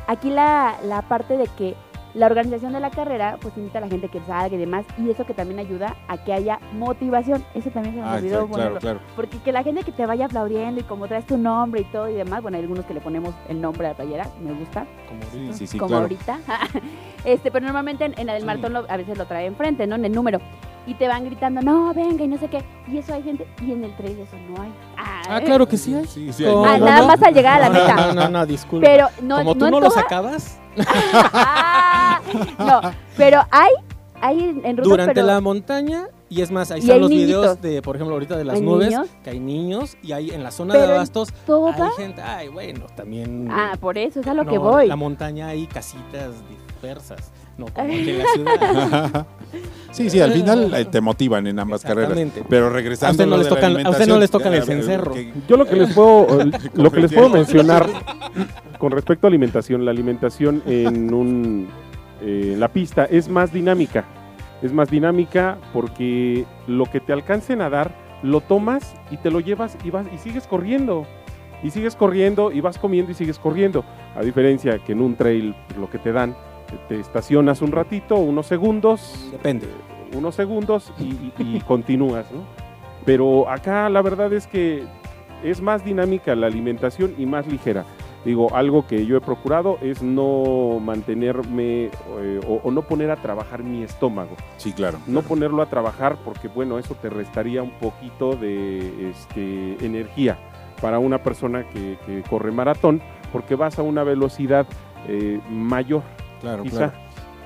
aquí 0.07 0.31
la, 0.31 0.77
la, 0.85 1.03
parte 1.03 1.37
de 1.37 1.46
que 1.49 1.77
la 2.14 2.27
organización 2.27 2.72
de 2.72 2.81
la 2.81 2.90
carrera, 2.90 3.37
pues 3.42 3.57
invita 3.59 3.77
a 3.77 3.83
la 3.83 3.88
gente 3.88 4.09
que 4.09 4.20
salga 4.20 4.57
y 4.57 4.59
demás, 4.59 4.87
y 4.96 5.11
eso 5.11 5.27
que 5.27 5.35
también 5.35 5.59
ayuda 5.59 5.96
a 6.09 6.16
que 6.25 6.33
haya 6.33 6.59
motivación. 6.72 7.44
Eso 7.55 7.70
también 7.70 7.94
se 7.94 8.01
me 8.01 8.07
ah, 8.07 8.14
olvidó. 8.14 8.49
Claro, 8.49 8.79
claro, 8.79 9.01
Porque 9.14 9.38
que 9.38 9.53
la 9.53 9.62
gente 9.62 9.83
que 9.83 9.92
te 9.92 10.07
vaya 10.07 10.25
aplaudiendo 10.25 10.81
y 10.81 10.85
como 10.85 11.09
traes 11.09 11.27
tu 11.27 11.37
nombre 11.37 11.83
y 11.83 11.85
todo 11.85 12.09
y 12.09 12.14
demás, 12.14 12.40
bueno, 12.40 12.57
hay 12.57 12.62
algunos 12.62 12.87
que 12.87 12.94
le 12.94 13.01
ponemos 13.01 13.35
el 13.49 13.61
nombre 13.61 13.87
a 13.87 13.90
la 13.90 13.96
playera, 13.96 14.29
me 14.40 14.55
gusta. 14.55 14.87
Como, 15.09 15.53
sí, 15.53 15.66
sí, 15.66 15.79
como 15.79 15.94
ahorita. 15.96 16.38
este, 17.25 17.51
pero 17.51 17.64
normalmente 17.64 18.07
en, 18.07 18.29
el 18.29 18.44
maratón 18.46 18.77
a 18.88 18.96
veces 18.96 19.18
lo 19.18 19.27
trae 19.27 19.44
enfrente, 19.44 19.87
¿no? 19.87 19.96
En 19.96 20.07
el 20.07 20.12
número 20.12 20.40
y 20.87 20.94
te 20.94 21.09
van 21.09 21.25
gritando, 21.25 21.61
no, 21.62 21.92
venga, 21.92 22.25
y 22.25 22.29
no 22.29 22.38
sé 22.38 22.49
qué. 22.49 22.64
Y 22.88 22.99
eso 22.99 23.12
hay 23.14 23.22
gente, 23.22 23.46
y 23.61 23.72
en 23.72 23.85
el 23.85 23.96
trail 23.96 24.18
eso 24.20 24.37
no 24.49 24.62
hay. 24.62 24.72
Ah, 24.96 25.22
ah 25.29 25.40
claro 25.40 25.66
que 25.66 25.77
sí 25.77 25.94
hay. 25.94 26.07
Sí, 26.07 26.33
sí 26.33 26.44
hay. 26.44 26.55
Ah, 26.55 26.79
nada 26.79 27.07
más 27.07 27.22
a 27.22 27.31
llegar 27.31 27.61
a 27.62 27.68
la 27.68 27.70
meta. 27.70 27.94
No, 27.94 28.14
no, 28.14 28.29
no, 28.29 28.46
disculpa. 28.46 28.87
Pero 28.87 29.09
no, 29.22 29.38
Como 29.38 29.55
tú 29.57 29.70
no, 29.70 29.81
lo 29.81 29.90
sacabas. 29.90 30.59
Ah, 31.33 32.20
no, 32.59 32.81
pero 33.16 33.40
hay 33.51 33.70
hay 34.20 34.61
en 34.64 34.77
ruta, 34.77 34.88
Durante 34.88 35.14
pero- 35.14 35.27
la 35.27 35.40
montaña, 35.40 36.09
y 36.29 36.40
es 36.40 36.51
más, 36.51 36.70
ahí 36.70 36.81
están 36.81 36.94
hay 36.94 37.01
los 37.01 37.11
niñitos. 37.11 37.29
videos 37.42 37.61
de, 37.61 37.83
por 37.83 37.96
ejemplo, 37.96 38.14
ahorita 38.14 38.37
de 38.37 38.44
las 38.44 38.57
¿Hay 38.57 38.62
nubes, 38.62 38.88
niños? 38.88 39.09
que 39.22 39.31
hay 39.31 39.40
niños, 39.40 39.96
y 40.03 40.12
hay 40.12 40.31
en 40.31 40.42
la 40.42 40.51
zona 40.51 40.72
Pero 40.75 40.87
de 40.87 40.94
abastos, 40.94 41.33
toda- 41.46 41.75
hay 41.75 41.90
gente, 41.99 42.22
ay, 42.22 42.49
bueno, 42.49 42.87
también... 42.96 43.49
Ah, 43.51 43.72
por 43.79 43.99
eso, 43.99 44.20
es 44.20 44.27
a 44.27 44.33
lo 44.35 44.44
no, 44.44 44.51
que 44.51 44.59
voy. 44.59 44.87
la 44.87 44.96
montaña 44.96 45.49
hay 45.49 45.66
casitas 45.66 46.33
dispersas, 46.49 47.31
no 47.58 47.66
como 47.66 47.88
aquí 47.92 48.10
en 48.10 48.18
la 48.18 48.24
ciudad. 48.34 49.26
Sí, 49.92 50.10
sí, 50.10 50.20
al 50.20 50.32
final 50.32 50.74
eh, 50.74 50.84
te 50.84 51.00
motivan 51.00 51.46
en 51.46 51.58
ambas 51.58 51.80
carreras. 51.80 52.10
Exactamente. 52.10 52.44
Pero 52.50 52.68
regresando 52.68 53.08
A 53.08 53.12
usted 53.12 53.24
no 53.24 53.30
lo 53.30 53.42
les 53.42 53.48
tocan- 53.48 53.86
a 53.86 53.90
usted 53.90 54.06
no 54.06 54.18
les 54.18 54.30
tocan 54.30 54.52
el 54.52 54.62
cencerro. 54.64 55.14
Yo 55.48 55.56
lo 55.56 55.64
que 55.64 55.76
les 55.76 55.94
puedo, 55.94 56.40
eh, 56.42 56.50
lo 56.74 56.90
que 56.90 57.00
les 57.00 57.14
puedo 57.14 57.30
mencionar 57.30 57.86
con 58.78 58.92
respecto 58.92 59.26
a 59.26 59.28
alimentación, 59.28 59.86
la 59.86 59.92
alimentación 59.92 60.62
en 60.66 61.14
un 61.14 61.68
eh, 62.20 62.50
en 62.54 62.60
la 62.60 62.68
pista 62.68 63.06
es 63.06 63.30
más 63.30 63.54
dinámica. 63.54 64.04
Es 64.60 64.70
más 64.70 64.90
dinámica 64.90 65.56
porque 65.72 66.44
lo 66.66 66.84
que 66.86 67.00
te 67.00 67.14
alcancen 67.14 67.62
a 67.62 67.70
dar 67.70 67.94
lo 68.22 68.42
tomas 68.42 68.96
y 69.10 69.16
te 69.16 69.30
lo 69.30 69.40
llevas 69.40 69.78
y 69.82 69.88
vas 69.90 70.06
y 70.14 70.18
sigues 70.18 70.46
corriendo. 70.46 71.06
Y 71.62 71.70
sigues 71.70 71.96
corriendo 71.96 72.52
y 72.52 72.60
vas 72.60 72.76
comiendo 72.76 73.12
y 73.12 73.14
sigues 73.14 73.38
corriendo. 73.38 73.82
A 74.14 74.20
diferencia 74.20 74.78
que 74.78 74.92
en 74.92 75.00
un 75.00 75.16
trail 75.16 75.54
pues, 75.68 75.80
lo 75.80 75.88
que 75.88 75.98
te 75.98 76.12
dan, 76.12 76.36
te 76.88 77.00
estacionas 77.00 77.62
un 77.62 77.72
ratito, 77.72 78.16
unos 78.16 78.46
segundos, 78.46 79.29
Depende. 79.33 79.66
unos 80.16 80.35
segundos 80.35 80.92
y, 80.98 81.05
y- 81.05 81.57
y 81.57 81.61
continúas, 81.66 82.31
¿no? 82.33 82.40
Pero 83.05 83.48
acá 83.48 83.88
la 83.88 84.02
verdad 84.02 84.33
es 84.33 84.46
que 84.46 84.85
es 85.44 85.61
más 85.61 85.85
dinámica 85.85 86.35
la 86.35 86.46
alimentación 86.48 87.14
y 87.18 87.26
más 87.26 87.46
ligera. 87.46 87.85
Digo, 88.24 88.52
algo 88.57 88.85
que 88.88 89.07
yo 89.07 89.16
he 89.16 89.20
procurado 89.20 89.79
es 89.81 90.02
no 90.02 90.81
mantenerme 90.83 91.85
eh, 92.18 92.40
o, 92.48 92.61
o 92.64 92.70
no 92.72 92.83
poner 92.83 93.12
a 93.12 93.16
trabajar 93.16 93.62
mi 93.62 93.85
estómago. 93.85 94.35
Sí, 94.57 94.72
claro. 94.72 94.98
No 95.07 95.22
ponerlo 95.22 95.62
a 95.62 95.66
trabajar 95.66 96.16
porque, 96.24 96.48
bueno, 96.48 96.81
eso 96.81 96.96
te 96.96 97.09
restaría 97.09 97.62
un 97.62 97.70
poquito 97.79 98.35
de 98.35 99.11
este, 99.11 99.76
energía 99.87 100.37
para 100.83 100.98
una 100.98 101.22
persona 101.22 101.68
que, 101.68 101.98
que 102.05 102.22
corre 102.29 102.50
maratón 102.50 103.00
porque 103.33 103.55
vas 103.55 103.79
a 103.79 103.83
una 103.83 104.02
velocidad 104.02 104.66
eh, 105.07 105.38
mayor. 105.48 106.02
Claro, 106.46 106.62
quizá. 106.62 106.76
claro. 106.76 106.92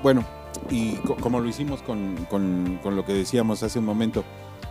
Bueno, 0.02 0.24
y 0.70 0.92
co- 0.96 1.16
como 1.16 1.40
lo 1.40 1.48
hicimos 1.48 1.82
con, 1.82 2.16
con- 2.28 2.78
con 2.82 2.96
lo 2.96 3.04
que 3.04 3.12
decíamos 3.14 3.62
hace 3.62 3.78
un 3.78 3.84
momento, 3.84 4.24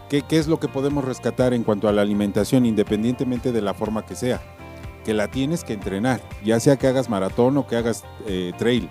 ¿qué, 0.09 0.21
qué 0.21 0.37
es 0.37 0.47
lo 0.47 0.59
que 0.59 0.67
podemos 0.67 1.03
rescatar 1.03 1.53
en 1.53 1.63
cuanto 1.63 1.87
a 1.87 1.91
la 1.91 2.01
alimentación, 2.01 2.65
independientemente 2.65 3.51
de 3.51 3.61
la 3.61 3.73
forma 3.73 4.05
que 4.05 4.15
sea? 4.15 4.41
Que 5.05 5.13
la 5.13 5.29
tienes 5.29 5.63
que 5.63 5.73
entrenar, 5.73 6.21
ya 6.43 6.59
sea 6.59 6.77
que 6.77 6.87
hagas 6.87 7.09
maratón 7.09 7.57
o 7.57 7.65
que 7.67 7.75
hagas 7.77 8.03
eh, 8.27 8.51
trail. 8.57 8.89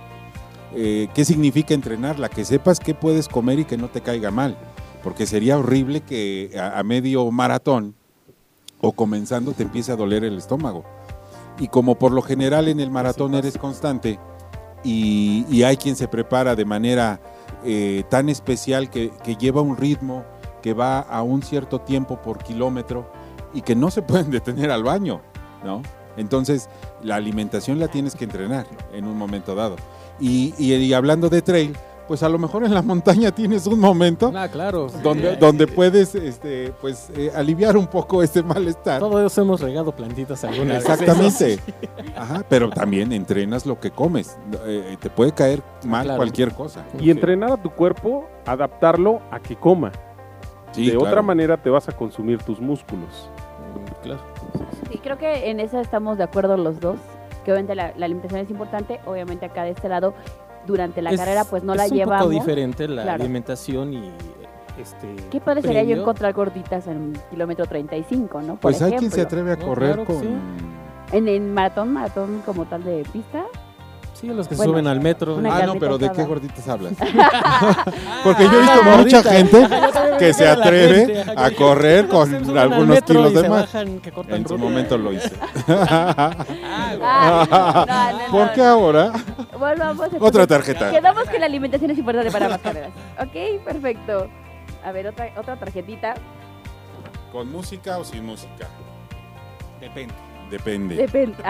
Eh, 0.74 1.08
¿Qué 1.14 1.24
significa 1.24 1.74
entrenarla? 1.74 2.28
Que 2.28 2.44
sepas 2.44 2.80
qué 2.80 2.94
puedes 2.94 3.28
comer 3.28 3.58
y 3.60 3.64
que 3.64 3.76
no 3.76 3.88
te 3.88 4.00
caiga 4.00 4.30
mal. 4.30 4.56
Porque 5.02 5.26
sería 5.26 5.56
horrible 5.58 6.00
que 6.00 6.50
a, 6.58 6.78
a 6.78 6.82
medio 6.82 7.30
maratón 7.30 7.94
o 8.80 8.92
comenzando 8.92 9.52
te 9.52 9.62
empiece 9.62 9.92
a 9.92 9.96
doler 9.96 10.24
el 10.24 10.36
estómago. 10.38 10.84
Y 11.58 11.68
como 11.68 11.96
por 11.98 12.12
lo 12.12 12.22
general 12.22 12.68
en 12.68 12.80
el 12.80 12.90
maratón 12.90 13.34
eres 13.34 13.56
constante, 13.58 14.18
y, 14.84 15.62
hay 15.62 15.76
quien 15.76 15.96
se 15.96 16.08
prepara 16.08 16.54
de 16.54 16.64
manera 16.64 17.20
eh, 17.64 18.04
tan 18.08 18.28
especial 18.28 18.90
que, 18.90 19.10
lleva 19.38 19.60
un 19.60 19.76
ritmo 19.76 20.24
que 20.62 20.72
va 20.72 21.00
a 21.00 21.22
un 21.22 21.42
cierto 21.42 21.80
tiempo 21.80 22.20
por 22.20 22.42
kilómetro 22.42 23.10
y 23.54 23.62
que 23.62 23.74
no 23.74 23.90
se 23.90 24.02
pueden 24.02 24.30
detener 24.32 24.70
al 24.70 24.82
baño, 24.82 25.20
¿no? 25.64 25.82
Entonces, 26.16 26.68
la 27.02 27.14
alimentación 27.14 27.78
la 27.78 27.86
tienes 27.88 28.16
que 28.16 28.24
entrenar 28.24 28.66
en 28.92 29.06
un 29.06 29.16
momento 29.16 29.54
dado. 29.54 29.76
Y 30.18 30.92
hablando 30.92 31.28
de 31.28 31.42
trail, 31.42 31.76
pues 32.08 32.22
a 32.22 32.28
lo 32.28 32.38
mejor 32.38 32.64
en 32.64 32.72
la 32.74 32.80
montaña 32.82 33.30
tienes 33.30 33.66
un 33.66 33.78
momento 33.78 34.32
Ah, 34.34 34.48
claro. 34.48 34.86
donde, 35.02 35.36
donde 35.36 35.66
puedes 35.66 36.14
este, 36.14 36.72
pues, 36.80 37.10
eh, 37.16 37.30
aliviar 37.34 37.76
un 37.76 37.86
poco 37.86 38.22
ese 38.22 38.42
malestar. 38.42 38.98
Todos 39.00 39.36
hemos 39.38 39.60
regado 39.60 39.92
plantitas 39.92 40.42
alguna 40.44 40.74
vez. 40.78 40.88
Exactamente. 40.88 41.58
Ajá, 42.16 42.42
pero 42.48 42.70
también 42.70 43.12
entrenas 43.12 43.66
lo 43.66 43.78
que 43.78 43.90
comes. 43.90 44.36
Eh, 44.66 44.96
te 44.98 45.10
puede 45.10 45.32
caer 45.32 45.62
mal 45.84 46.04
Claro. 46.04 46.16
cualquier 46.18 46.52
cosa. 46.54 46.84
Y 46.98 47.10
entrenar 47.10 47.52
a 47.52 47.56
tu 47.62 47.70
cuerpo, 47.70 48.26
adaptarlo 48.46 49.20
a 49.30 49.38
que 49.38 49.54
coma. 49.56 49.92
Sí, 50.72 50.86
de 50.86 50.92
claro. 50.92 51.06
otra 51.06 51.22
manera 51.22 51.56
te 51.56 51.70
vas 51.70 51.88
a 51.88 51.92
consumir 51.92 52.42
tus 52.42 52.58
músculos. 52.60 53.28
Claro. 54.02 54.20
Sí, 54.90 54.98
creo 54.98 55.18
que 55.18 55.50
en 55.50 55.60
eso 55.60 55.78
estamos 55.80 56.16
de 56.18 56.24
acuerdo 56.24 56.56
los 56.56 56.80
dos. 56.80 56.96
Que 57.44 57.52
obviamente 57.52 57.74
la, 57.74 57.92
la 57.96 58.06
alimentación 58.06 58.40
es 58.40 58.50
importante. 58.50 59.00
Obviamente 59.06 59.46
acá 59.46 59.62
de 59.64 59.70
este 59.70 59.88
lado, 59.88 60.14
durante 60.68 61.02
la 61.02 61.10
Es- 61.10 61.18
carrera, 61.18 61.42
pues 61.44 61.64
no 61.64 61.74
la 61.74 61.86
es 61.86 61.90
llevamos. 61.92 62.26
un 62.26 62.30
poco 62.32 62.44
diferente 62.44 62.86
la 62.86 63.02
Claro. 63.02 63.24
alimentación 63.24 63.92
y 63.94 64.10
este. 64.80 65.16
¿Qué 65.30 65.40
padre 65.40 65.62
sería 65.62 65.82
yo 65.82 65.96
encontrar 65.96 66.32
gorditas 66.34 66.86
en 66.86 67.14
kilómetro 67.30 67.66
35, 67.66 68.40
no? 68.42 68.46
Por 68.52 68.60
Pues 68.60 68.80
hay 68.82 68.90
quien 68.90 68.98
ejemplo. 68.98 69.16
se 69.16 69.22
atreve 69.22 69.52
a 69.52 69.56
No, 69.56 69.66
correr 69.66 69.94
claro 69.94 70.06
que 70.06 70.12
con... 70.14 70.22
sí. 70.22 70.28
En, 71.10 71.26
en 71.26 71.52
maratón, 71.54 71.92
maratón 71.92 72.42
como 72.46 72.66
tal 72.66 72.84
de 72.84 73.02
pista. 73.12 73.44
Sí, 74.20 74.26
los 74.26 74.48
que 74.48 74.56
Bueno, 74.56 74.72
suben 74.72 74.86
al 74.88 75.00
metro. 75.00 75.40
Ah, 75.48 75.62
no, 75.64 75.76
pero 75.76 75.96
¿de 75.96 76.10
qué 76.10 76.24
gorditas 76.24 76.66
hablas? 76.68 76.94
Porque 78.24 78.44
yo 78.44 78.52
he 78.52 78.60
visto 78.62 78.80
Ah, 78.82 78.96
mucha 78.96 79.22
gordita. 79.22 79.30
gente 79.30 79.68
que 80.18 80.34
se 80.34 80.48
a 80.48 80.52
atreve 80.54 81.06
gente, 81.14 81.32
a 81.36 81.50
correr 81.52 82.08
con 82.08 82.58
algunos 82.58 83.00
kilos 83.02 83.32
de 83.32 83.48
más. 83.48 83.72
bajan, 83.72 84.00
que 84.00 84.10
cortan 84.10 84.36
En 84.38 84.48
su 84.48 84.58
momento 84.58 84.98
lo 84.98 85.12
hice. 85.12 85.30
Ah, 87.00 87.46
no, 87.48 88.18
no, 88.26 88.32
¿Por 88.32 88.46
no. 88.46 88.52
qué 88.54 88.62
ahora? 88.62 89.12
Volvamos. 89.58 90.06
Otra 90.06 90.42
entonces, 90.42 90.48
tarjeta. 90.48 90.90
Quedamos 90.90 91.28
que 91.28 91.38
la 91.38 91.46
alimentación 91.46 91.90
es 91.90 91.98
importante 91.98 92.30
para 92.30 92.48
las 92.48 92.60
carreras. 92.60 92.90
Ok, 93.20 93.62
perfecto. 93.64 94.28
A 94.84 94.92
ver, 94.92 95.06
otra, 95.08 95.30
otra 95.36 95.56
tarjetita. 95.56 96.14
¿Con 97.32 97.50
música 97.52 97.98
o 97.98 98.04
sin 98.04 98.24
música? 98.26 98.66
Depende. 99.80 100.14
Depende. 100.50 100.96
Depende. 100.96 101.36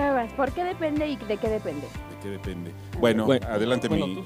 Ah. 0.00 0.26
¿Por 0.36 0.50
qué 0.52 0.64
depende 0.64 1.06
y 1.08 1.16
de 1.16 1.36
qué 1.36 1.48
depende? 1.48 1.82
¿De 1.82 2.16
qué 2.22 2.28
depende? 2.30 2.72
Bueno, 2.98 3.26
Bueno, 3.26 3.46
adelante 3.48 3.88
bueno, 3.88 4.06
mi... 4.06 4.14
tú, 4.16 4.24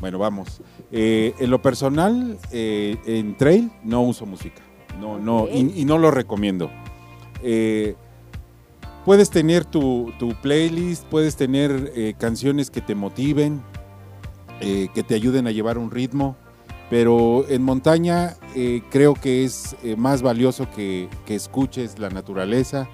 Bueno, 0.00 0.18
vamos. 0.18 0.60
Eh, 0.92 1.34
en 1.38 1.50
lo 1.50 1.60
personal, 1.62 2.38
eh, 2.52 2.96
en 3.06 3.36
trail 3.36 3.70
no 3.82 4.02
uso 4.02 4.26
música. 4.26 4.62
No, 5.00 5.18
no, 5.18 5.46
y, 5.50 5.80
y 5.80 5.84
no 5.84 5.98
lo 5.98 6.10
recomiendo. 6.10 6.70
Eh, 7.42 7.94
puedes 9.04 9.30
tener 9.30 9.64
tu, 9.64 10.12
tu 10.18 10.30
playlist, 10.40 11.04
puedes 11.06 11.36
tener 11.36 11.92
eh, 11.94 12.14
canciones 12.18 12.70
que 12.70 12.80
te 12.80 12.94
motiven, 12.94 13.62
eh, 14.60 14.88
que 14.94 15.02
te 15.02 15.14
ayuden 15.14 15.46
a 15.46 15.50
llevar 15.52 15.78
un 15.78 15.90
ritmo, 15.90 16.36
pero 16.90 17.44
en 17.48 17.62
montaña 17.62 18.34
eh, 18.56 18.82
creo 18.90 19.14
que 19.14 19.44
es 19.44 19.76
eh, 19.84 19.94
más 19.96 20.20
valioso 20.22 20.68
que, 20.74 21.08
que 21.26 21.34
escuches 21.34 21.98
la 21.98 22.10
naturaleza, 22.10 22.88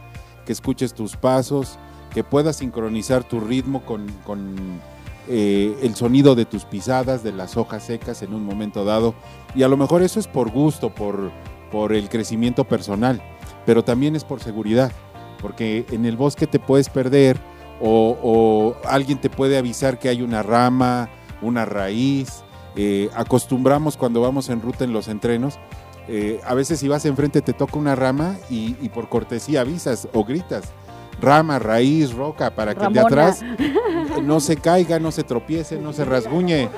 que 0.44 0.52
escuches 0.52 0.94
tus 0.94 1.16
pasos, 1.16 1.78
que 2.12 2.24
puedas 2.24 2.56
sincronizar 2.56 3.24
tu 3.24 3.40
ritmo 3.40 3.84
con, 3.84 4.06
con, 4.24 4.80
eh, 5.28 5.76
el 5.82 5.94
sonido 5.94 6.34
de 6.34 6.44
tus 6.44 6.64
pisadas, 6.64 7.22
de 7.22 7.32
las 7.32 7.56
hojas 7.56 7.84
secas 7.84 8.22
en 8.22 8.34
un 8.34 8.44
momento 8.44 8.84
dado. 8.84 9.14
Y 9.54 9.62
a 9.62 9.68
lo 9.68 9.76
mejor 9.76 10.02
eso 10.02 10.20
es 10.20 10.28
por 10.28 10.50
gusto, 10.50 10.94
por, 10.94 11.30
por 11.72 11.92
el 11.92 12.08
crecimiento 12.08 12.64
personal, 12.64 13.22
pero 13.66 13.82
también 13.82 14.16
es 14.16 14.24
por 14.24 14.40
seguridad, 14.40 14.92
porque 15.40 15.86
en 15.90 16.04
el 16.04 16.16
bosque 16.16 16.46
te 16.46 16.58
puedes 16.58 16.88
perder 16.88 17.38
o, 17.80 18.76
alguien 18.86 19.20
te 19.20 19.30
puede 19.30 19.58
avisar 19.58 19.98
que 19.98 20.08
hay 20.08 20.22
una 20.22 20.42
rama, 20.42 21.08
una 21.42 21.64
raíz. 21.64 22.42
Eh, 22.76 23.08
acostumbramos 23.14 23.96
cuando 23.96 24.20
vamos 24.20 24.48
en 24.48 24.60
ruta 24.60 24.84
en 24.84 24.92
los 24.92 25.08
entrenos, 25.08 25.58
eh, 26.08 26.40
a 26.44 26.54
veces 26.54 26.80
si 26.80 26.88
vas 26.88 27.04
enfrente 27.06 27.40
te 27.40 27.52
toca 27.52 27.78
una 27.78 27.94
rama 27.94 28.36
y, 28.50 28.76
y 28.80 28.88
por 28.90 29.08
cortesía 29.08 29.62
avisas 29.62 30.08
o 30.12 30.24
gritas. 30.24 30.72
Rama, 31.20 31.58
raíz, 31.58 32.12
roca, 32.12 32.54
para 32.54 32.74
que 32.74 32.84
el 32.84 32.92
de 32.92 33.00
atrás 33.00 33.42
no 34.22 34.40
se 34.40 34.56
caiga, 34.56 34.98
no 34.98 35.12
se 35.12 35.22
tropiece, 35.22 35.78
no 35.78 35.92
se 35.92 36.04
rasguñe. 36.04 36.68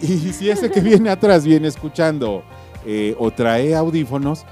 Y 0.00 0.32
si 0.32 0.48
ese 0.48 0.70
que 0.70 0.80
viene 0.80 1.10
atrás 1.10 1.44
viene 1.44 1.68
escuchando 1.68 2.44
eh, 2.86 3.14
o 3.18 3.30
trae 3.30 3.74
audífonos, 3.74 4.44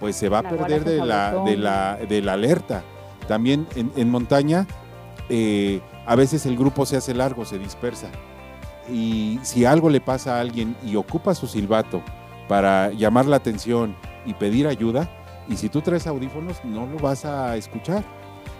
pues 0.00 0.16
se 0.16 0.28
va 0.28 0.38
a 0.38 0.42
perder 0.42 0.84
de 0.84 1.04
la, 1.04 1.42
de, 1.44 1.56
la, 1.56 1.98
de 2.08 2.22
la 2.22 2.32
alerta. 2.32 2.82
También 3.28 3.66
en, 3.76 3.92
en 3.96 4.10
montaña, 4.10 4.66
eh, 5.28 5.80
a 6.06 6.16
veces 6.16 6.46
el 6.46 6.56
grupo 6.56 6.86
se 6.86 6.96
hace 6.96 7.14
largo, 7.14 7.44
se 7.44 7.58
dispersa. 7.58 8.08
Y 8.90 9.38
si 9.42 9.66
algo 9.66 9.90
le 9.90 10.00
pasa 10.00 10.36
a 10.36 10.40
alguien 10.40 10.74
y 10.84 10.96
ocupa 10.96 11.34
su 11.34 11.46
silbato 11.46 12.02
para 12.48 12.90
llamar 12.90 13.26
la 13.26 13.36
atención 13.36 13.94
y 14.26 14.34
pedir 14.34 14.66
ayuda, 14.66 15.08
y 15.48 15.56
si 15.56 15.68
tú 15.68 15.80
traes 15.80 16.06
audífonos, 16.06 16.64
no 16.64 16.86
lo 16.86 16.98
vas 16.98 17.24
a 17.24 17.56
escuchar. 17.56 18.04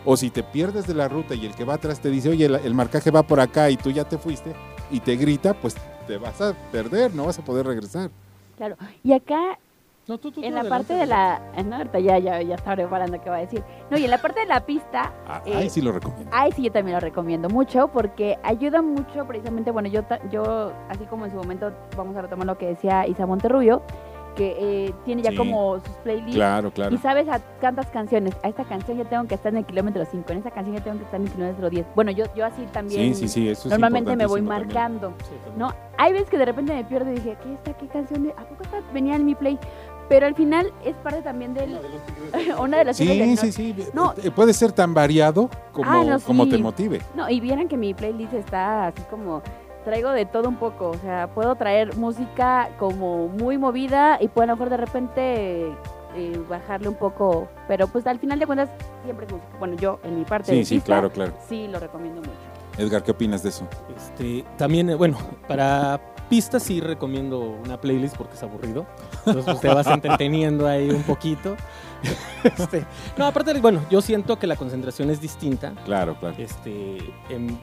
O 0.05 0.16
si 0.16 0.31
te 0.31 0.42
pierdes 0.42 0.87
de 0.87 0.94
la 0.94 1.09
ruta 1.09 1.35
y 1.35 1.44
el 1.44 1.55
que 1.55 1.64
va 1.64 1.74
atrás 1.74 2.01
te 2.01 2.11
dice, 2.11 2.31
oye, 2.31 2.46
el, 2.46 2.74
marcaje 2.74 3.11
va 3.11 3.22
por 3.22 3.40
acá 3.40 3.68
y 3.68 3.77
tú 3.77 3.90
ya 3.90 4.05
te 4.05 4.16
fuiste, 4.16 4.55
y 4.90 5.01
te 5.01 5.16
grita, 5.16 5.55
pues 5.55 5.77
te 6.07 6.16
vas 6.16 6.40
a 6.40 6.55
perder, 6.72 7.14
no 7.14 7.27
vas 7.27 7.38
a 7.38 7.44
poder 7.44 7.66
regresar. 7.66 8.11
Claro. 8.57 8.77
Y 9.05 9.12
acá 9.12 9.59
en 10.09 10.55
la 10.55 10.64
parte 10.64 10.94
de 10.94 11.07
la... 11.07 11.40
No, 11.64 11.77
ahorita 11.77 11.99
ya, 11.99 12.18
ya, 12.18 12.40
ya 12.40 12.55
estaba 12.55 12.77
preparando 12.77 13.21
qué 13.21 13.29
va 13.29 13.37
a 13.37 13.40
decir. 13.40 13.62
No, 13.90 13.99
y 13.99 14.05
en 14.05 14.11
la 14.11 14.18
parte 14.18 14.40
de 14.40 14.47
la 14.47 14.64
pista... 14.64 15.12
Ah, 15.27 15.42
ahí 15.44 15.66
eh, 15.66 15.71
sí 15.71 15.83
lo 15.83 15.92
recomiendo. 15.92 16.31
Ahí 16.35 16.53
sí 16.53 16.62
yo 16.62 16.73
también 16.73 16.94
lo 16.94 17.01
recomiendo 17.01 17.49
mucho 17.49 17.88
porque 17.88 18.38
ayuda 18.42 18.81
mucho 18.81 19.27
precisamente, 19.27 19.71
bueno, 19.71 19.88
yo, 19.88 20.03
yo 20.31 20.73
así 20.88 21.05
como 21.05 21.27
en 21.27 21.33
su 21.33 21.37
momento, 21.37 21.73
vamos 21.97 22.16
a 22.16 22.23
retomar 22.23 22.47
lo 22.47 22.57
que 22.57 22.68
decía 22.68 23.07
Isa 23.07 23.27
Monterrubio, 23.27 23.83
que 24.38 24.57
eh, 24.87 24.94
tiene 25.05 25.21
ya 25.21 25.35
como 25.35 25.81
sus 25.81 25.97
playlists. 26.05 26.37
Claro, 26.37 26.71
claro. 26.71 26.94
Y 26.94 26.99
sabes 26.99 27.29
a 27.29 27.40
cuántas 27.61 27.87
canciones. 27.88 28.35
A 28.44 28.49
esta 28.49 28.64
canción 28.64 28.97
ya 28.97 29.05
tengo 29.05 29.27
que 29.27 29.35
estar 29.35 29.53
en 29.53 29.59
el 29.59 29.66
kilómetro 29.66 30.05
5, 30.05 30.33
en 30.33 30.38
esta 30.38 30.53
canción 30.53 30.77
ya 30.77 30.85
tengo 30.85 30.97
que 30.97 31.05
estar 31.05 31.21
en 31.21 31.27
el 31.27 31.33
kilómetro 31.33 31.68
10. 31.68 31.87
Bueno, 31.97 32.12
yo, 32.12 32.25
yo 32.37 32.47
así 32.47 32.62
también. 32.73 33.16
Sí, 33.16 33.23
sí, 33.23 33.29
sí, 33.29 33.49
eso 33.49 33.68
Normalmente 33.68 34.14
me 34.14 34.27
voy 34.27 34.40
marcando. 34.40 35.12
¿no? 35.57 35.75
Hay 35.99 36.12
veces 36.12 36.31
que 36.31 36.38
de 36.38 36.44
repente 36.44 36.73
me 36.73 36.85
pierdo 36.85 37.11
y 37.11 37.16
dije, 37.16 37.37
¿qué 37.42 37.53
está? 37.53 37.77
¿Qué 37.77 37.88
canción? 37.88 38.33
¿A 38.37 38.44
poco 38.44 38.62
está? 38.62 38.81
venía 38.92 39.16
en 39.16 39.27
mi 39.27 39.35
play? 39.35 39.59
Pero 40.09 40.27
al 40.27 40.35
final 40.35 40.73
es 40.85 40.97
parte 40.97 41.23
también 41.23 41.55
del. 41.55 41.79
una 42.59 42.79
de 42.79 42.85
las 42.87 42.97
Sí, 42.97 43.37
sí, 43.37 43.53
sí. 43.53 43.77
No. 43.92 44.14
Eh, 44.23 44.31
puede 44.31 44.53
ser 44.53 44.73
tan 44.73 44.94
variado 44.94 45.51
como, 45.73 45.90
ah, 45.90 46.18
como 46.25 46.49
te 46.49 46.59
motive. 46.59 47.03
No, 47.14 47.29
y 47.29 47.40
vieran 47.40 47.68
que 47.68 47.77
mi 47.77 47.94
playlist 47.94 48.33
está 48.33 48.87
así 48.87 49.03
como 49.11 49.42
traigo 49.85 50.11
de 50.11 50.27
todo 50.27 50.49
un 50.49 50.57
poco. 50.57 50.90
O 50.90 50.99
sea, 50.99 51.29
puedo 51.29 51.55
traer 51.57 51.97
música 51.97 52.71
como 52.79 53.29
muy 53.29 53.59
movida 53.59 54.18
y 54.21 54.29
puedo 54.29 54.44
a 54.44 54.47
lo 54.47 54.53
mejor 54.55 54.71
de 54.71 54.77
repente 54.77 55.66
eh, 56.14 56.42
bajarle 56.49 56.88
un 56.88 56.94
poco. 56.94 57.49
Pero 57.66 57.87
pues 57.87 58.07
al 58.07 58.18
final 58.18 58.38
de 58.38 58.47
cuentas, 58.47 58.71
siempre 59.05 59.27
es 59.27 59.33
música. 59.33 59.51
Bueno, 59.59 59.77
yo 59.77 60.01
en 60.05 60.18
mi 60.18 60.25
parte. 60.25 60.53
Sí, 60.53 60.64
sí, 60.64 60.81
claro, 60.81 61.11
claro. 61.11 61.33
Sí, 61.49 61.68
lo 61.68 61.79
recomiendo 61.79 62.21
mucho. 62.21 62.33
Edgar, 62.79 63.03
¿qué 63.03 63.11
opinas 63.11 63.42
de 63.42 63.49
eso? 63.49 63.66
Este, 63.97 64.44
también, 64.57 64.88
eh, 64.90 64.94
bueno, 64.94 65.18
para 65.49 66.01
pistas 66.28 66.62
sí 66.62 66.80
recomiendo 66.80 67.40
una 67.40 67.80
playlist 67.80 68.16
porque 68.16 68.34
es 68.34 68.42
aburrido. 68.42 68.86
Entonces 69.26 69.44
pues, 69.44 69.60
te 69.60 69.68
vas 69.68 69.86
entreteniendo 69.86 70.66
ahí 70.66 70.90
un 70.90 71.02
poquito. 71.02 71.56
Este, 72.44 72.86
no, 73.16 73.26
aparte, 73.26 73.52
bueno, 73.58 73.84
yo 73.90 74.00
siento 74.00 74.38
que 74.38 74.46
la 74.46 74.54
concentración 74.54 75.10
es 75.10 75.20
distinta. 75.20 75.72
Claro, 75.84 76.16
claro. 76.20 76.36
Este, 76.38 76.98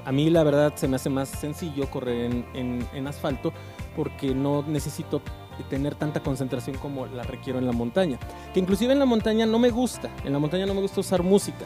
a 0.04 0.12
mí 0.12 0.30
la 0.30 0.44
verdad 0.44 0.74
se 0.76 0.90
me 0.90 0.98
hace 0.98 1.10
más 1.10 1.30
sencillo 1.30 1.90
correr 1.90 2.44
en, 2.54 3.08
asfalto 3.08 3.54
porque 3.96 4.36
no 4.36 4.66
necesito 4.68 5.22
tener 5.70 5.96
tanta 5.96 6.20
concentración 6.20 6.76
como 6.78 7.06
la 7.06 7.24
requiero 7.24 7.58
en 7.58 7.66
la 7.66 7.72
montaña. 7.72 8.20
Que 8.54 8.60
inclusive 8.60 8.92
en 8.92 9.00
la 9.00 9.06
montaña 9.06 9.46
no 9.46 9.58
me 9.60 9.70
gusta. 9.70 10.10
En 10.26 10.34
la 10.34 10.40
montaña 10.40 10.66
no 10.66 10.74
me 10.74 10.82
gusta 10.82 11.00
usar 11.00 11.24
música 11.24 11.64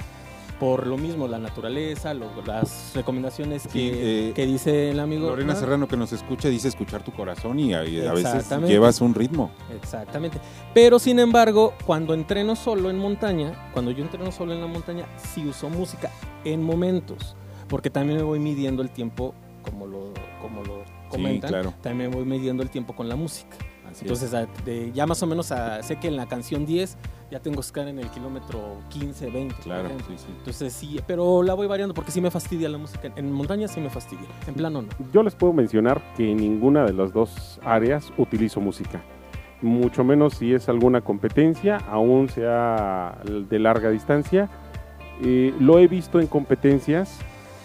por 0.60 0.86
lo 0.86 0.98
mismo, 0.98 1.28
la 1.28 1.40
naturaleza, 1.40 2.14
las 2.14 2.92
recomendaciones 2.94 3.68
que, 3.68 4.30
eh, 4.30 4.34
que, 4.34 4.46
dice 4.46 4.92
el 4.92 5.00
amigo. 5.00 5.30
Lorena 5.30 5.56
Serrano 5.56 5.88
que 5.88 5.96
nos 5.96 6.12
escucha 6.12 6.50
dice 6.50 6.68
escuchar 6.68 7.02
tu 7.02 7.12
corazón 7.14 7.60
y, 7.60 7.74
a 7.74 7.82
veces 7.82 8.50
llevas 8.68 9.00
un 9.00 9.16
ritmo. 9.16 9.52
Exactamente. 9.82 10.40
Pero 10.74 11.00
sin 11.00 11.20
embargo, 11.20 11.74
cuando 11.86 12.14
entreno 12.14 12.56
solo 12.56 12.90
en 12.90 12.98
montaña, 12.98 13.70
cuando 13.74 13.92
yo 13.92 14.04
entreno 14.04 14.32
solo 14.32 14.54
en 14.54 14.62
la 14.62 14.68
montaña, 14.68 15.06
sí 15.34 15.46
uso 15.48 15.70
música 15.70 16.12
en 16.44 16.62
momentos, 16.62 17.36
porque 17.68 17.90
también 17.90 18.18
me 18.18 18.24
voy 18.24 18.40
midiendo 18.40 18.82
el 18.82 18.90
tiempo, 18.90 19.34
como 19.64 19.88
lo, 19.88 20.14
como 20.42 20.64
lo 20.64 20.84
comentan, 21.10 21.50
claro. 21.50 21.74
también 21.82 22.10
me 22.10 22.16
voy 22.18 22.26
midiendo 22.26 22.64
el 22.64 22.70
tiempo 22.70 22.94
con 22.96 23.08
la 23.08 23.16
música. 23.16 23.58
Entonces, 24.02 24.32
ya 24.94 25.06
más 25.06 25.22
o 25.24 25.28
menos 25.28 25.54
sé 25.82 25.96
que 25.98 26.08
en 26.08 26.16
la 26.16 26.28
canción 26.28 26.66
10 26.66 26.98
ya 27.32 27.40
tengo 27.40 27.62
estar 27.62 27.88
en 27.88 28.00
el 28.00 28.10
kilómetro 28.10 28.78
15, 28.90 29.30
20. 29.30 29.56
Claro, 29.62 29.90
sí, 30.08 30.14
sí. 30.18 30.26
Entonces 30.38 30.74
sí, 30.74 31.00
pero 31.06 31.44
la 31.44 31.54
voy 31.54 31.68
variando 31.68 31.94
porque 31.94 32.12
sí 32.12 32.22
me 32.22 32.32
fastidia 32.32 32.70
la 32.70 32.78
música. 32.78 33.12
En 33.16 33.32
montaña 33.32 33.68
sí 33.68 33.80
me 33.80 33.90
fastidia, 33.90 34.28
en 34.48 34.56
plano 34.56 34.82
no. 34.82 34.90
Yo 35.14 35.22
les 35.22 35.36
puedo 35.36 35.54
mencionar 35.54 36.02
que 36.16 36.32
en 36.32 36.38
ninguna 36.38 36.86
de 36.86 36.94
las 36.94 37.14
dos 37.14 37.60
áreas 37.64 38.12
utilizo 38.18 38.60
música. 38.60 39.02
Mucho 39.62 40.04
menos 40.04 40.36
si 40.36 40.54
es 40.54 40.70
alguna 40.70 41.02
competencia, 41.02 41.78
aún 41.90 42.30
sea 42.30 43.20
de 43.26 43.60
larga 43.60 43.90
distancia. 43.90 44.50
Eh, 45.22 45.54
lo 45.60 45.80
he 45.80 45.88
visto 45.88 46.20
en 46.20 46.28
competencias 46.28 47.20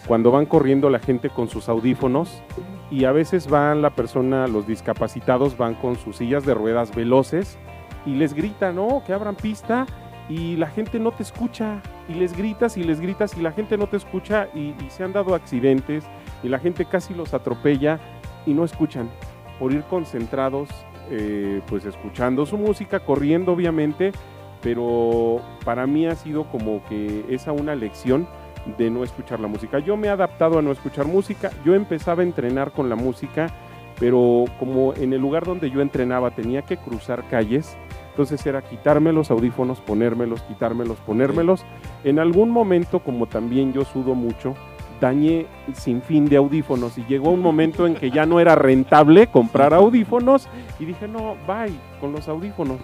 cuando 0.06 0.30
van 0.30 0.44
corriendo 0.44 0.90
la 0.90 0.98
gente 0.98 1.30
con 1.30 1.48
sus 1.48 1.68
audífonos 1.68 2.42
y 2.94 3.06
a 3.06 3.12
veces 3.12 3.48
van 3.48 3.82
la 3.82 3.90
persona, 3.90 4.46
los 4.46 4.68
discapacitados 4.68 5.56
van 5.56 5.74
con 5.74 5.96
sus 5.96 6.18
sillas 6.18 6.46
de 6.46 6.54
ruedas 6.54 6.94
veloces 6.94 7.58
y 8.06 8.14
les 8.14 8.34
grita, 8.34 8.72
¿no? 8.72 9.02
Que 9.04 9.12
abran 9.12 9.34
pista 9.34 9.84
y 10.28 10.54
la 10.54 10.68
gente 10.68 11.00
no 11.00 11.10
te 11.10 11.24
escucha 11.24 11.82
y 12.08 12.14
les 12.14 12.36
gritas 12.36 12.76
y 12.76 12.84
les 12.84 13.00
gritas 13.00 13.36
y 13.36 13.42
la 13.42 13.50
gente 13.50 13.76
no 13.76 13.88
te 13.88 13.96
escucha 13.96 14.46
y, 14.54 14.74
se 14.90 15.02
han 15.02 15.12
dado 15.12 15.34
accidentes 15.34 16.04
y 16.44 16.48
la 16.48 16.60
gente 16.60 16.84
casi 16.84 17.14
los 17.14 17.34
atropella 17.34 17.98
y 18.46 18.54
no 18.54 18.64
escuchan 18.64 19.10
por 19.58 19.72
ir 19.72 19.82
concentrados 19.90 20.68
eh, 21.10 21.62
pues 21.66 21.86
escuchando 21.86 22.46
su 22.46 22.56
música, 22.56 23.00
corriendo 23.00 23.52
obviamente, 23.52 24.12
pero 24.62 25.40
para 25.64 25.88
mí 25.88 26.06
ha 26.06 26.14
sido 26.14 26.44
como 26.44 26.84
que 26.84 27.24
esa 27.28 27.50
una 27.50 27.74
lección 27.74 28.28
de 28.78 28.90
no 28.90 29.04
escuchar 29.04 29.40
la 29.40 29.48
música. 29.48 29.78
Yo 29.78 29.96
me 29.96 30.08
he 30.08 30.10
adaptado 30.10 30.58
a 30.58 30.62
no 30.62 30.72
escuchar 30.72 31.06
música, 31.06 31.50
yo 31.64 31.74
empezaba 31.74 32.22
a 32.22 32.24
entrenar 32.24 32.72
con 32.72 32.88
la 32.88 32.96
música, 32.96 33.52
pero 33.98 34.44
como 34.58 34.94
en 34.94 35.12
el 35.12 35.20
lugar 35.20 35.44
donde 35.44 35.70
yo 35.70 35.80
entrenaba 35.80 36.30
tenía 36.30 36.62
que 36.62 36.76
cruzar 36.76 37.28
calles, 37.28 37.76
entonces 38.10 38.44
era 38.46 38.62
quitarme 38.62 39.12
los 39.12 39.30
audífonos, 39.30 39.80
ponérmelos, 39.80 40.42
quitármelos, 40.42 40.98
ponérmelos. 40.98 41.64
En 42.04 42.18
algún 42.18 42.50
momento, 42.50 43.00
como 43.00 43.26
también 43.26 43.72
yo 43.72 43.84
sudo 43.84 44.14
mucho, 44.14 44.54
dañé 45.00 45.46
sin 45.72 46.00
fin 46.00 46.26
de 46.26 46.36
audífonos 46.36 46.96
y 46.96 47.04
llegó 47.04 47.30
un 47.30 47.40
momento 47.40 47.86
en 47.86 47.94
que 47.94 48.10
ya 48.10 48.24
no 48.24 48.40
era 48.40 48.54
rentable 48.54 49.26
comprar 49.26 49.74
audífonos 49.74 50.48
y 50.78 50.84
dije, 50.84 51.08
no, 51.08 51.36
bye 51.46 51.74
con 52.00 52.12
los 52.12 52.28
audífonos. 52.28 52.78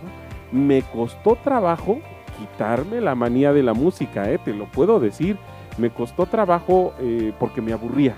Me 0.50 0.82
costó 0.82 1.36
trabajo 1.36 2.00
quitarme 2.38 3.00
la 3.00 3.14
manía 3.14 3.52
de 3.52 3.62
la 3.62 3.74
música, 3.74 4.30
eh, 4.30 4.38
te 4.38 4.52
lo 4.52 4.64
puedo 4.66 4.98
decir. 4.98 5.36
Me 5.80 5.90
costó 5.90 6.26
trabajo 6.26 6.92
eh, 7.00 7.32
porque 7.38 7.60
me 7.60 7.72
aburría, 7.72 8.14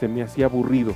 se 0.00 0.08
me 0.08 0.22
hacía 0.22 0.46
aburrido 0.46 0.94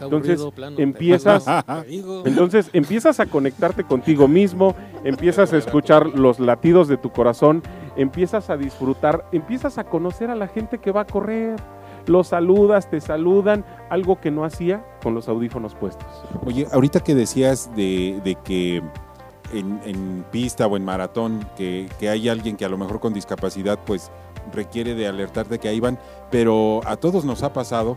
entonces 0.00 0.40
empiezas, 0.78 1.44
entonces 2.24 2.70
empiezas 2.72 3.20
a 3.20 3.26
conectarte 3.26 3.84
contigo 3.84 4.28
mismo, 4.28 4.74
empiezas 5.04 5.52
a 5.52 5.58
escuchar 5.58 6.06
los 6.06 6.40
latidos 6.40 6.88
de 6.88 6.96
tu 6.96 7.10
corazón, 7.10 7.62
empiezas 7.96 8.50
a 8.50 8.56
disfrutar, 8.56 9.26
empiezas 9.32 9.78
a 9.78 9.84
conocer 9.84 10.30
a 10.30 10.34
la 10.34 10.48
gente 10.48 10.78
que 10.78 10.92
va 10.92 11.02
a 11.02 11.06
correr. 11.06 11.56
Los 12.06 12.28
saludas, 12.28 12.90
te 12.90 13.00
saludan, 13.00 13.64
algo 13.88 14.20
que 14.20 14.32
no 14.32 14.44
hacía 14.44 14.84
con 15.04 15.14
los 15.14 15.28
audífonos 15.28 15.76
puestos. 15.76 16.08
Oye, 16.44 16.66
ahorita 16.72 16.98
que 16.98 17.14
decías 17.14 17.70
de, 17.76 18.36
que 18.42 18.82
en, 19.52 20.24
pista 20.32 20.66
o 20.66 20.76
en 20.76 20.84
maratón 20.84 21.46
que, 21.56 21.88
que, 22.00 22.08
hay 22.08 22.28
alguien 22.28 22.56
que 22.56 22.64
a 22.64 22.68
lo 22.68 22.76
mejor 22.76 22.98
con 22.98 23.14
discapacidad 23.14 23.78
pues 23.86 24.10
requiere 24.52 24.94
de 24.94 25.06
alertarte 25.06 25.58
que 25.58 25.68
ahí 25.68 25.80
van, 25.80 25.98
pero 26.30 26.80
a 26.84 26.96
todos 26.96 27.24
nos 27.24 27.42
ha 27.42 27.52
pasado 27.52 27.96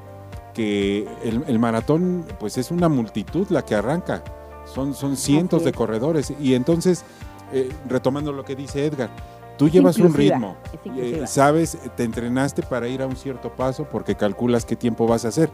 que 0.54 1.08
el, 1.24 1.60
maratón 1.60 2.26
pues 2.40 2.58
es 2.58 2.72
una 2.72 2.88
multitud 2.88 3.48
la 3.50 3.64
que 3.64 3.76
arranca, 3.76 4.24
son, 4.66 4.94
son 4.94 5.18
cientos 5.18 5.64
de 5.64 5.74
corredores. 5.74 6.34
Y 6.40 6.56
entonces, 6.56 7.04
eh, 7.52 7.70
retomando 7.88 8.32
lo 8.32 8.46
que 8.46 8.56
dice 8.56 8.86
Edgar, 8.86 9.10
tú 9.58 9.70
llevas 9.70 9.98
un 9.98 10.14
ritmo, 10.14 10.56
eh, 10.96 11.24
sabes, 11.28 11.78
te 11.96 12.04
entrenaste 12.04 12.62
para 12.62 12.88
ir 12.88 13.02
a 13.02 13.08
un 13.08 13.16
cierto 13.16 13.52
paso 13.52 13.86
porque 13.92 14.16
calculas 14.16 14.66
qué 14.66 14.76
tiempo 14.76 15.08
vas 15.08 15.26
a 15.26 15.30
hacer, 15.30 15.50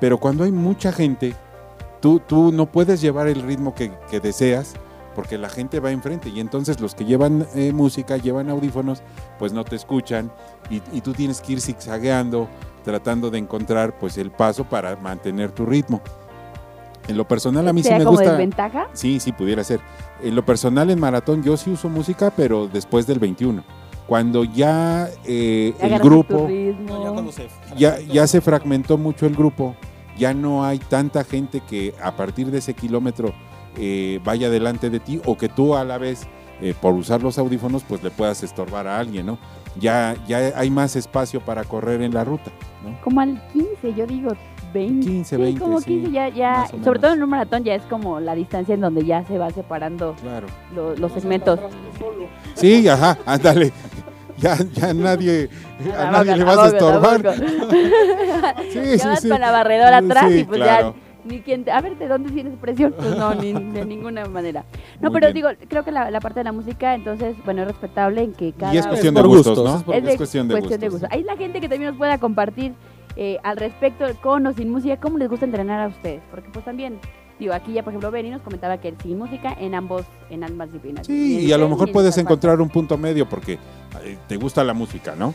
pero 0.00 0.18
cuando 0.18 0.44
hay 0.44 0.52
mucha 0.52 0.92
gente, 0.92 1.34
tú, 2.00 2.20
tú 2.20 2.52
no 2.52 2.66
puedes 2.66 3.00
llevar 3.00 3.28
el 3.28 3.42
ritmo 3.42 3.74
que, 3.74 3.92
deseas 4.20 4.74
porque 5.14 5.38
la 5.38 5.48
gente 5.48 5.80
va 5.80 5.90
enfrente 5.90 6.28
y 6.28 6.40
entonces 6.40 6.80
los 6.80 6.94
que 6.94 7.04
llevan 7.04 7.46
eh, 7.54 7.72
música, 7.72 8.16
llevan 8.16 8.48
audífonos, 8.50 9.02
pues 9.38 9.52
no 9.52 9.64
te 9.64 9.76
escuchan 9.76 10.32
y, 10.70 10.82
y, 10.92 11.00
tú 11.00 11.12
tienes 11.12 11.40
que 11.40 11.54
ir 11.54 11.60
zigzagueando 11.60 12.48
tratando 12.82 13.30
de 13.30 13.38
encontrar 13.38 13.98
pues 13.98 14.18
el 14.18 14.30
paso 14.30 14.64
para 14.64 14.96
mantener 14.96 15.52
tu 15.52 15.64
ritmo. 15.64 16.00
En 17.08 17.16
lo 17.16 17.26
personal 17.26 17.66
a 17.66 17.72
mí 17.72 17.82
sí 17.82 17.90
me 17.90 18.04
como 18.04 18.12
gusta. 18.12 18.30
desventaja? 18.30 18.88
Sí, 18.92 19.18
sí, 19.18 19.32
pudiera 19.32 19.64
ser. 19.64 19.80
En 20.22 20.34
lo 20.34 20.44
personal 20.44 20.90
en 20.90 21.00
maratón 21.00 21.42
yo 21.42 21.56
sí 21.56 21.70
uso 21.70 21.88
música, 21.88 22.32
pero 22.36 22.68
después 22.68 23.06
del 23.06 23.18
21. 23.18 23.64
Cuando 24.06 24.44
ya 24.44 25.08
eh, 25.24 25.74
el 25.80 25.98
grupo, 25.98 26.48
ya, 27.76 27.98
ya, 28.00 28.26
se 28.26 28.40
fragmentó 28.40 28.98
mucho 28.98 29.26
el 29.26 29.34
grupo, 29.34 29.74
ya 30.18 30.34
no 30.34 30.64
hay 30.64 30.78
tanta 30.78 31.24
gente 31.24 31.60
que 31.60 31.94
a 32.02 32.14
partir 32.14 32.50
de 32.50 32.58
ese 32.58 32.74
kilómetro 32.74 33.32
eh, 33.76 34.20
vaya 34.24 34.50
delante 34.50 34.90
de 34.90 35.00
ti 35.00 35.20
o 35.24 35.36
que 35.36 35.48
tú 35.48 35.74
a 35.74 35.84
la 35.84 35.98
vez, 35.98 36.26
eh, 36.60 36.74
por 36.80 36.94
usar 36.94 37.22
los 37.22 37.38
audífonos, 37.38 37.82
pues 37.84 38.02
le 38.02 38.10
puedas 38.10 38.42
estorbar 38.42 38.86
a 38.86 38.98
alguien, 38.98 39.26
¿no? 39.26 39.38
Ya, 39.78 40.14
ya 40.26 40.52
hay 40.54 40.70
más 40.70 40.96
espacio 40.96 41.40
para 41.40 41.64
correr 41.64 42.02
en 42.02 42.12
la 42.12 42.24
ruta. 42.24 42.50
Como 43.02 43.20
al 43.20 43.40
15, 43.52 43.94
yo 43.94 44.06
digo 44.06 44.32
20. 44.74 45.06
15, 45.06 45.36
20. 45.36 45.60
como 45.60 45.80
15 45.80 46.10
ya, 46.10 46.28
ya 46.28 46.66
sobre 46.82 46.98
todo 46.98 47.12
en 47.12 47.22
un 47.22 47.30
maratón 47.30 47.64
ya 47.64 47.74
es 47.74 47.82
como 47.84 48.20
la 48.20 48.34
distancia 48.34 48.74
en 48.74 48.80
donde 48.80 49.04
ya 49.04 49.24
se 49.24 49.38
va 49.38 49.50
separando 49.50 50.14
los 50.98 51.12
segmentos. 51.12 51.60
Sí, 52.54 52.86
ajá, 52.88 53.18
ándale. 53.24 53.72
Ya, 54.38 54.56
ya 54.72 54.92
nadie, 54.92 55.48
a 55.98 56.10
nadie 56.10 56.36
le 56.36 56.44
vas 56.44 56.58
a 56.58 56.66
estorbar. 56.68 57.34
sí, 58.72 58.98
sí, 58.98 59.08
sí. 59.20 59.28
con 59.28 59.40
la 59.40 59.52
barredora 59.52 59.98
atrás 59.98 60.32
y 60.32 60.44
pues 60.44 60.58
ya 60.58 60.92
ni 61.24 61.40
quien, 61.40 61.68
a 61.70 61.80
ver, 61.80 61.98
¿de 61.98 62.08
dónde 62.08 62.30
tienes 62.30 62.56
presión? 62.58 62.94
Pues 63.02 63.16
no, 63.16 63.34
ni 63.34 63.52
de 63.52 63.84
ninguna 63.84 64.26
manera. 64.26 64.64
No, 65.00 65.10
pero 65.12 65.32
digo, 65.32 65.48
creo 65.68 65.84
que 65.84 65.92
la, 65.92 66.20
parte 66.20 66.40
de 66.40 66.44
la 66.44 66.52
música, 66.52 66.94
entonces, 66.94 67.36
bueno, 67.44 67.62
es 67.62 67.68
respetable 67.68 68.22
en 68.22 68.32
que 68.32 68.52
cada... 68.52 68.74
Y 68.74 68.78
es 68.78 68.86
cuestión 68.86 69.14
de 69.14 69.22
gustos, 69.22 69.58
¿no? 69.58 69.92
Es, 69.92 70.16
cuestión 70.16 70.48
de, 70.48 70.88
gustos. 70.88 71.08
Hay 71.10 71.22
la 71.22 71.36
gente 71.36 71.60
que 71.60 71.68
también 71.68 71.90
nos 71.90 71.98
pueda 71.98 72.18
compartir 72.18 72.74
eh, 73.16 73.38
al 73.42 73.56
respecto, 73.56 74.04
con 74.22 74.46
o 74.46 74.52
sin 74.52 74.70
música, 74.70 74.96
cómo 74.96 75.18
les 75.18 75.28
gusta 75.28 75.44
entrenar 75.44 75.80
a 75.80 75.88
ustedes, 75.88 76.22
porque 76.30 76.48
pues 76.50 76.64
también 76.64 76.98
Digo, 77.42 77.54
aquí 77.54 77.72
ya, 77.72 77.82
por 77.82 77.92
ejemplo, 77.92 78.12
Benny 78.12 78.30
nos 78.30 78.42
comentaba 78.42 78.78
que 78.78 78.94
sin 79.02 79.18
música 79.18 79.52
en 79.58 79.74
ambos, 79.74 80.04
en 80.30 80.44
ambas 80.44 80.68
disciplinas. 80.68 81.08
Sí, 81.08 81.40
y, 81.40 81.52
a 81.52 81.58
lo 81.58 81.68
mejor 81.68 81.90
puedes 81.90 82.16
encontrar 82.16 82.60
un 82.60 82.68
punto 82.68 82.96
medio 82.96 83.28
porque 83.28 83.54
eh, 84.04 84.16
te 84.28 84.36
gusta 84.36 84.62
la 84.62 84.74
música, 84.74 85.16
¿no? 85.16 85.34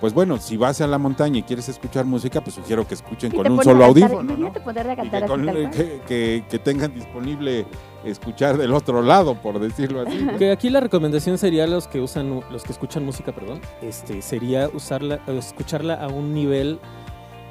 Pues 0.00 0.14
bueno, 0.14 0.38
si 0.38 0.56
vas 0.56 0.80
a 0.80 0.86
la 0.86 0.96
montaña 0.96 1.38
y 1.38 1.42
quieres 1.42 1.68
escuchar 1.68 2.06
música, 2.06 2.40
pues 2.40 2.54
sugiero 2.54 2.86
que 2.88 2.94
escuchen 2.94 3.30
con 3.32 3.52
un 3.52 3.62
solo 3.62 3.84
audífono. 3.84 4.36
¿no? 4.36 4.52
que, 4.52 6.44
que, 6.48 6.58
tengan 6.58 6.94
disponible 6.94 7.66
escuchar 8.04 8.56
del 8.56 8.72
otro 8.72 9.02
lado, 9.02 9.34
por 9.34 9.58
decirlo 9.58 10.00
así. 10.00 10.26
Que 10.38 10.52
aquí 10.52 10.70
la 10.70 10.80
recomendación 10.80 11.36
sería 11.36 11.66
los 11.66 11.86
que 11.86 12.00
usan, 12.00 12.40
los 12.50 12.62
que 12.62 12.72
escuchan 12.72 13.04
música, 13.04 13.32
perdón, 13.32 13.60
este, 13.82 14.22
sería 14.22 14.68
usarla, 14.72 15.20
escucharla 15.26 15.94
a 15.94 16.08
un 16.08 16.32
nivel 16.32 16.80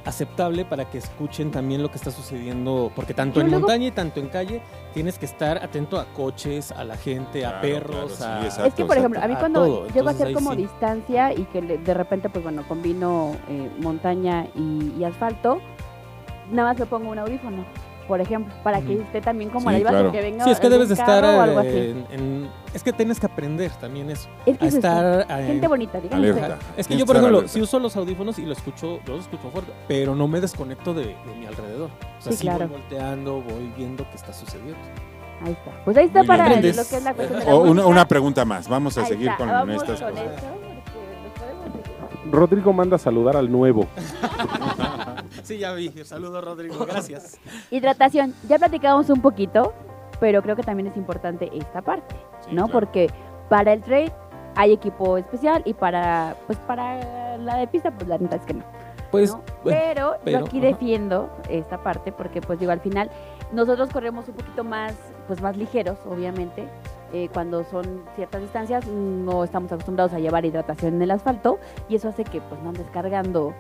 aceptable 0.10 0.66
para 0.66 0.90
que 0.90 0.98
escuchen 0.98 1.52
también 1.52 1.82
lo 1.82 1.90
que 1.90 1.98
está 1.98 2.12
sucediendo, 2.12 2.92
porque 2.96 3.14
tanto 3.14 3.42
en 3.42 3.50
montaña 3.50 3.88
y 3.88 3.92
tanto 3.92 4.20
en 4.20 4.28
calle 4.28 4.62
tienes 4.94 5.18
que 5.18 5.26
estar 5.26 5.64
atento 5.64 6.00
a 6.00 6.06
coches, 6.14 6.72
a 6.72 6.84
la 6.84 6.98
gente, 6.98 7.46
a 7.46 7.62
perros, 7.62 8.22
a... 8.22 8.46
es 8.46 8.74
que, 8.74 8.86
por 8.86 8.98
ejemplo, 8.98 9.22
a 9.22 9.28
mí 9.28 9.36
cuando 9.36 9.88
llego 9.88 10.08
a 10.08 10.12
hacer 10.12 10.34
como 10.34 10.56
distancia 10.56 11.34
y 11.34 11.46
que 11.46 11.62
de 11.62 11.94
repente, 11.94 12.30
pues 12.30 12.44
bueno, 12.44 12.68
combino 12.68 13.36
eh, 13.48 13.70
montaña 13.80 14.48
y 14.56 15.04
asfalto, 15.04 15.62
nada 16.52 16.70
más 16.70 16.80
me 16.80 16.86
pongo 16.86 17.12
un 17.12 17.20
audífono 17.20 17.66
por 18.10 18.20
ejemplo, 18.20 18.52
para 18.64 18.82
que 18.82 18.96
esté 18.96 19.22
también 19.22 19.52
como 19.52 19.70
sí, 19.70 19.84
la 19.84 20.12
que 20.12 20.20
venga 20.20 20.44
Sí, 20.44 20.50
es 20.50 20.60
que 20.60 20.68
debes 20.68 20.90
de 20.90 20.96
estar 20.96 21.24
En, 21.64 22.50
es 22.74 22.82
que 22.82 22.92
tienes 22.92 23.20
que 23.20 23.28
aprender 23.28 23.72
también 23.74 24.10
eso. 24.10 24.28
Es 24.48 24.58
que 24.58 24.66
a 24.66 24.68
estar 24.68 25.28
gente 25.46 25.68
bonita, 25.68 26.02
digamos. 26.02 26.58
Es 26.76 26.88
que 26.88 26.98
yo 26.98 27.06
por 27.06 27.18
ejemplo, 27.18 27.48
si 27.48 27.62
uso 27.62 27.80
los 27.80 27.96
audífonos 27.96 28.40
y 28.40 28.48
lo 28.48 28.54
escucho, 28.54 29.00
yo 29.06 29.14
los 29.14 29.22
escucho 29.22 29.52
fuerte, 29.52 29.72
pero 29.88 30.16
no 30.16 30.28
me 30.28 30.42
desconecto 30.42 30.96
de, 30.96 31.16
mi 31.40 31.46
alrededor. 31.46 31.92
O 32.18 32.22
sea, 32.22 32.34
sí, 32.34 32.50
voy 32.50 32.66
volteando, 32.66 33.42
voy 33.42 33.72
viendo 33.78 34.04
qué 34.10 34.16
está 34.16 34.34
sucediendo. 34.34 34.80
Ahí 35.46 35.52
está. 35.52 35.72
Pues 35.86 35.96
ahí 35.96 36.06
está 36.06 36.24
para 36.24 36.50
lo 36.50 36.62
que 36.62 36.70
es 36.70 36.76
la 36.76 37.14
cuestión 37.14 37.40
de 37.40 37.46
la 37.46 37.56
una, 37.56 37.86
una, 37.86 38.08
pregunta 38.08 38.44
más. 38.44 38.68
Vamos 38.68 38.98
a 38.98 39.06
seguir 39.06 39.32
con 39.38 39.70
estas 39.70 40.02
cosas. 40.02 40.14
Rodrigo 42.32 42.74
manda 42.74 42.96
a 42.96 43.00
saludar 43.00 43.38
al 43.38 43.52
nuevo. 43.52 43.88
sí, 45.50 45.58
ya 45.58 45.74
vi. 45.74 45.90
Saludos, 46.04 46.44
Rodrigo. 46.44 46.86
Gracias. 46.86 47.40
Hidratación. 47.72 48.34
Ya 48.48 48.58
platicamos 48.58 49.10
un 49.10 49.22
poquito, 49.22 49.74
pero 50.20 50.42
creo 50.42 50.56
que 50.56 50.64
también 50.64 50.88
es 50.88 50.98
importante 50.98 51.50
esta 51.54 51.82
parte, 51.82 52.16
¿no? 52.52 52.68
Porque 52.68 53.10
para 53.50 53.74
el 53.74 53.82
trade 53.82 54.14
hay 54.56 54.74
equipo 54.74 55.18
especial 55.18 55.64
y 55.66 55.74
para 55.74 56.36
pues 56.46 56.60
para 56.60 57.38
la 57.38 57.58
de 57.58 57.68
pista, 57.68 57.92
pues 57.92 58.08
la 58.08 58.18
neta 58.18 58.36
es 58.36 58.46
que 58.46 58.54
no. 58.54 58.64
Pues, 59.12 59.36
pero, 59.64 60.24
yo 60.24 60.38
aquí 60.38 60.60
defiendo 60.60 61.32
esta 61.50 61.82
parte 61.82 62.12
porque 62.12 62.42
pues 62.42 62.60
digo 62.60 62.72
al 62.72 62.80
final 62.80 63.10
nosotros 63.52 63.90
corremos 63.90 64.28
un 64.30 64.36
poquito 64.36 64.64
más 64.64 64.94
pues 65.30 65.42
más 65.44 65.56
ligeros 65.56 66.00
obviamente 66.10 66.68
eh, 67.14 67.30
cuando 67.32 67.64
son 67.64 68.02
ciertas 68.16 68.42
distancias 68.42 68.88
no 68.88 69.44
estamos 69.44 69.72
acostumbrados 69.72 70.12
a 70.14 70.18
llevar 70.18 70.44
hidratación 70.44 70.96
en 70.96 71.04
el 71.04 71.12
asfalto 71.12 71.60
y 71.88 71.96
eso 71.96 72.10
hace 72.10 72.24
que 72.24 72.42
pues 72.42 72.60
no 72.64 72.70
andes 72.70 72.88
cargando 72.92 73.54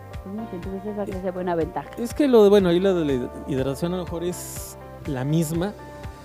entonces 0.51 0.81
eso 0.83 1.27
es 1.27 1.33
buena 1.33 1.53
ventaja 1.53 1.87
es 1.99 2.15
que 2.15 2.27
lo 2.27 2.43
de 2.43 2.49
bueno 2.49 2.69
ahí 2.69 2.79
lo 2.79 2.95
de 2.95 3.05
la 3.05 3.29
hidratación 3.47 3.93
a 3.93 3.97
lo 3.97 4.05
mejor 4.05 4.23
es 4.23 4.79
la 5.05 5.23
misma 5.23 5.73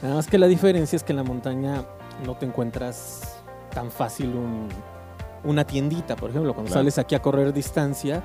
nada 0.00 0.14
más 0.14 0.28
que 0.28 0.38
la 0.38 0.46
diferencia 0.46 0.96
es 0.96 1.04
que 1.04 1.12
en 1.12 1.18
la 1.18 1.24
montaña 1.24 1.84
no 2.24 2.34
te 2.36 2.46
encuentras 2.46 3.42
tan 3.74 3.90
fácil 3.90 4.34
una 5.44 5.66
tiendita 5.66 6.16
por 6.16 6.30
ejemplo 6.30 6.54
cuando 6.54 6.72
sales 6.72 6.96
aquí 6.96 7.14
a 7.14 7.20
correr 7.20 7.52
distancia 7.52 8.22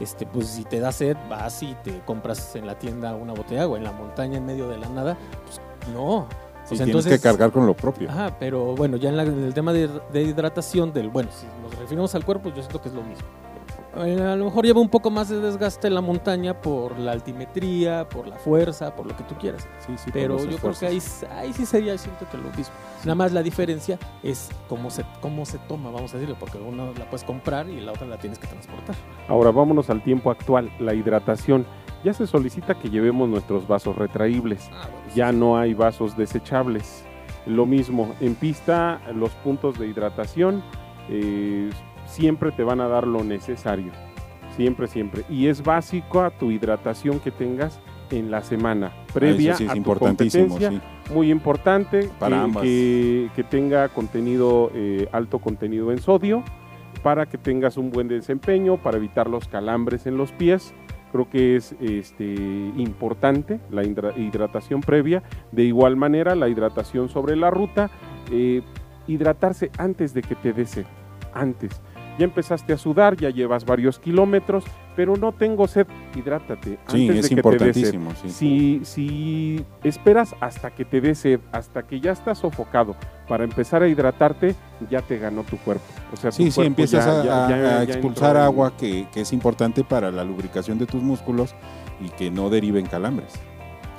este, 0.00 0.26
pues 0.26 0.48
si 0.48 0.64
te 0.64 0.80
da 0.80 0.90
sed, 0.90 1.16
vas 1.28 1.62
y 1.62 1.74
te 1.84 2.00
compras 2.00 2.56
en 2.56 2.66
la 2.66 2.78
tienda 2.78 3.14
una 3.14 3.34
botella 3.34 3.60
de 3.60 3.64
agua. 3.64 3.78
En 3.78 3.84
la 3.84 3.92
montaña, 3.92 4.38
en 4.38 4.46
medio 4.46 4.68
de 4.68 4.78
la 4.78 4.88
nada, 4.88 5.16
pues 5.44 5.60
no. 5.92 6.26
Sí, 6.76 6.84
tienes 6.84 7.06
que 7.06 7.18
cargar 7.18 7.50
con 7.50 7.66
lo 7.66 7.74
propio. 7.74 8.10
Ajá, 8.10 8.36
pero 8.38 8.74
bueno, 8.74 8.96
ya 8.96 9.10
en, 9.10 9.18
el 9.18 9.54
tema 9.54 9.72
de, 9.72 9.88
hidratación, 10.14 10.92
del 10.92 11.08
bueno, 11.08 11.30
si 11.32 11.46
nos 11.62 11.78
referimos 11.78 12.14
al 12.14 12.24
cuerpo, 12.24 12.50
yo 12.50 12.56
siento 12.56 12.80
que 12.80 12.88
es 12.88 12.94
lo 12.94 13.02
mismo. 13.02 13.26
Eh, 13.94 14.22
a 14.22 14.36
lo 14.36 14.46
mejor 14.46 14.64
lleva 14.64 14.80
un 14.80 14.88
poco 14.88 15.10
más 15.10 15.28
de 15.28 15.38
desgaste 15.38 15.86
en 15.86 15.94
la 15.94 16.00
montaña 16.00 16.58
por 16.58 16.98
la 16.98 17.12
altimetría, 17.12 18.08
por 18.08 18.26
la 18.26 18.36
fuerza, 18.36 18.94
por 18.94 19.06
lo 19.06 19.14
que 19.14 19.22
tú 19.24 19.34
quieras. 19.34 19.68
Sí, 19.86 19.92
sí, 19.98 20.10
Pero 20.12 20.42
yo 20.44 20.56
creo 20.56 20.72
que 20.72 20.86
ahí, 20.86 21.02
ahí, 21.30 21.52
sí 21.52 21.66
sería, 21.66 21.98
siento 21.98 22.26
que 22.30 22.38
lo 22.38 22.50
mismo. 22.56 22.74
Nada 23.04 23.14
más 23.14 23.32
la 23.32 23.42
diferencia 23.42 23.98
es 24.22 24.48
cómo 24.68 24.88
se, 24.88 25.04
cómo 25.20 25.44
se 25.44 25.58
toma, 25.58 25.90
vamos 25.90 26.14
a 26.14 26.16
decirlo, 26.16 26.36
porque 26.40 26.56
una 26.56 26.86
la 26.86 27.04
puedes 27.10 27.24
comprar 27.24 27.68
y 27.68 27.80
la 27.80 27.92
otra 27.92 28.06
la 28.06 28.16
tienes 28.16 28.38
que 28.38 28.46
transportar. 28.46 28.96
Ahora 29.28 29.50
vámonos 29.50 29.90
al 29.90 30.02
tiempo 30.02 30.30
actual, 30.30 30.72
la 30.78 30.94
hidratación. 30.94 31.66
Ya 32.04 32.12
se 32.12 32.26
solicita 32.26 32.74
que 32.74 32.90
llevemos 32.90 33.28
nuestros 33.28 33.66
vasos 33.68 33.96
retraíbles. 33.96 34.68
Ah, 34.72 34.88
ya 35.14 35.32
no 35.32 35.56
hay 35.56 35.74
vasos 35.74 36.16
desechables. 36.16 37.04
Lo 37.46 37.66
mismo, 37.66 38.14
en 38.20 38.34
pista 38.34 39.00
los 39.14 39.30
puntos 39.30 39.78
de 39.78 39.88
hidratación 39.88 40.62
eh, 41.08 41.70
siempre 42.06 42.52
te 42.52 42.62
van 42.62 42.80
a 42.80 42.88
dar 42.88 43.06
lo 43.06 43.24
necesario. 43.24 43.92
Siempre, 44.56 44.86
siempre. 44.86 45.24
Y 45.30 45.46
es 45.46 45.62
básico 45.62 46.20
a 46.20 46.30
tu 46.30 46.50
hidratación 46.50 47.20
que 47.20 47.30
tengas 47.30 47.80
en 48.10 48.30
la 48.30 48.42
semana 48.42 48.92
previa 49.12 49.54
a 49.54 49.74
tu 49.74 49.82
competencia. 49.82 50.72
Muy 51.12 51.30
importante 51.30 52.10
para 52.18 52.46
que, 52.60 53.30
que, 53.34 53.44
tenga 53.44 53.88
contenido, 53.88 54.70
eh, 54.74 55.08
alto 55.12 55.38
contenido 55.38 55.90
en 55.90 55.98
sodio, 55.98 56.42
para 57.02 57.26
que 57.26 57.38
tengas 57.38 57.76
un 57.76 57.90
buen 57.90 58.08
desempeño, 58.08 58.76
para 58.76 58.98
evitar 58.98 59.28
los 59.28 59.48
calambres 59.48 60.06
en 60.06 60.16
los 60.16 60.32
pies. 60.32 60.74
Creo 61.12 61.28
que 61.28 61.56
es 61.56 61.76
este, 61.80 62.24
importante 62.24 63.60
la 63.70 63.84
hidratación 63.84 64.80
previa. 64.80 65.22
De 65.52 65.62
igual 65.62 65.96
manera, 65.96 66.34
la 66.34 66.48
hidratación 66.48 67.08
sobre 67.08 67.36
la 67.36 67.50
ruta. 67.50 67.90
Eh, 68.30 68.62
hidratarse 69.06 69.70
antes 69.78 70.14
de 70.14 70.22
que 70.22 70.34
te 70.34 70.52
dé 70.52 70.66
Antes 71.34 71.80
ya 72.18 72.24
empezaste 72.24 72.72
a 72.72 72.78
sudar, 72.78 73.16
ya 73.16 73.30
llevas 73.30 73.64
varios 73.64 73.98
kilómetros, 73.98 74.64
pero 74.94 75.16
no 75.16 75.32
tengo 75.32 75.66
sed, 75.66 75.86
hidrátate 76.14 76.78
sí, 76.88 77.08
antes 77.08 77.16
es 77.16 77.22
de 77.22 77.28
que 77.28 77.34
importantísimo, 77.34 78.10
te 78.10 78.14
dé 78.14 78.22
sed. 78.22 78.30
Si, 78.30 78.80
si 78.84 79.64
esperas 79.82 80.34
hasta 80.40 80.70
que 80.70 80.84
te 80.84 81.00
dé 81.00 81.14
sed, 81.14 81.40
hasta 81.52 81.82
que 81.82 82.00
ya 82.00 82.12
estás 82.12 82.38
sofocado 82.38 82.94
para 83.28 83.44
empezar 83.44 83.82
a 83.82 83.88
hidratarte, 83.88 84.54
ya 84.90 85.00
te 85.00 85.18
ganó 85.18 85.42
tu 85.44 85.56
cuerpo. 85.58 85.84
O 86.12 86.16
sea, 86.16 86.30
sí, 86.30 86.50
sí, 86.50 86.60
empiezas 86.62 87.06
a, 87.06 87.82
expulsar 87.84 88.36
agua 88.36 88.76
que, 88.76 89.06
que, 89.12 89.22
es 89.22 89.32
importante 89.32 89.84
para 89.84 90.10
la 90.10 90.24
lubricación 90.24 90.78
de 90.78 90.86
tus 90.86 91.02
músculos 91.02 91.54
y 92.00 92.10
que 92.10 92.30
no 92.30 92.50
deriven 92.50 92.86
calambres. 92.86 93.32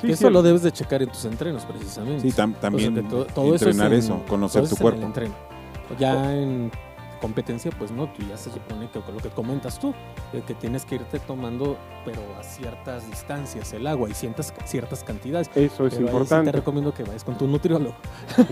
Sí, 0.01 0.11
eso 0.11 0.29
lo 0.29 0.41
debes 0.41 0.63
de 0.63 0.71
checar 0.71 1.01
en 1.01 1.09
tus 1.09 1.23
entrenos, 1.23 1.63
precisamente. 1.63 2.29
Sí, 2.29 2.35
también 2.35 2.97
entrenar 2.97 3.93
eso, 3.93 4.21
conocer 4.27 4.67
tu 4.67 4.75
cuerpo. 4.75 5.11
Ya 5.97 6.35
en 6.35 6.71
competencia, 7.23 7.71
pues 7.79 7.89
no, 7.89 8.07
tú 8.09 8.21
ya 8.27 8.35
se 8.35 8.51
supone 8.51 8.89
que 8.91 8.99
lo 8.99 9.17
que 9.19 9.29
comentas 9.29 9.79
tú, 9.79 9.93
que 10.45 10.53
tienes 10.55 10.83
que 10.83 10.95
irte 10.95 11.19
tomando, 11.19 11.77
pero 12.03 12.19
a 12.37 12.43
ciertas 12.43 13.07
distancias 13.09 13.71
el 13.71 13.87
agua 13.87 14.09
y 14.09 14.13
ciertas, 14.13 14.53
ciertas 14.65 15.05
cantidades. 15.05 15.49
Eso 15.55 15.87
es 15.87 15.97
importante. 15.97 16.51
te 16.51 16.57
recomiendo 16.57 16.93
que 16.93 17.03
vayas 17.03 17.23
con 17.23 17.37
tu 17.37 17.47
nutriólogo. 17.47 17.95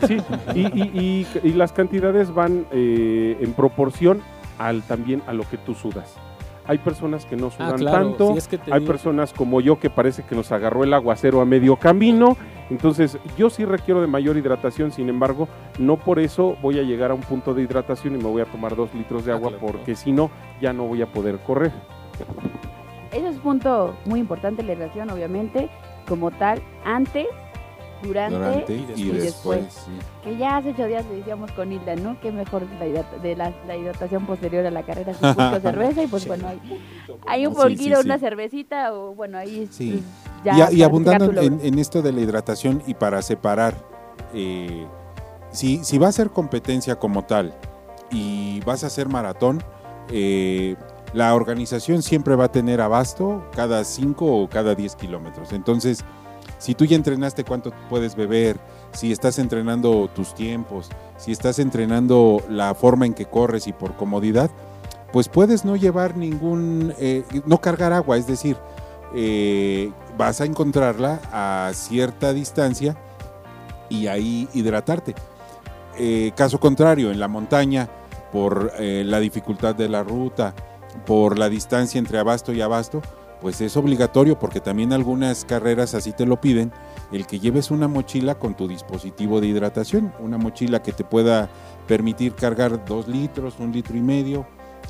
Sí, 0.07 0.17
y, 0.55 1.27
y, 1.43 1.53
las 1.53 1.73
cantidades 1.73 2.33
van 2.33 2.65
eh, 2.71 3.37
en 3.41 3.51
proporción 3.53 4.21
al 4.57 4.83
también 4.83 5.21
a 5.27 5.33
lo 5.33 5.43
que 5.49 5.57
tú 5.57 5.75
sudas. 5.75 6.15
Hay 6.65 6.77
personas 6.77 7.25
que 7.25 7.35
no 7.35 7.47
ah, 7.47 7.51
sudan 7.51 7.85
tanto, 7.85 8.35
hay 8.71 8.81
personas 8.81 9.33
como 9.33 9.61
yo 9.61 9.79
que 9.79 9.89
parece 9.89 10.23
que 10.23 10.35
nos 10.35 10.51
agarró 10.51 10.83
el 10.83 10.93
aguacero 10.93 11.41
a 11.41 11.45
medio 11.45 11.75
camino. 11.75 12.37
Entonces, 12.69 13.17
yo 13.37 13.49
sí 13.49 13.65
requiero 13.65 13.99
de 13.99 14.07
mayor 14.07 14.37
hidratación, 14.37 14.91
sin 14.91 15.09
embargo, 15.09 15.49
no 15.77 15.97
por 15.97 16.19
eso 16.19 16.55
voy 16.61 16.79
a 16.79 16.83
llegar 16.83 17.11
a 17.11 17.13
un 17.13 17.21
punto 17.21 17.53
de 17.53 17.63
hidratación 17.63 18.15
y 18.15 18.17
me 18.17 18.29
voy 18.29 18.41
a 18.41 18.45
tomar 18.45 18.75
dos 18.75 18.93
litros 18.93 19.25
de 19.25 19.31
ah, 19.31 19.35
agua, 19.35 19.51
porque 19.59 19.95
si 19.95 20.11
no, 20.11 20.31
ya 20.61 20.71
no 20.71 20.85
voy 20.85 21.01
a 21.01 21.07
poder 21.07 21.39
correr. 21.39 21.71
Ese 23.11 23.27
es 23.27 23.35
un 23.35 23.41
punto 23.41 23.95
muy 24.05 24.21
importante, 24.21 24.63
la 24.63 24.73
hidratación, 24.73 25.09
obviamente, 25.09 25.69
como 26.07 26.31
tal, 26.31 26.61
antes 26.85 27.27
durante, 28.03 28.65
y 28.95 29.09
después. 29.09 29.87
Que 30.23 30.37
ya 30.37 30.57
hace 30.57 30.69
ocho 30.71 30.85
días 30.85 31.05
le 31.05 31.17
decíamos 31.17 31.51
con 31.51 31.71
Hilda, 31.71 31.95
¿no? 31.95 32.19
Que 32.19 32.31
mejor 32.31 32.63
la, 32.79 32.85
de 33.19 33.35
la, 33.35 33.77
hidratación 33.77 34.25
posterior 34.25 34.65
a 34.65 34.71
la 34.71 34.83
carrera 34.83 35.13
de 35.13 35.61
cerveza 35.61 36.03
y 36.03 36.07
pues 36.07 36.27
bueno, 36.27 36.47
hay, 36.47 36.59
hay 37.27 37.45
un 37.45 37.53
poquito, 37.53 37.99
una 37.99 38.19
cervecita 38.19 38.93
o 38.93 39.13
bueno, 39.13 39.37
ahí 39.37 39.67
sí. 39.71 40.03
ya 40.43 40.71
y, 40.71 40.83
abundando 40.83 41.31
en, 41.41 41.79
esto 41.79 42.01
de 42.01 42.11
la 42.11 42.21
hidratación 42.21 42.83
y 42.87 42.93
para 42.93 43.21
separar, 43.21 43.75
eh, 44.33 44.85
si, 45.51 45.83
si 45.83 45.97
va 45.97 46.07
a 46.07 46.11
ser 46.11 46.29
competencia 46.29 46.97
como 46.97 47.23
tal 47.23 47.53
y 48.11 48.59
vas 48.61 48.83
a 48.83 48.87
hacer 48.87 49.07
maratón, 49.07 49.63
eh, 50.09 50.75
la 51.13 51.35
organización 51.35 52.01
siempre 52.01 52.35
va 52.35 52.45
a 52.45 52.51
tener 52.51 52.81
abasto 52.81 53.49
cada 53.53 53.83
5 53.83 54.25
o 54.25 54.49
cada 54.49 54.75
10 54.75 54.95
kilómetros. 54.95 55.51
Entonces, 55.51 56.05
Si 56.61 56.75
tú 56.75 56.85
ya 56.85 56.95
entrenaste 56.95 57.43
cuánto 57.43 57.73
puedes 57.89 58.15
beber, 58.15 58.59
si 58.93 59.11
estás 59.11 59.39
entrenando 59.39 60.07
tus 60.13 60.35
tiempos, 60.35 60.89
si 61.17 61.31
estás 61.31 61.57
entrenando 61.57 62.39
la 62.49 62.75
forma 62.75 63.07
en 63.07 63.15
que 63.15 63.25
corres 63.25 63.65
y 63.65 63.73
por 63.73 63.95
comodidad, 63.95 64.51
pues 65.11 65.27
puedes 65.27 65.65
no 65.65 65.75
llevar 65.75 66.15
ningún, 66.15 66.93
eh, 66.99 67.23
no 67.47 67.59
cargar 67.59 67.93
agua, 67.93 68.15
es 68.15 68.27
decir, 68.27 68.57
eh, 69.15 69.91
vas 70.19 70.39
a 70.39 70.45
encontrarla 70.45 71.19
a 71.31 71.71
cierta 71.73 72.31
distancia 72.31 72.95
y 73.89 74.05
ahí 74.05 74.47
hidratarte. 74.53 75.15
Eh, 75.97 76.31
caso 76.35 76.59
contrario, 76.59 77.09
en 77.09 77.19
la 77.19 77.27
montaña, 77.27 77.89
por 78.31 78.71
la 78.79 79.19
dificultad 79.19 79.73
de 79.73 79.89
la 79.89 80.03
ruta, 80.03 80.53
por 81.07 81.39
la 81.39 81.49
distancia 81.49 81.97
entre 81.97 82.19
abasto 82.19 82.53
y 82.53 82.61
abasto, 82.61 83.01
pues 83.41 83.59
es 83.59 83.75
obligatorio 83.75 84.37
porque 84.37 84.59
también 84.59 84.93
algunas 84.93 85.45
carreras 85.45 85.95
así 85.95 86.13
te 86.13 86.25
lo 86.25 86.39
piden, 86.39 86.71
el 87.11 87.25
que 87.25 87.39
lleves 87.39 87.71
una 87.71 87.87
mochila 87.87 88.35
con 88.35 88.55
tu 88.55 88.67
dispositivo 88.67 89.41
de 89.41 89.47
hidratación, 89.47 90.13
una 90.19 90.37
mochila 90.37 90.83
que 90.83 90.93
te 90.93 91.03
pueda 91.03 91.49
permitir 91.87 92.35
cargar 92.35 92.85
dos 92.85 93.07
litros, 93.07 93.55
un 93.59 93.71
litro 93.71 93.97
y 93.97 94.01
medio, 94.01 94.45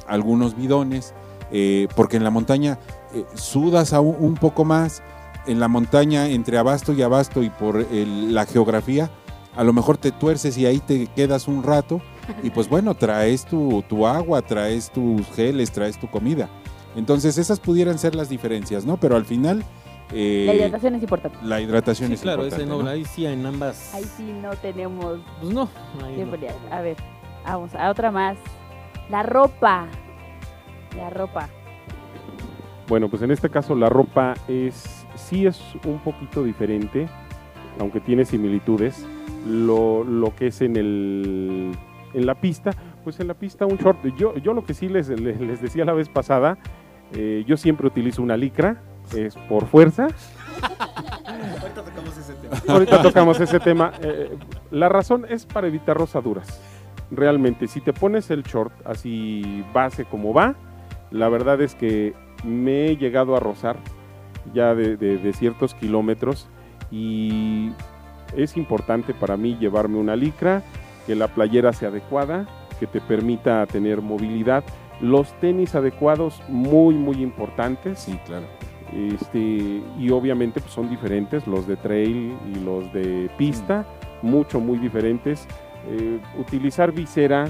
algunos 0.05 0.55
bidones, 0.55 1.13
eh, 1.51 1.87
porque 1.95 2.17
en 2.17 2.23
la 2.23 2.29
montaña 2.29 2.77
eh, 3.13 3.25
sudas 3.33 3.93
aún 3.93 4.17
un 4.19 4.35
poco 4.35 4.65
más, 4.65 5.01
en 5.47 5.59
la 5.59 5.69
montaña 5.69 6.27
entre 6.27 6.57
abasto 6.57 6.93
y 6.93 7.01
abasto 7.01 7.41
y 7.41 7.49
por 7.49 7.85
la 7.91 8.45
geografía, 8.45 9.09
a 9.55 9.63
lo 9.63 9.73
mejor 9.73 9.97
te 9.97 10.11
tuerces 10.11 10.57
y 10.57 10.65
ahí 10.65 10.79
te 10.79 11.07
quedas 11.07 11.47
un 11.47 11.63
rato 11.63 12.01
y 12.43 12.51
pues 12.51 12.69
bueno, 12.69 12.95
traes 12.95 13.45
tu, 13.45 13.83
tu 13.89 14.05
agua, 14.05 14.41
traes 14.41 14.91
tus 14.91 15.25
geles, 15.31 15.71
traes 15.71 15.99
tu 15.99 16.09
comida. 16.09 16.49
Entonces 16.95 17.37
esas 17.37 17.59
pudieran 17.59 17.97
ser 17.97 18.15
las 18.15 18.29
diferencias, 18.29 18.85
¿no? 18.85 18.97
Pero 18.97 19.15
al 19.15 19.25
final... 19.25 19.63
Eh, 20.13 20.43
la 20.45 20.55
hidratación 20.55 20.95
es 20.95 21.01
importante. 21.03 21.37
La 21.41 21.61
hidratación 21.61 22.11
es 22.11 22.21
importante. 22.23 22.65
Claro, 22.65 22.89
ahí 22.89 23.05
sí 23.05 23.25
en 23.25 23.45
ambas... 23.45 23.93
Ahí 23.93 24.03
sí 24.03 24.33
no 24.41 24.51
tenemos... 24.57 25.19
Pues 25.39 25.53
no. 25.53 25.69
A 26.69 26.81
ver, 26.81 26.97
vamos 27.45 27.73
a 27.75 27.89
otra 27.89 28.11
más. 28.11 28.37
La 29.09 29.23
ropa. 29.23 29.87
La 30.97 31.09
ropa. 31.09 31.49
Bueno, 32.87 33.09
pues 33.09 33.21
en 33.21 33.31
este 33.31 33.49
caso 33.49 33.73
la 33.73 33.87
ropa 33.87 34.33
es 34.49 35.05
sí 35.15 35.45
es 35.45 35.61
un 35.85 35.99
poquito 35.99 36.43
diferente, 36.43 37.07
aunque 37.79 38.01
tiene 38.01 38.25
similitudes. 38.25 39.05
Lo, 39.47 40.03
lo 40.03 40.35
que 40.35 40.47
es 40.47 40.61
en 40.61 40.75
el 40.75 41.71
en 42.13 42.25
la 42.25 42.35
pista, 42.35 42.71
pues 43.03 43.19
en 43.19 43.27
la 43.27 43.33
pista 43.33 43.65
un 43.65 43.77
short. 43.77 44.05
Yo, 44.17 44.35
yo 44.35 44.53
lo 44.53 44.63
que 44.63 44.73
sí 44.73 44.89
les, 44.89 45.07
les, 45.07 45.61
decía 45.61 45.85
la 45.85 45.93
vez 45.93 46.09
pasada, 46.09 46.57
eh, 47.13 47.43
yo 47.47 47.57
siempre 47.57 47.87
utilizo 47.87 48.21
una 48.21 48.37
licra, 48.37 48.81
es 49.15 49.35
por 49.49 49.67
fuerza. 49.67 50.07
Ahorita 51.67 51.83
tocamos 51.83 52.17
ese 52.17 52.33
tema. 52.33 52.61
Ahorita 52.67 53.01
tocamos 53.01 53.39
ese 53.39 53.59
tema. 53.59 53.91
Eh, 54.01 54.37
la 54.71 54.89
razón 54.89 55.25
es 55.29 55.45
para 55.45 55.67
evitar 55.67 55.97
rosaduras. 55.97 56.61
Realmente, 57.09 57.67
si 57.67 57.81
te 57.81 57.93
pones 57.93 58.29
el 58.31 58.43
short 58.43 58.73
así 58.85 59.65
base 59.73 60.05
como 60.05 60.33
va, 60.33 60.55
la 61.11 61.27
verdad 61.27 61.61
es 61.61 61.75
que 61.75 62.13
me 62.45 62.87
he 62.87 62.97
llegado 62.97 63.35
a 63.35 63.39
rozar 63.39 63.77
ya 64.53 64.73
de, 64.73 64.97
de 64.97 65.33
ciertos 65.33 65.73
kilómetros 65.75 66.47
y 66.89 67.71
es 68.35 68.57
importante 68.57 69.13
para 69.13 69.37
mí 69.37 69.57
llevarme 69.59 69.97
una 69.97 70.15
licra 70.15 70.63
que 71.05 71.15
la 71.15 71.27
playera 71.27 71.73
sea 71.73 71.89
adecuada, 71.89 72.47
que 72.79 72.87
te 72.87 73.01
permita 73.01 73.65
tener 73.65 74.01
movilidad, 74.01 74.63
los 75.01 75.33
tenis 75.39 75.75
adecuados, 75.75 76.41
muy, 76.47 76.95
muy 76.95 77.21
importantes. 77.21 77.99
Sí, 77.99 78.19
claro. 78.25 78.45
Este, 78.93 79.39
y 79.39 80.09
obviamente 80.11 80.59
pues, 80.59 80.73
son 80.73 80.89
diferentes, 80.89 81.47
los 81.47 81.67
de 81.67 81.77
trail 81.77 82.37
y 82.53 82.59
los 82.59 82.91
de 82.93 83.29
pista, 83.37 83.85
mucho, 84.21 84.59
muy 84.59 84.77
diferentes. 84.77 85.47
Eh, 85.87 86.19
utilizar 86.37 86.91
visera, 86.91 87.47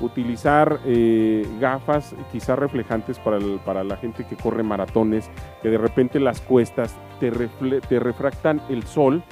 utilizar 0.00 0.80
eh, 0.84 1.46
gafas 1.60 2.14
quizás 2.30 2.58
reflejantes 2.58 3.18
para, 3.18 3.38
para, 3.64 3.82
la 3.82 3.96
gente 3.96 4.24
que 4.24 4.36
corre 4.36 4.62
maratones, 4.62 5.30
que 5.62 5.70
de 5.70 5.78
repente 5.78 6.20
las 6.20 6.40
cuestas 6.40 6.94
te, 7.18 7.30
te 7.30 7.98
refractan 7.98 8.60
el 8.68 8.84
sol 8.84 9.22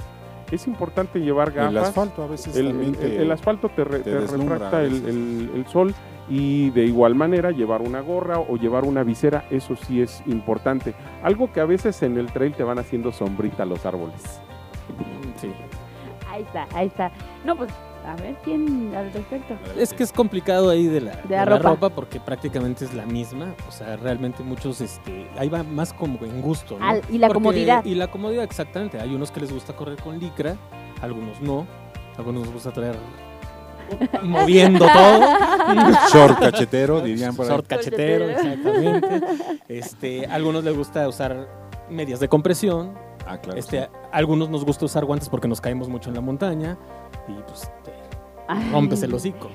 es 0.51 0.67
importante 0.67 1.21
llevar 1.21 1.53
gafas. 1.53 1.71
El 1.71 1.79
asfalto 1.79 2.23
a 2.23 2.27
veces 2.27 2.57
el, 2.57 2.97
el, 3.01 3.33
asfalto 3.33 3.69
te, 3.69 3.85
refracta 3.85 4.83
el, 4.83 5.65
sol 5.69 5.95
y 6.31 6.71
de 6.71 6.85
igual 6.85 7.17
manera 7.17 7.51
llevar 7.51 7.83
una 7.83 8.01
gorra 8.01 8.39
o 8.39 8.57
llevar 8.57 8.85
una 8.85 9.03
visera, 9.03 9.45
eso 9.51 9.75
sí 9.75 10.01
es 10.01 10.23
importante. 10.27 10.95
Algo 11.23 11.53
que 11.53 11.61
a 11.61 11.65
veces 11.65 12.03
en 12.03 12.17
el 12.17 12.33
trail 12.33 12.55
te 12.55 12.63
van 12.63 12.79
haciendo 12.79 13.11
sombrita 13.11 13.65
los 13.65 13.85
árboles. 13.85 14.41
Sí. 15.37 15.51
Ahí 16.31 16.43
está, 16.43 16.69
ahí 16.73 16.87
está. 16.87 17.11
No, 17.45 17.57
pues 17.57 17.71
a 18.07 18.15
ver, 18.15 18.37
¿quién 18.45 18.95
al 18.95 19.13
respecto? 19.13 19.55
Es 19.77 19.93
que 19.93 20.05
es 20.05 20.13
complicado 20.13 20.71
ahí 20.71 20.87
de 20.87 21.01
la, 21.01 21.17
de 21.17 21.45
ropa. 21.45 21.91
porque 21.91 22.21
prácticamente 22.21 22.85
es 22.85 22.95
la 22.95 23.07
misma. 23.07 23.55
O 23.69 23.73
sea, 23.73 23.97
realmente 23.97 24.45
muchos, 24.45 24.81
este, 24.81 25.29
ahí 25.37 25.49
va 25.49 25.65
más 25.65 25.93
como 25.93 26.19
en 26.25 26.41
gusto. 26.41 26.79
¿no? 26.79 26.87
y 27.11 27.19
la 27.19 27.29
comodidad. 27.29 27.85
Y 27.85 27.97
la 27.97 28.09
comodidad, 28.09 28.45
exactamente. 28.45 29.01
Hay 29.01 29.15
unos 29.15 29.33
que 29.33 29.41
les 29.41 29.53
gusta 29.53 29.75
correr 29.75 30.01
con 30.01 30.19
licra, 30.19 30.57
algunos 31.03 31.41
no. 31.41 31.67
Algunos 32.17 32.43
les 32.45 32.53
gusta 32.53 32.71
traer 32.71 32.97
moviendo 34.23 34.87
todo. 34.87 35.21
Short 36.13 36.39
cachetero, 36.39 37.01
dirían 37.01 37.35
por 37.35 37.47
ahí. 37.47 37.53
Short 37.53 37.67
cachetero, 37.67 38.29
exactamente. 38.31 39.21
Este, 39.69 40.27
algunos 40.27 40.65
les 40.65 40.77
gusta 40.77 41.09
usar 41.09 41.49
medias 41.89 42.21
de 42.21 42.29
compresión. 42.29 42.95
Ah, 43.27 43.39
claro. 43.39 43.59
Este, 43.59 43.89
algunos 44.13 44.51
nos 44.51 44.65
gusta 44.65 44.85
usar 44.85 45.05
guantes 45.05 45.29
porque 45.29 45.49
nos 45.49 45.61
caemos 45.61 45.89
mucho 45.89 46.09
en 46.09 46.17
la 46.17 46.21
montaña 46.21 46.77
y 47.29 47.33
pues 47.43 47.71
rompes 48.73 49.03
el 49.03 49.15
hocico. 49.15 49.51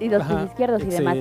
Y 0.00 0.08
los 0.08 0.26
pies 0.26 0.44
izquierdos 0.46 0.82
y 0.82 0.86
demás. 0.86 1.16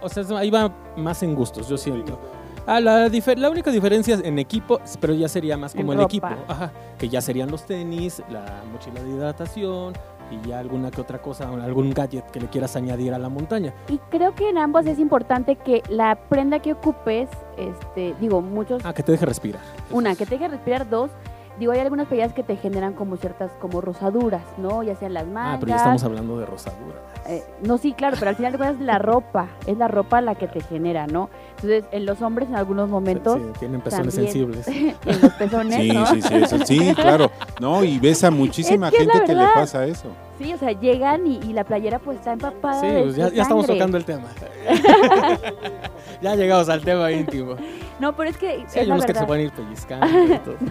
O 0.00 0.08
sea, 0.08 0.24
ahí 0.38 0.50
va 0.50 0.72
más 0.96 1.22
en 1.22 1.34
gustos, 1.34 1.68
yo 1.68 1.76
siento. 1.76 2.18
Ah, 2.66 2.80
la, 2.80 3.08
la 3.08 3.50
única 3.50 3.70
diferencia 3.70 4.16
es 4.16 4.24
en 4.24 4.40
equipo, 4.40 4.80
pero 5.00 5.14
ya 5.14 5.28
sería 5.28 5.56
más 5.56 5.74
como 5.74 5.92
el 5.92 6.00
equipo. 6.00 6.28
Ajá, 6.48 6.72
que 6.98 7.08
ya 7.08 7.20
serían 7.20 7.50
los 7.50 7.64
tenis, 7.64 8.22
la 8.28 8.62
mochila 8.72 9.02
de 9.02 9.10
hidratación 9.10 9.94
y 10.30 10.48
ya 10.48 10.58
alguna 10.58 10.90
que 10.90 11.00
otra 11.00 11.20
cosa, 11.20 11.48
algún 11.48 11.90
gadget 11.90 12.30
que 12.30 12.40
le 12.40 12.48
quieras 12.48 12.76
añadir 12.76 13.14
a 13.14 13.18
la 13.18 13.28
montaña. 13.28 13.72
Y 13.88 13.98
creo 14.10 14.34
que 14.34 14.48
en 14.48 14.58
ambos 14.58 14.86
es 14.86 14.98
importante 14.98 15.56
que 15.56 15.82
la 15.88 16.16
prenda 16.16 16.60
que 16.60 16.72
ocupes, 16.72 17.28
este, 17.56 18.14
digo, 18.20 18.40
muchos... 18.42 18.84
Ah, 18.84 18.92
que 18.92 19.02
te 19.02 19.12
deje 19.12 19.26
respirar. 19.26 19.62
Una, 19.90 20.14
que 20.14 20.26
te 20.26 20.38
deje 20.38 20.48
respirar. 20.48 20.88
Dos, 20.88 21.10
Digo, 21.58 21.72
hay 21.72 21.80
algunas 21.80 22.06
peleas 22.06 22.34
que 22.34 22.42
te 22.42 22.56
generan 22.56 22.92
como 22.92 23.16
ciertas 23.16 23.50
como 23.60 23.80
rosaduras, 23.80 24.42
¿no? 24.58 24.82
Ya 24.82 24.94
sean 24.94 25.14
las 25.14 25.26
mangas. 25.26 25.54
Ah, 25.54 25.56
pero 25.58 25.70
ya 25.70 25.76
estamos 25.76 26.04
hablando 26.04 26.38
de 26.38 26.44
rosaduras. 26.44 27.00
Eh, 27.28 27.42
no, 27.62 27.78
sí, 27.78 27.94
claro, 27.94 28.16
pero 28.18 28.28
al 28.28 28.36
final 28.36 28.52
de 28.52 28.58
cuentas 28.58 28.80
la 28.80 28.98
ropa, 28.98 29.48
es 29.66 29.78
la 29.78 29.88
ropa 29.88 30.20
la 30.20 30.34
que 30.34 30.48
te 30.48 30.60
genera, 30.60 31.06
¿no? 31.06 31.30
Entonces, 31.56 31.84
en 31.90 32.04
los 32.04 32.20
hombres 32.20 32.48
en 32.48 32.56
algunos 32.56 32.88
momentos... 32.90 33.38
Sí, 33.38 33.58
tienen 33.60 33.80
pezones 33.80 34.14
sensibles. 34.14 34.68
en 34.68 34.94
los 35.22 35.32
pezones, 35.32 35.76
sí, 35.76 35.88
¿no? 35.88 36.06
Sí, 36.06 36.22
sí, 36.22 36.34
eso, 36.34 36.58
sí, 36.66 36.94
claro. 36.94 37.30
No, 37.60 37.82
y 37.82 37.98
ves 37.98 38.22
a 38.24 38.30
muchísima 38.30 38.90
gente 38.90 39.22
que 39.24 39.34
le 39.34 39.44
pasa 39.54 39.86
eso. 39.86 40.08
Sí, 40.38 40.52
o 40.52 40.58
sea, 40.58 40.72
llegan 40.72 41.26
y, 41.26 41.54
la 41.54 41.64
playera 41.64 41.98
pues 41.98 42.18
está 42.18 42.34
empapada 42.34 42.82
Sí, 42.82 42.88
pues 43.02 43.16
ya, 43.16 43.30
ya 43.30 43.42
estamos 43.42 43.66
tocando 43.66 43.96
el 43.96 44.04
tema. 44.04 44.24
ya 46.22 46.34
llegamos 46.36 46.68
al 46.68 46.82
tema 46.82 47.10
íntimo. 47.10 47.56
No, 47.98 48.14
pero 48.14 48.28
es 48.28 48.36
que. 48.36 48.64
Sí, 48.68 48.80
hay 48.80 48.90
unos 48.90 49.06
que 49.06 49.14
se 49.14 49.24
pueden 49.24 49.46
ir 49.46 49.52
pellizcando. 49.52 50.06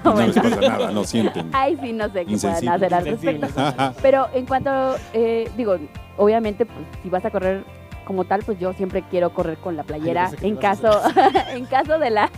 no, 0.04 0.14
no 0.14 0.22
les 0.22 0.36
pasa 0.36 0.62
nada, 0.62 0.92
no 0.92 1.04
sienten. 1.04 1.50
Ay, 1.52 1.80
sí, 1.82 1.94
no 1.94 2.06
sé 2.12 2.26
qué 2.26 2.38
pueden 2.38 2.70
hacer 2.70 2.94
al 2.94 3.06
respecto. 3.06 3.48
pero 4.04 4.28
en 4.34 4.46
cuanto. 4.46 4.70
Eh, 5.14 5.50
digo, 5.58 5.78
obviamente, 6.18 6.68
pues, 6.68 6.78
si 7.02 7.10
vas 7.10 7.26
a 7.26 7.32
correr 7.32 7.64
como 8.06 8.26
tal, 8.26 8.43
pues 8.43 8.60
yo 8.60 8.74
siempre 8.74 9.03
quiero 9.10 9.34
correr 9.34 9.58
con 9.58 9.76
la 9.76 9.84
playera. 9.84 10.32
en 10.41 10.56
caso, 10.56 11.01
en 11.53 11.66
caso 11.66 11.99
de 11.99 12.10
la 12.10 12.30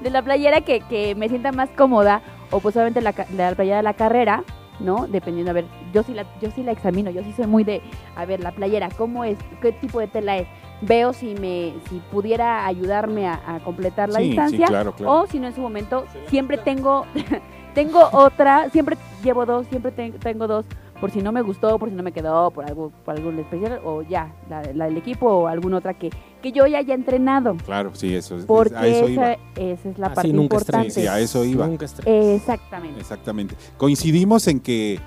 de 0.00 0.10
la 0.10 0.22
playera 0.22 0.60
que, 0.60 0.80
que 0.80 1.14
me 1.16 1.28
sienta 1.28 1.50
más 1.50 1.68
cómoda, 1.70 2.22
o 2.50 2.60
pues 2.60 2.76
obviamente 2.76 3.00
la, 3.00 3.14
la 3.36 3.54
playera 3.54 3.78
de 3.78 3.82
la 3.82 3.94
carrera, 3.94 4.44
¿no? 4.78 5.08
Dependiendo, 5.08 5.50
a 5.50 5.54
ver, 5.54 5.66
yo 5.92 6.04
sí 6.04 6.14
la, 6.14 6.24
yo 6.40 6.50
sí 6.52 6.62
la 6.62 6.70
examino, 6.70 7.10
yo 7.10 7.22
sí 7.24 7.32
soy 7.32 7.46
muy 7.46 7.64
de, 7.64 7.82
a 8.14 8.24
ver, 8.24 8.40
la 8.40 8.52
playera, 8.52 8.88
¿cómo 8.96 9.24
es? 9.24 9.36
¿Qué 9.60 9.72
tipo 9.72 9.98
de 9.98 10.06
tela 10.06 10.36
es? 10.36 10.46
veo 10.80 11.12
si 11.12 11.34
me 11.34 11.74
si 11.88 12.00
pudiera 12.10 12.66
ayudarme 12.66 13.26
a, 13.26 13.60
completar 13.64 14.08
la 14.08 14.20
distancia 14.20 14.66
o 15.04 15.26
si 15.26 15.40
no 15.40 15.48
en 15.48 15.54
su 15.54 15.60
momento 15.60 16.04
siempre 16.28 16.58
tengo 16.58 17.04
tengo 17.74 18.08
otra 18.12 18.70
siempre 18.70 18.96
llevo 19.22 19.44
dos 19.44 19.66
siempre 19.66 19.90
tengo 19.90 20.46
dos 20.46 20.64
por 21.00 21.10
si 21.10 21.20
no 21.20 21.32
me 21.32 21.42
gustó 21.42 21.78
por 21.78 21.88
si 21.88 21.94
no 21.94 22.02
me 22.02 22.12
quedó 22.12 22.50
por 22.50 22.64
algo 22.64 22.92
por 23.04 23.16
algo 23.16 23.30
especial 23.30 23.80
o 23.84 24.02
ya 24.02 24.34
la, 24.48 24.62
del 24.62 24.96
equipo 24.96 25.26
o 25.26 25.46
alguna 25.46 25.78
otra 25.78 25.94
que 25.94 26.10
que 26.42 26.52
yo 26.52 26.66
ya 26.66 26.78
haya 26.78 26.94
entrenado. 26.94 27.56
Claro 27.64 27.90
sí 27.94 28.14
eso 28.14 28.38
es 28.38 28.44
porque 28.44 29.14
esa, 29.14 29.32
esa, 29.56 29.88
es 29.88 29.98
la 29.98 30.14
parte 30.14 30.28
importante. 30.28 30.90
sí, 30.90 31.06
a 31.06 31.18
eso 31.18 31.44
iba. 31.44 31.68
Exactamente. 32.04 33.00
Exactamente. 33.00 33.56
Coincidimos 33.76 34.46
en 34.46 34.60
que 34.60 35.00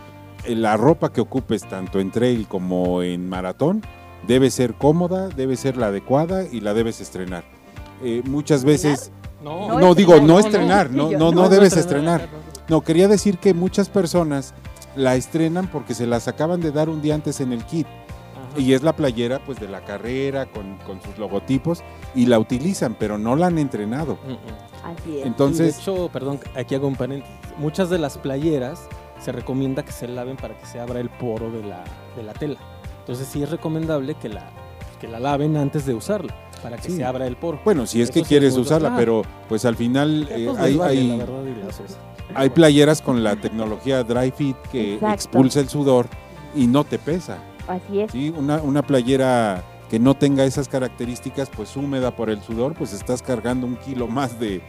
la 0.48 0.78
ropa 0.78 1.12
que 1.12 1.22
ocupes 1.22 1.68
tanto 1.68 2.00
en 2.00 2.12
trail 2.12 2.48
como 2.48 3.02
en 3.02 3.30
maratón 3.30 3.82
debe 4.28 4.50
ser 4.52 4.74
cómoda, 4.74 5.30
debe 5.30 5.56
ser 5.56 5.78
la 5.78 5.88
adecuada 5.88 6.46
y 6.52 6.62
la 6.62 6.74
debes 6.74 7.02
estrenar. 7.02 7.44
Eh, 8.04 8.22
muchas 8.26 8.64
veces, 8.64 9.12
no, 9.44 9.80
no, 9.80 9.96
digo, 9.96 10.20
no 10.22 10.40
estrenar, 10.40 10.92
no, 10.92 11.12
no, 11.12 11.32
no, 11.32 11.50
debes 11.50 11.78
estrenar. 11.78 12.28
No, 12.68 12.82
quería 12.82 13.08
decir 13.08 13.38
que 13.38 13.54
muchas 13.54 13.90
personas 13.90 14.54
la 14.96 15.16
estrenan 15.16 15.68
porque 15.68 15.94
se 15.94 16.06
las 16.08 16.28
acaban 16.28 16.62
de 16.62 16.72
dar 16.72 16.90
un 16.90 17.02
día 17.02 17.16
antes 17.16 17.40
en 17.42 17.54
el 17.54 17.64
kit. 17.66 17.88
Y 18.58 18.74
es 18.74 18.84
la 18.84 18.94
playera 18.94 19.40
pues 19.46 19.60
de 19.62 19.70
la 19.70 19.80
carrera 19.86 20.46
con, 20.46 20.78
con, 20.86 21.02
sus 21.02 21.18
logotipos 21.18 21.84
y 22.14 22.26
la 22.26 22.38
utilizan, 22.38 22.96
pero 23.00 23.18
no 23.18 23.38
la 23.38 23.48
han 23.48 23.58
entrenado. 23.58 24.18
Así 24.84 25.20
es. 25.20 25.26
Entonces, 25.26 25.76
de 25.78 25.82
hecho, 25.82 26.10
perdón, 26.12 26.40
aquí 26.56 26.76
hago 26.76 26.88
un 26.88 26.98
paréntesis. 26.98 27.34
Muchas 27.58 27.90
de 27.90 27.98
las 27.98 28.18
playeras 28.18 28.82
se 29.24 29.32
recomienda 29.32 29.84
que 29.86 29.94
se 29.94 30.08
laven 30.10 30.36
para 30.36 30.58
que 30.58 30.66
se 30.66 30.82
abra 30.82 31.00
el 31.00 31.10
poro 31.10 31.50
de 31.50 31.64
la, 31.64 31.84
de 32.18 32.24
la 32.24 32.34
tela. 32.34 32.58
Entonces 33.00 33.28
sí 33.28 33.42
es 33.42 33.50
recomendable 33.50 34.16
que 34.16 34.28
la, 34.28 34.50
que 35.00 35.08
la 35.08 35.20
laven 35.22 35.56
antes 35.56 35.86
de 35.86 35.94
usarla 35.94 36.36
para 36.62 36.76
que 36.78 36.90
Sí. 36.90 36.98
se 36.98 37.06
abra 37.06 37.26
el 37.28 37.38
poro. 37.38 37.60
bueno, 37.64 37.88
si 37.88 38.02
es 38.02 38.10
Eso 38.10 38.14
que 38.14 38.24
quieres 38.24 38.56
usarla, 38.58 38.90
claro. 38.90 39.00
pero 39.00 39.22
pues 39.48 39.64
al 39.66 39.76
final 39.76 40.28
eh, 40.30 40.52
hay, 40.60 40.76
vale, 40.76 41.00
hay- 41.00 41.22
hay 42.36 42.50
playeras 42.50 43.02
con 43.02 43.24
la 43.24 43.36
tecnología 43.36 44.04
Dry 44.04 44.32
Fit 44.32 44.58
que 44.72 44.96
Exacto. 44.96 45.14
expulsa 45.16 45.60
el 45.60 45.70
sudor 45.70 46.08
y 46.56 46.68
no 46.68 46.84
te 46.84 46.98
pesa. 47.00 47.38
Así 47.68 48.02
es. 48.02 48.12
¿sí? 48.12 48.34
Una, 48.38 48.58
una 48.62 48.82
playera 48.82 49.64
que 49.90 50.00
no 50.00 50.14
tenga 50.16 50.46
esas 50.46 50.68
características, 50.68 51.50
pues 51.50 51.76
húmeda 51.76 52.16
por 52.16 52.30
el 52.30 52.42
sudor, 52.42 52.74
pues 52.74 52.94
estás 52.94 53.22
cargando 53.22 53.68
un 53.68 53.76
kilo 53.76 54.08
más 54.08 54.40
de, 54.40 54.62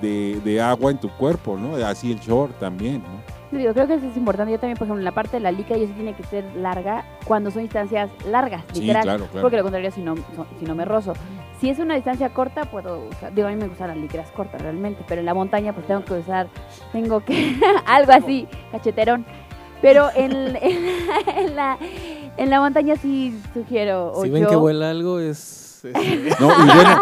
de- 0.00 0.40
de 0.44 0.60
agua 0.60 0.90
en 0.90 0.98
tu 0.98 1.08
cuerpo, 1.10 1.56
¿no? 1.58 1.74
Así 1.84 2.12
el 2.12 2.20
short 2.20 2.58
también, 2.58 3.02
¿no? 3.02 3.37
Digo, 3.50 3.72
creo 3.72 3.86
que 3.86 3.94
eso 3.94 4.06
es 4.06 4.16
importante. 4.16 4.52
Yo 4.52 4.58
también, 4.58 4.76
por 4.76 4.86
ejemplo, 4.86 5.00
en 5.00 5.04
la 5.04 5.12
parte 5.12 5.38
de 5.38 5.40
la 5.40 5.50
licra, 5.50 5.76
yo 5.78 5.86
sí 5.86 5.92
tiene 5.94 6.14
que 6.14 6.22
ser 6.24 6.44
larga 6.56 7.04
cuando 7.24 7.50
son 7.50 7.62
distancias 7.62 8.10
largas, 8.26 8.62
Sí, 8.72 8.80
literal. 8.82 9.02
claro, 9.04 9.24
claro. 9.26 9.40
Porque 9.42 9.56
lo 9.56 9.62
contrario, 9.62 9.90
si 9.90 10.02
no, 10.02 10.14
si 10.58 10.64
no 10.66 10.74
me 10.74 10.84
rozo. 10.84 11.14
Si 11.60 11.70
es 11.70 11.78
una 11.78 11.94
distancia 11.94 12.28
corta, 12.28 12.66
puedo 12.66 13.00
usar. 13.08 13.32
Digo, 13.34 13.48
a 13.48 13.50
mí 13.50 13.56
me 13.56 13.66
gustan 13.68 13.88
las 13.88 13.96
licras 13.96 14.30
cortas 14.32 14.60
realmente, 14.60 15.02
pero 15.08 15.20
en 15.20 15.26
la 15.26 15.34
montaña, 15.34 15.72
pues 15.72 15.86
tengo 15.86 16.04
que 16.04 16.12
usar. 16.14 16.46
Tengo 16.92 17.24
que. 17.24 17.56
algo 17.86 18.12
así, 18.12 18.46
cacheterón. 18.70 19.24
Pero 19.80 20.08
en, 20.14 20.32
en, 20.60 20.86
en 21.36 21.56
la, 21.56 21.78
en 22.36 22.50
la 22.50 22.60
montaña 22.60 22.96
sí 22.96 23.40
sugiero. 23.54 24.12
o 24.12 24.24
Si 24.24 24.30
ven 24.30 24.42
yo- 24.42 24.48
que 24.50 24.56
vuela 24.56 24.90
algo 24.90 25.20
es... 25.20 25.84
es- 25.84 25.94
No, 26.40 26.48
y 26.50 26.66
bueno, 26.74 27.00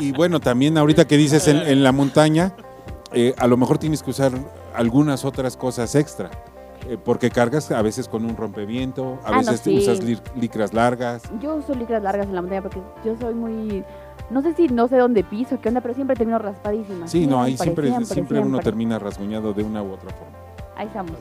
y 0.00 0.12
bueno, 0.12 0.40
también 0.40 0.76
ahorita 0.76 1.06
que 1.06 1.16
dices 1.16 1.46
en, 1.48 1.58
en 1.58 1.84
la 1.84 1.92
montaña, 1.92 2.52
eh, 3.12 3.34
a 3.38 3.46
lo 3.46 3.56
mejor 3.56 3.78
tienes 3.78 4.02
que 4.02 4.10
usar 4.10 4.32
algunas 4.74 5.24
otras 5.24 5.56
cosas 5.56 5.94
extra. 5.94 6.30
eh, 6.88 6.98
porque 7.02 7.30
cargas 7.30 7.70
a 7.70 7.80
veces 7.80 8.08
con 8.08 8.24
un 8.24 8.36
rompeviento, 8.36 9.20
a 9.22 9.28
Ah, 9.28 9.30
no, 9.30 9.36
veces 9.38 9.60
sí. 9.60 9.78
usas 9.78 10.02
lir- 10.02 10.20
licras 10.34 10.74
largas. 10.74 11.22
Yo 11.40 11.54
uso 11.54 11.74
licras 11.76 12.02
largas 12.02 12.26
en 12.26 12.34
la 12.34 12.40
montaña 12.42 12.60
porque 12.62 12.82
yo 13.04 13.16
soy 13.20 13.34
muy. 13.34 13.84
No 14.30 14.42
sé 14.42 14.52
si 14.54 14.66
no 14.66 14.88
sé 14.88 14.96
dónde 14.96 15.22
piso, 15.22 15.60
qué 15.60 15.68
onda, 15.68 15.80
pero 15.80 15.94
siempre 15.94 16.16
termino 16.16 16.40
raspadísima. 16.40 17.06
Sí, 17.06 17.24
no, 17.28 17.40
ahí 17.40 17.56
Siempre, 17.56 17.86
siempre, 17.86 18.06
siempre, 18.06 18.40
uno 18.40 18.58
termina 18.58 18.98
rasguñado 18.98 19.52
de 19.52 19.62
una 19.62 19.80
u 19.80 19.92
otra 19.92 20.10
forma. 20.10 20.36
Ahí 20.74 20.88
estamos. 20.88 21.12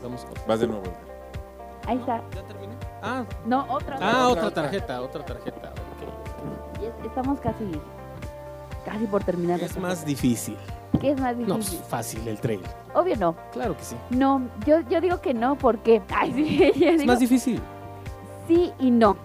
Vas 0.47 0.59
de 0.61 0.65
nuevo. 0.67 0.83
Ahí 1.85 1.97
está. 1.99 2.21
Ah, 3.03 3.23
No, 3.45 3.65
otra. 3.69 3.97
ah, 4.01 4.29
otra 4.29 4.49
tarjeta, 4.49 4.99
otra 4.99 5.23
tarjeta. 5.23 5.73
ok. 5.73 6.81
Y 6.81 6.85
es- 6.85 7.05
Estamos 7.05 7.39
casi. 7.39 7.65
Casi 8.85 9.05
por 9.05 9.23
terminar. 9.23 9.59
Es 9.61 9.77
más 9.77 10.05
difícil. 10.05 10.57
¿Qué 10.99 11.11
es 11.11 11.19
más 11.21 11.35
No, 11.37 11.55
difícil? 11.55 11.77
pues, 11.79 11.89
fácil 11.89 12.27
el 12.27 12.39
trail. 12.39 12.61
Obvio 12.93 13.15
no. 13.17 13.35
Claro 13.53 13.77
que 13.77 13.83
sí. 13.83 13.95
No, 14.09 14.41
yo, 14.65 14.81
yo 14.89 14.99
digo 15.01 15.21
que 15.21 15.33
no, 15.33 15.55
porque. 15.55 16.01
Ay, 16.15 16.33
sí, 16.33 16.57
yo 16.79 16.89
Es 16.89 16.99
digo 16.99 17.05
más 17.05 17.19
difícil. 17.19 17.61
sí 18.47 18.71
y 18.79 18.91
no. 18.91 19.15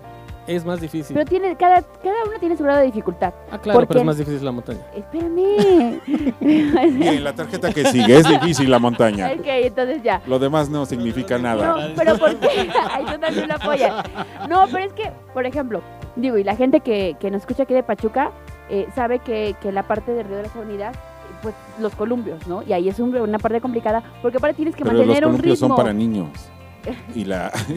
Es 0.46 0.64
más 0.64 0.80
difícil. 0.80 1.12
Pero 1.14 1.26
tiene, 1.28 1.56
cada, 1.56 1.82
cada 1.82 2.22
uno 2.24 2.38
tiene 2.38 2.56
su 2.56 2.62
grado 2.62 2.78
de 2.78 2.86
dificultad. 2.86 3.34
ah, 3.50 3.58
claro, 3.58 3.80
porque- 3.80 3.88
pero 3.88 4.00
es 4.00 4.06
más 4.06 4.16
difícil 4.16 4.44
la 4.44 4.52
montaña. 4.52 4.78
Espérame. 4.94 6.00
Bien, 6.40 7.24
la 7.24 7.32
tarjeta 7.34 7.72
que 7.72 7.84
sigue 7.86 8.18
es 8.18 8.28
difícil 8.28 8.70
la 8.70 8.78
montaña. 8.78 9.32
ok, 9.36 9.44
entonces 9.44 10.02
ya. 10.04 10.22
Lo 10.24 10.38
demás 10.38 10.68
no 10.68 10.86
significa 10.86 11.36
nada. 11.36 11.66
No, 11.66 11.94
pero 11.96 12.16
¿por 12.16 12.36
qué? 12.36 12.70
Ay, 12.92 13.04
tú 13.06 13.18
también 13.18 13.48
lo 13.48 13.54
apoyas. 13.54 14.04
No, 14.48 14.66
pero 14.70 14.84
es 14.84 14.92
que, 14.92 15.10
por 15.34 15.46
ejemplo, 15.46 15.82
digo, 16.14 16.38
y 16.38 16.44
la 16.44 16.54
gente 16.54 16.78
que, 16.78 17.16
que 17.18 17.28
nos 17.32 17.40
escucha 17.40 17.64
aquí 17.64 17.74
de 17.74 17.82
Pachuca 17.82 18.30
eh, 18.70 18.86
sabe 18.94 19.18
que, 19.20 19.54
que 19.60 19.72
la 19.72 19.82
parte 19.84 20.12
de 20.12 20.22
Río 20.22 20.36
de 20.36 20.42
las 20.44 20.56
Avenidas, 20.56 20.96
pues 21.42 21.54
los 21.78 21.94
columpios, 21.94 22.46
¿no? 22.46 22.62
Y 22.62 22.72
ahí 22.72 22.88
es 22.88 22.98
un- 22.98 23.14
una 23.16 23.38
parte 23.38 23.60
complicada, 23.60 24.02
porque 24.22 24.38
aparte 24.38 24.56
tienes 24.56 24.74
que 24.74 24.82
Pero 24.84 24.94
los 24.96 25.06
mantener 25.06 25.24
un 25.26 25.32
columpios 25.32 25.58
ritmo 25.60 25.68
son 25.68 25.76
para 25.76 25.92
niños. 25.92 26.28
Y 27.16 27.24
la, 27.24 27.50
y 27.68 27.72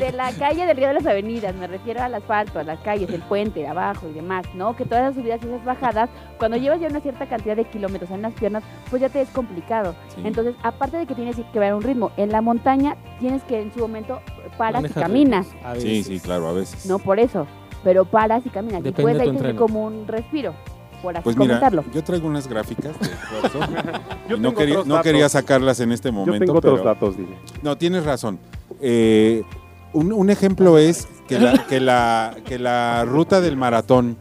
de, 0.00 0.12
la 0.14 0.32
calle 0.32 0.64
del 0.64 0.74
Río 0.78 0.88
de 0.88 0.94
las 0.94 1.04
Avenidas, 1.06 1.54
me 1.56 1.66
refiero 1.66 2.02
al 2.02 2.14
asfalto, 2.14 2.58
a 2.58 2.62
las 2.64 2.78
calles, 2.80 3.10
el 3.10 3.20
puente 3.20 3.60
de 3.60 3.66
abajo 3.66 4.08
y 4.08 4.14
demás, 4.14 4.46
¿no? 4.54 4.74
Que 4.74 4.86
todas 4.86 5.02
las 5.04 5.14
subidas 5.14 5.40
y 5.42 5.46
esas 5.46 5.62
bajadas, 5.62 6.08
cuando 6.38 6.56
llevas 6.56 6.80
ya 6.80 6.88
una 6.88 7.00
cierta 7.00 7.26
cantidad 7.26 7.54
de 7.54 7.64
kilómetros 7.66 8.10
en 8.12 8.22
las 8.22 8.32
piernas, 8.32 8.62
pues 8.88 9.02
ya 9.02 9.10
te 9.10 9.20
es 9.20 9.28
complicado. 9.28 9.94
Sí. 10.14 10.22
Entonces, 10.24 10.54
aparte 10.62 10.96
de 10.96 11.06
que 11.06 11.14
tienes 11.14 11.36
que 11.36 11.58
ver 11.58 11.74
un 11.74 11.82
ritmo, 11.82 12.12
en 12.16 12.32
la 12.32 12.40
montaña 12.40 12.96
tienes 13.20 13.42
que 13.42 13.60
en 13.60 13.74
su 13.74 13.80
momento 13.80 14.20
paras 14.56 14.84
y 14.84 14.88
caminas, 14.88 15.46
Sí, 15.78 16.02
sí, 16.02 16.18
claro, 16.18 16.48
a 16.48 16.52
veces. 16.54 16.86
no 16.86 16.98
por 16.98 17.20
eso, 17.20 17.46
pero 17.82 18.04
paras 18.04 18.44
y 18.46 18.50
caminas. 18.50 18.82
Depende 18.82 19.00
y 19.00 19.04
puedes 19.04 19.18
de 19.18 19.24
ahí 19.24 19.36
tener 19.36 19.56
como 19.56 19.84
un 19.86 20.06
respiro, 20.06 20.54
por 21.02 21.14
así 21.16 21.24
Pues 21.24 21.36
mira, 21.36 21.60
comentarlo. 21.60 21.84
yo 21.92 22.02
traigo 22.04 22.26
unas 22.28 22.48
gráficas 22.48 22.98
de 23.00 23.06
esfuerzo. 23.06 23.60
Yo 24.28 24.36
y 24.36 24.40
no 24.40 24.54
quería, 24.54 25.22
no 25.22 25.28
sacarlas 25.28 25.78
en 25.80 25.92
este 25.92 26.08
Yo 26.08 26.12
momento. 26.14 26.44
tengo 26.44 26.58
otros 26.58 26.82
datos, 26.82 27.16
dile. 27.16 27.36
No, 27.62 27.76
tienes 27.78 28.04
razón. 28.04 28.40
Eh, 28.80 29.44
un, 29.92 30.12
un 30.12 30.30
ejemplo 30.30 30.78
es 30.78 31.06
que 31.28 31.38
la, 31.38 31.64
que 31.66 31.80
la, 31.80 32.36
que 32.44 32.58
la 32.58 33.04
ruta 33.04 33.40
del 33.40 33.56
maratón 33.56 34.16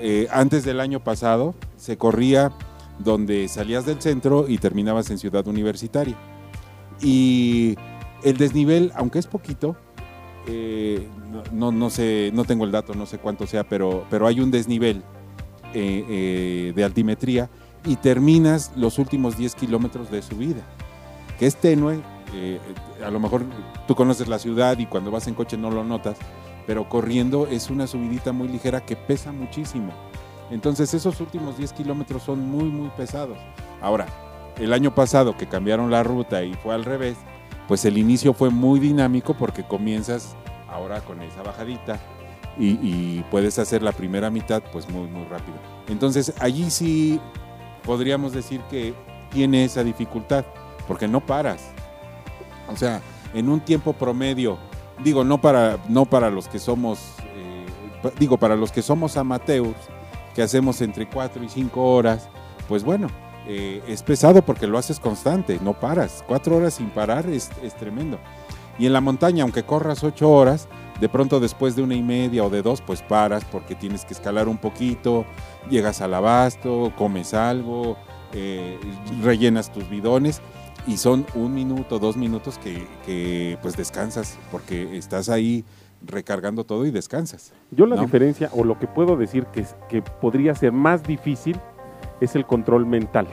eh, 0.00 0.28
antes 0.30 0.64
del 0.64 0.80
año 0.80 1.00
pasado 1.00 1.54
se 1.76 1.96
corría 1.96 2.52
donde 2.98 3.48
salías 3.48 3.86
del 3.86 4.00
centro 4.02 4.46
y 4.48 4.58
terminabas 4.58 5.10
en 5.10 5.18
Ciudad 5.18 5.46
Universitaria. 5.46 6.16
Y 7.00 7.76
el 8.22 8.36
desnivel, 8.36 8.92
aunque 8.96 9.18
es 9.18 9.26
poquito, 9.26 9.76
eh, 10.46 11.06
no, 11.52 11.72
no, 11.72 11.90
sé, 11.90 12.30
no 12.32 12.44
tengo 12.44 12.64
el 12.64 12.72
dato, 12.72 12.94
no 12.94 13.06
sé 13.06 13.18
cuánto 13.18 13.46
sea, 13.46 13.64
pero, 13.64 14.04
pero 14.10 14.26
hay 14.26 14.40
un 14.40 14.50
desnivel 14.50 15.02
eh, 15.74 16.04
eh, 16.08 16.72
de 16.74 16.84
altimetría 16.84 17.50
y 17.84 17.96
terminas 17.96 18.72
los 18.76 18.98
últimos 18.98 19.36
10 19.36 19.54
kilómetros 19.54 20.10
de 20.10 20.22
subida, 20.22 20.62
que 21.38 21.46
es 21.46 21.56
tenue. 21.56 22.00
eh, 22.34 22.58
a 23.04 23.10
lo 23.10 23.20
mejor 23.20 23.44
tú 23.86 23.94
conoces 23.94 24.28
la 24.28 24.38
ciudad 24.38 24.78
y 24.78 24.86
cuando 24.86 25.10
vas 25.10 25.28
en 25.28 25.34
coche 25.34 25.56
no 25.56 25.70
lo 25.70 25.84
notas, 25.84 26.16
pero 26.66 26.88
corriendo 26.88 27.46
es 27.46 27.70
una 27.70 27.86
subidita 27.86 28.32
muy 28.32 28.48
ligera 28.48 28.84
que 28.84 28.96
pesa 28.96 29.32
muchísimo. 29.32 29.92
Entonces 30.50 30.92
esos 30.94 31.20
últimos 31.20 31.58
10 31.58 31.72
kilómetros 31.74 32.22
son 32.22 32.40
muy, 32.50 32.64
muy 32.64 32.88
pesados. 32.90 33.38
Ahora, 33.80 34.06
el 34.58 34.72
año 34.72 34.94
pasado 34.94 35.36
que 35.36 35.46
cambiaron 35.46 35.90
la 35.90 36.02
ruta 36.02 36.42
y 36.42 36.54
fue 36.54 36.74
al 36.74 36.84
revés, 36.84 37.16
pues 37.68 37.84
el 37.84 37.98
inicio 37.98 38.32
fue 38.32 38.50
muy 38.50 38.80
dinámico 38.80 39.34
porque 39.34 39.62
comienzas 39.62 40.34
ahora 40.68 41.00
con 41.00 41.22
esa 41.22 41.42
bajadita 41.42 41.98
y, 42.58 43.22
puedes 43.30 43.58
hacer 43.58 43.82
la 43.82 43.92
primera 43.92 44.30
mitad 44.30 44.62
pues 44.72 44.88
muy, 44.88 45.06
muy 45.06 45.24
rápido. 45.24 45.56
Entonces 45.86 46.32
allí 46.40 46.70
sí 46.70 47.20
podríamos 47.84 48.32
decir 48.32 48.60
que 48.70 48.94
tiene 49.30 49.64
esa 49.64 49.84
dificultad 49.84 50.44
porque 50.86 51.06
no 51.06 51.24
paras. 51.24 51.70
O 52.68 52.76
sea, 52.76 53.00
en 53.32 53.48
un 53.48 53.60
tiempo 53.60 53.92
promedio, 53.92 54.58
digo, 55.04 55.22
no 55.24 55.40
para, 55.40 55.78
no 55.88 56.04
para 56.04 56.30
los 56.30 56.48
que 56.48 56.58
somos, 56.58 56.98
eh, 57.36 57.66
digo, 58.18 58.38
para 58.38 58.56
los 58.56 58.72
que 58.72 58.82
somos 58.82 59.16
amateurs, 59.16 59.76
que 60.34 60.42
hacemos 60.42 60.80
entre 60.80 61.08
4 61.08 61.44
y 61.44 61.48
5 61.48 61.82
horas, 61.82 62.28
pues 62.68 62.82
bueno, 62.84 63.08
eh, 63.46 63.82
es 63.88 64.02
pesado 64.02 64.42
porque 64.42 64.66
lo 64.66 64.76
haces 64.76 65.00
constante, 65.00 65.58
no 65.62 65.72
paras. 65.72 66.22
Cuatro 66.26 66.56
horas 66.56 66.74
sin 66.74 66.90
parar 66.90 67.26
es, 67.28 67.50
es 67.62 67.74
tremendo. 67.74 68.18
Y 68.78 68.86
en 68.86 68.92
la 68.92 69.00
montaña, 69.00 69.42
aunque 69.42 69.64
corras 69.64 70.04
8 70.04 70.30
horas, 70.30 70.68
de 71.00 71.08
pronto 71.08 71.40
después 71.40 71.76
de 71.76 71.82
una 71.82 71.94
y 71.94 72.02
media 72.02 72.44
o 72.44 72.50
de 72.50 72.62
dos, 72.62 72.80
pues 72.80 73.02
paras 73.02 73.44
porque 73.44 73.74
tienes 73.74 74.04
que 74.04 74.14
escalar 74.14 74.48
un 74.48 74.58
poquito, 74.58 75.24
llegas 75.70 76.00
al 76.00 76.14
abasto, 76.14 76.92
comes 76.96 77.34
algo, 77.34 77.96
eh, 78.32 78.78
rellenas 79.22 79.72
tus 79.72 79.88
bidones 79.88 80.40
y 80.86 80.96
son 80.96 81.26
un 81.34 81.54
minuto, 81.54 81.98
dos 81.98 82.16
minutos 82.16 82.58
que, 82.58 82.86
que, 83.04 83.58
pues 83.62 83.76
descansas 83.76 84.38
porque 84.50 84.96
estás 84.96 85.28
ahí 85.28 85.64
recargando 86.04 86.64
todo 86.64 86.86
y 86.86 86.90
descansas. 86.90 87.52
Yo 87.70 87.86
la 87.86 87.96
¿no? 87.96 88.02
diferencia, 88.02 88.50
o 88.52 88.64
lo 88.64 88.78
que 88.78 88.86
puedo 88.86 89.16
decir 89.16 89.46
que, 89.46 89.64
que 89.88 90.02
podría 90.02 90.54
ser 90.54 90.72
más 90.72 91.02
difícil, 91.02 91.58
es 92.20 92.34
el 92.34 92.46
control 92.46 92.86
mental. 92.86 93.26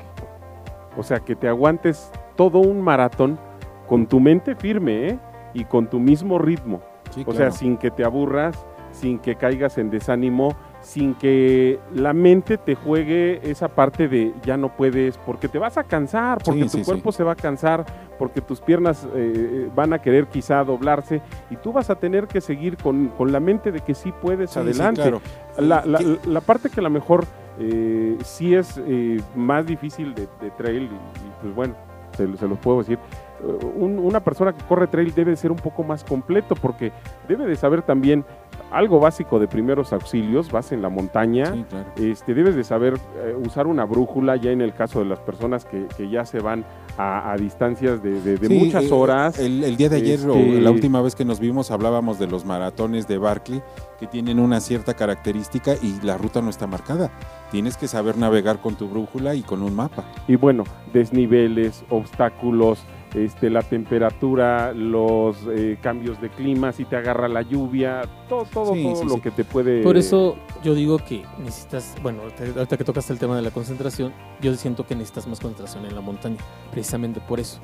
O 0.97 1.03
sea, 1.03 1.19
que 1.19 1.35
te 1.35 1.47
aguantes 1.47 2.11
todo 2.35 2.59
un 2.59 2.81
maratón 2.81 3.39
con 3.87 4.07
tu 4.07 4.19
mente 4.19 4.55
firme 4.55 5.07
¿eh? 5.09 5.19
Y 5.55 5.65
con 5.65 5.87
tu 5.87 5.99
mismo 5.99 6.37
ritmo. 6.37 6.81
Sí, 7.09 7.21
o 7.21 7.31
claro. 7.31 7.37
sea, 7.39 7.51
sin 7.51 7.77
que 7.77 7.89
te 7.89 8.03
aburras, 8.03 8.55
sin 8.91 9.17
que 9.19 9.35
caigas 9.35 9.77
en 9.77 9.89
desánimo, 9.89 10.55
sin 10.81 11.15
que 11.15 11.79
la 11.93 12.13
mente 12.13 12.57
te 12.57 12.75
juegue 12.75 13.39
esa 13.49 13.67
parte 13.69 14.07
de 14.07 14.33
ya 14.43 14.55
no 14.57 14.69
puedes, 14.75 15.17
porque 15.17 15.47
te 15.47 15.57
vas 15.57 15.77
a 15.77 15.83
cansar, 15.83 16.37
porque 16.45 16.63
Sí, 16.63 16.69
tu 16.69 16.77
sí, 16.79 16.83
cuerpo 16.83 17.11
se 17.11 17.23
va 17.23 17.31
a 17.33 17.35
cansar, 17.35 17.85
porque 18.19 18.39
tus 18.41 18.61
piernas 18.61 19.05
eh, 19.15 19.69
van 19.75 19.93
a 19.93 19.99
querer 19.99 20.27
quizá 20.27 20.63
doblarse 20.63 21.21
y 21.49 21.55
tú 21.57 21.73
vas 21.73 21.89
a 21.89 21.95
tener 21.95 22.27
que 22.27 22.39
seguir 22.39 22.77
con, 22.77 23.07
con 23.17 23.31
la 23.31 23.39
mente 23.39 23.71
de 23.71 23.79
que 23.81 23.93
sí 23.95 24.13
puedes 24.21 24.55
adelante. 24.57 25.01
claro. 25.01 25.21
La, 25.57 25.83
la- 25.85 25.97
¿Qué- 25.99 26.19
la 26.27 26.41
parte 26.41 26.69
que 26.69 26.79
a 26.79 26.83
lo 26.83 26.89
mejor 26.89 27.25
eh, 27.59 28.17
sí 28.23 28.53
es 28.55 28.79
eh, 28.85 29.19
más 29.35 29.65
difícil 29.65 30.13
de, 30.13 30.27
de 30.41 30.51
trail 30.57 30.83
y, 30.83 30.85
y, 30.87 31.31
pues 31.41 31.55
bueno, 31.55 31.75
se, 32.15 32.27
los 32.27 32.59
puedo 32.59 32.79
decir. 32.79 32.99
Eh, 33.45 33.65
una 33.77 34.19
persona 34.19 34.53
que 34.53 34.63
corre 34.65 34.87
trail 34.87 35.13
debe 35.13 35.35
ser 35.35 35.51
un 35.51 35.57
poco 35.57 35.83
más 35.83 36.03
completo 36.03 36.55
porque 36.55 36.91
debe 37.27 37.45
de 37.45 37.55
saber 37.55 37.81
también 37.81 38.25
algo 38.71 38.99
básico 38.99 39.39
de 39.39 39.47
primeros 39.47 39.93
auxilios, 39.93 40.51
vas 40.51 40.71
en 40.71 40.81
la 40.81 40.89
montaña, 40.89 41.65
este, 41.95 42.33
debes 42.33 42.55
de 42.55 42.63
saber 42.63 42.95
eh, 43.23 43.35
usar 43.35 43.67
una 43.67 43.85
brújula 43.85 44.35
ya 44.35 44.51
en 44.51 44.61
el 44.61 44.73
caso 44.73 44.99
de 44.99 45.05
las 45.05 45.19
personas 45.19 45.65
que, 45.65 45.85
que 45.95 46.09
ya 46.09 46.25
se 46.25 46.39
van 46.39 46.65
a, 46.97 47.35
distancias 47.37 48.01
de, 48.01 48.37
muchas 48.49 48.85
eh, 48.85 48.93
horas. 48.93 49.39
El, 49.39 49.75
día 49.77 49.89
de 49.89 49.97
ayer 49.97 50.19
o 50.27 50.35
este 50.35 50.61
la 50.61 50.71
última 50.71 51.01
vez 51.01 51.15
que 51.15 51.25
nos 51.25 51.39
vimos 51.39 51.71
hablábamos 51.71 52.19
de 52.19 52.27
los 52.27 52.45
maratones 52.45 53.07
de 53.07 53.17
Barclay 53.17 53.61
que 53.99 54.07
tienen 54.07 54.39
una 54.39 54.59
cierta 54.59 54.93
característica 54.93 55.73
y 55.81 55.99
la 56.01 56.17
ruta 56.17 56.41
no 56.41 56.49
está 56.49 56.67
marcada. 56.67 57.11
Tienes 57.51 57.77
que 57.77 57.87
saber 57.87 58.17
navegar 58.17 58.59
con 58.59 58.75
tu 58.75 58.87
brújula 58.87 59.35
y 59.35 59.41
con 59.41 59.61
un 59.61 59.75
mapa. 59.75 60.03
Y 60.27 60.35
bueno, 60.35 60.63
desniveles, 60.93 61.83
obstáculos, 61.89 62.79
este, 63.15 63.49
la 63.49 63.61
temperatura, 63.61 64.73
los 64.73 65.37
eh, 65.49 65.77
cambios 65.81 66.19
de 66.21 66.29
clima, 66.29 66.71
si 66.71 66.85
te 66.85 66.97
agarra 66.97 67.27
la 67.27 67.41
lluvia, 67.41 68.01
todo, 68.27 68.45
todo, 68.45 68.73
todo 68.73 69.03
lo 69.05 69.21
que 69.21 69.31
te 69.31 69.43
puede... 69.43 69.81
Por 69.83 69.97
eso 69.97 70.35
yo 70.63 70.75
digo 70.75 70.97
que 70.97 71.23
necesitas, 71.39 71.95
bueno, 72.03 72.21
ahorita 72.23 72.77
que 72.77 72.83
tocas 72.83 73.09
el 73.09 73.17
tema 73.17 73.35
de 73.35 73.41
la 73.41 73.51
concentración, 73.51 74.13
yo 74.41 74.53
siento 74.55 74.85
que 74.85 74.95
necesitas 74.95 75.27
más 75.27 75.39
concentración 75.39 75.85
en 75.85 75.95
la 75.95 76.01
montaña, 76.01 76.37
precisamente 76.71 77.21
por 77.21 77.39
eso. 77.39 77.59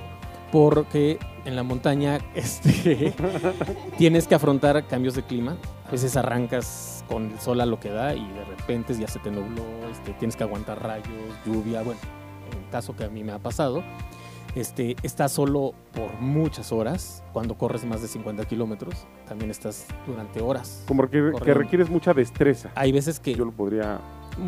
Porque 0.52 1.18
en 1.46 1.56
la 1.56 1.64
montaña 1.64 2.20
este, 2.36 3.14
tienes 3.98 4.28
que 4.28 4.36
afrontar 4.36 4.86
cambios 4.88 5.16
de 5.16 5.24
clima. 5.24 5.58
A 5.88 5.92
veces 5.92 6.16
arrancas 6.16 7.04
con 7.10 7.32
el 7.32 7.40
sol 7.40 7.60
a 7.60 7.66
lo 7.66 7.80
que 7.80 7.90
da 7.90 8.16
y 8.16 8.26
de 8.26 8.46
repente 8.46 8.94
ya 8.98 9.08
se 9.08 9.20
te 9.20 9.32
nubló, 9.32 9.64
este, 9.92 10.14
tienes 10.14 10.38
que 10.38 10.44
aguantar 10.44 10.82
rayos, 10.82 11.08
lluvia, 11.46 11.82
bueno, 11.82 12.00
en 12.50 12.64
el 12.64 12.70
caso 12.70 12.96
que 12.96 13.04
a 13.04 13.10
mí 13.10 13.24
me 13.24 13.34
ha 13.34 13.40
pasado 13.40 13.84
este, 14.56 14.96
estás 15.04 15.32
solo 15.32 15.74
por 15.94 16.14
muchas 16.20 16.72
horas. 16.72 17.24
Cuando 17.34 17.58
corres 17.58 17.86
más 17.86 18.02
de 18.02 18.08
50 18.08 18.46
kilómetros, 18.46 19.08
también 19.28 19.52
estás 19.52 19.86
durante 20.06 20.42
horas. 20.42 20.84
Como 20.88 21.10
que, 21.10 21.32
que, 21.44 21.54
requieres 21.54 21.90
mucha 21.90 22.14
destreza. 22.14 22.72
Hay 22.76 22.92
veces 22.92 23.20
que... 23.20 23.34
Yo 23.34 23.46
lo 23.46 23.52
podría 23.52 24.00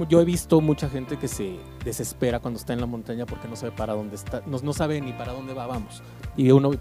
yo 0.09 0.21
he 0.21 0.25
visto 0.25 0.61
mucha 0.61 0.89
gente 0.89 1.17
que 1.17 1.27
se 1.27 1.59
desespera 1.83 2.39
cuando 2.39 2.59
está 2.59 2.73
en 2.73 2.81
la 2.81 2.85
montaña 2.85 3.25
porque 3.25 3.47
no 3.47 3.55
sabe 3.55 3.71
para 3.71 3.93
dónde 3.93 4.15
está, 4.15 4.41
no, 4.45 4.57
no 4.61 4.73
sabe 4.73 5.01
ni 5.01 5.13
para 5.13 5.33
dónde 5.33 5.53
va, 5.53 5.67
vamos. 5.67 6.01
Y 6.35 6.49
uno, 6.49 6.71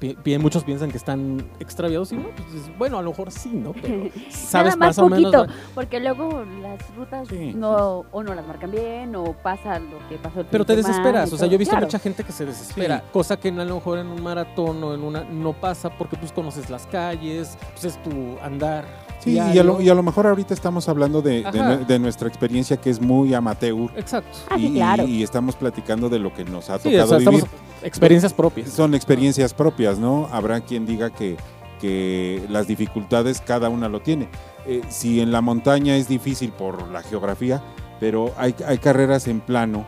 muchos 0.40 0.64
piensan 0.64 0.90
que 0.90 0.96
están 0.96 1.46
extraviados 1.60 2.12
y 2.12 2.16
no, 2.16 2.28
pues, 2.30 2.78
bueno, 2.78 2.98
a 2.98 3.02
lo 3.02 3.10
mejor 3.10 3.30
sí, 3.30 3.50
¿no? 3.50 3.72
Pero 3.72 4.08
sabes 4.30 4.76
más, 4.76 4.98
o 4.98 5.08
menos. 5.08 5.46
Porque 5.74 6.00
luego 6.00 6.44
las 6.62 6.80
rutas 6.96 7.30
no, 7.30 8.04
o 8.10 8.22
no 8.22 8.34
las 8.34 8.46
marcan 8.46 8.70
bien 8.70 9.14
o 9.14 9.34
pasa 9.34 9.78
lo 9.78 9.98
que 10.08 10.16
pasó. 10.16 10.44
Pero 10.50 10.64
te 10.64 10.76
desesperas, 10.76 11.32
o 11.32 11.36
sea, 11.36 11.46
yo 11.48 11.54
he 11.54 11.58
visto 11.58 11.76
mucha 11.76 11.98
gente 11.98 12.24
que 12.24 12.32
se 12.32 12.46
desespera, 12.46 13.02
cosa 13.12 13.38
que 13.38 13.48
a 13.48 13.64
lo 13.64 13.74
mejor 13.74 13.98
en 13.98 14.06
un 14.06 14.22
maratón 14.22 14.82
o 14.84 14.94
en 14.94 15.02
una 15.02 15.24
no 15.24 15.52
pasa 15.52 15.90
porque 15.90 16.16
pues 16.16 16.32
conoces 16.32 16.70
las 16.70 16.86
calles, 16.86 17.58
pues 17.72 17.84
es 17.84 18.02
tu 18.02 18.38
andar 18.42 18.84
Sí, 19.22 19.34
y 19.34 19.38
a, 19.38 19.62
lo, 19.62 19.80
y 19.80 19.88
a, 19.88 19.94
lo, 19.94 20.02
mejor 20.02 20.26
ahorita 20.26 20.52
estamos 20.52 20.88
hablando 20.88 21.22
de, 21.22 21.44
de, 21.86 21.98
nuestra 22.00 22.26
experiencia 22.26 22.76
que 22.78 22.90
es 22.90 23.00
muy 23.00 23.32
amateur. 23.34 23.88
Exacto. 23.96 24.36
Ah, 24.50 24.58
y, 24.58 24.74
claro. 24.74 25.06
y, 25.06 25.22
estamos 25.22 25.54
platicando 25.54 26.08
de 26.08 26.18
lo 26.18 26.34
que 26.34 26.44
nos 26.44 26.70
ha 26.70 26.80
tocado 26.80 27.18
vivir. 27.18 27.44
Experiencias 27.84 28.34
propias. 28.34 28.70
Son 28.70 28.94
experiencias 28.94 29.54
propias, 29.54 29.98
¿no? 29.98 30.28
Habrá 30.32 30.60
quien 30.62 30.86
diga 30.86 31.10
que, 31.10 31.36
que 31.80 32.42
las 32.48 32.66
dificultades 32.66 33.40
cada 33.40 33.68
una 33.68 33.88
lo 33.88 34.00
tiene. 34.00 34.28
Eh, 34.66 34.82
si 34.88 35.20
en 35.20 35.30
la 35.30 35.40
montaña 35.40 35.96
es 35.96 36.08
difícil 36.08 36.50
por 36.50 36.88
la 36.88 37.02
geografía, 37.02 37.62
pero 38.00 38.32
hay, 38.36 38.56
hay 38.66 38.78
carreras 38.78 39.28
en 39.28 39.40
plano 39.40 39.86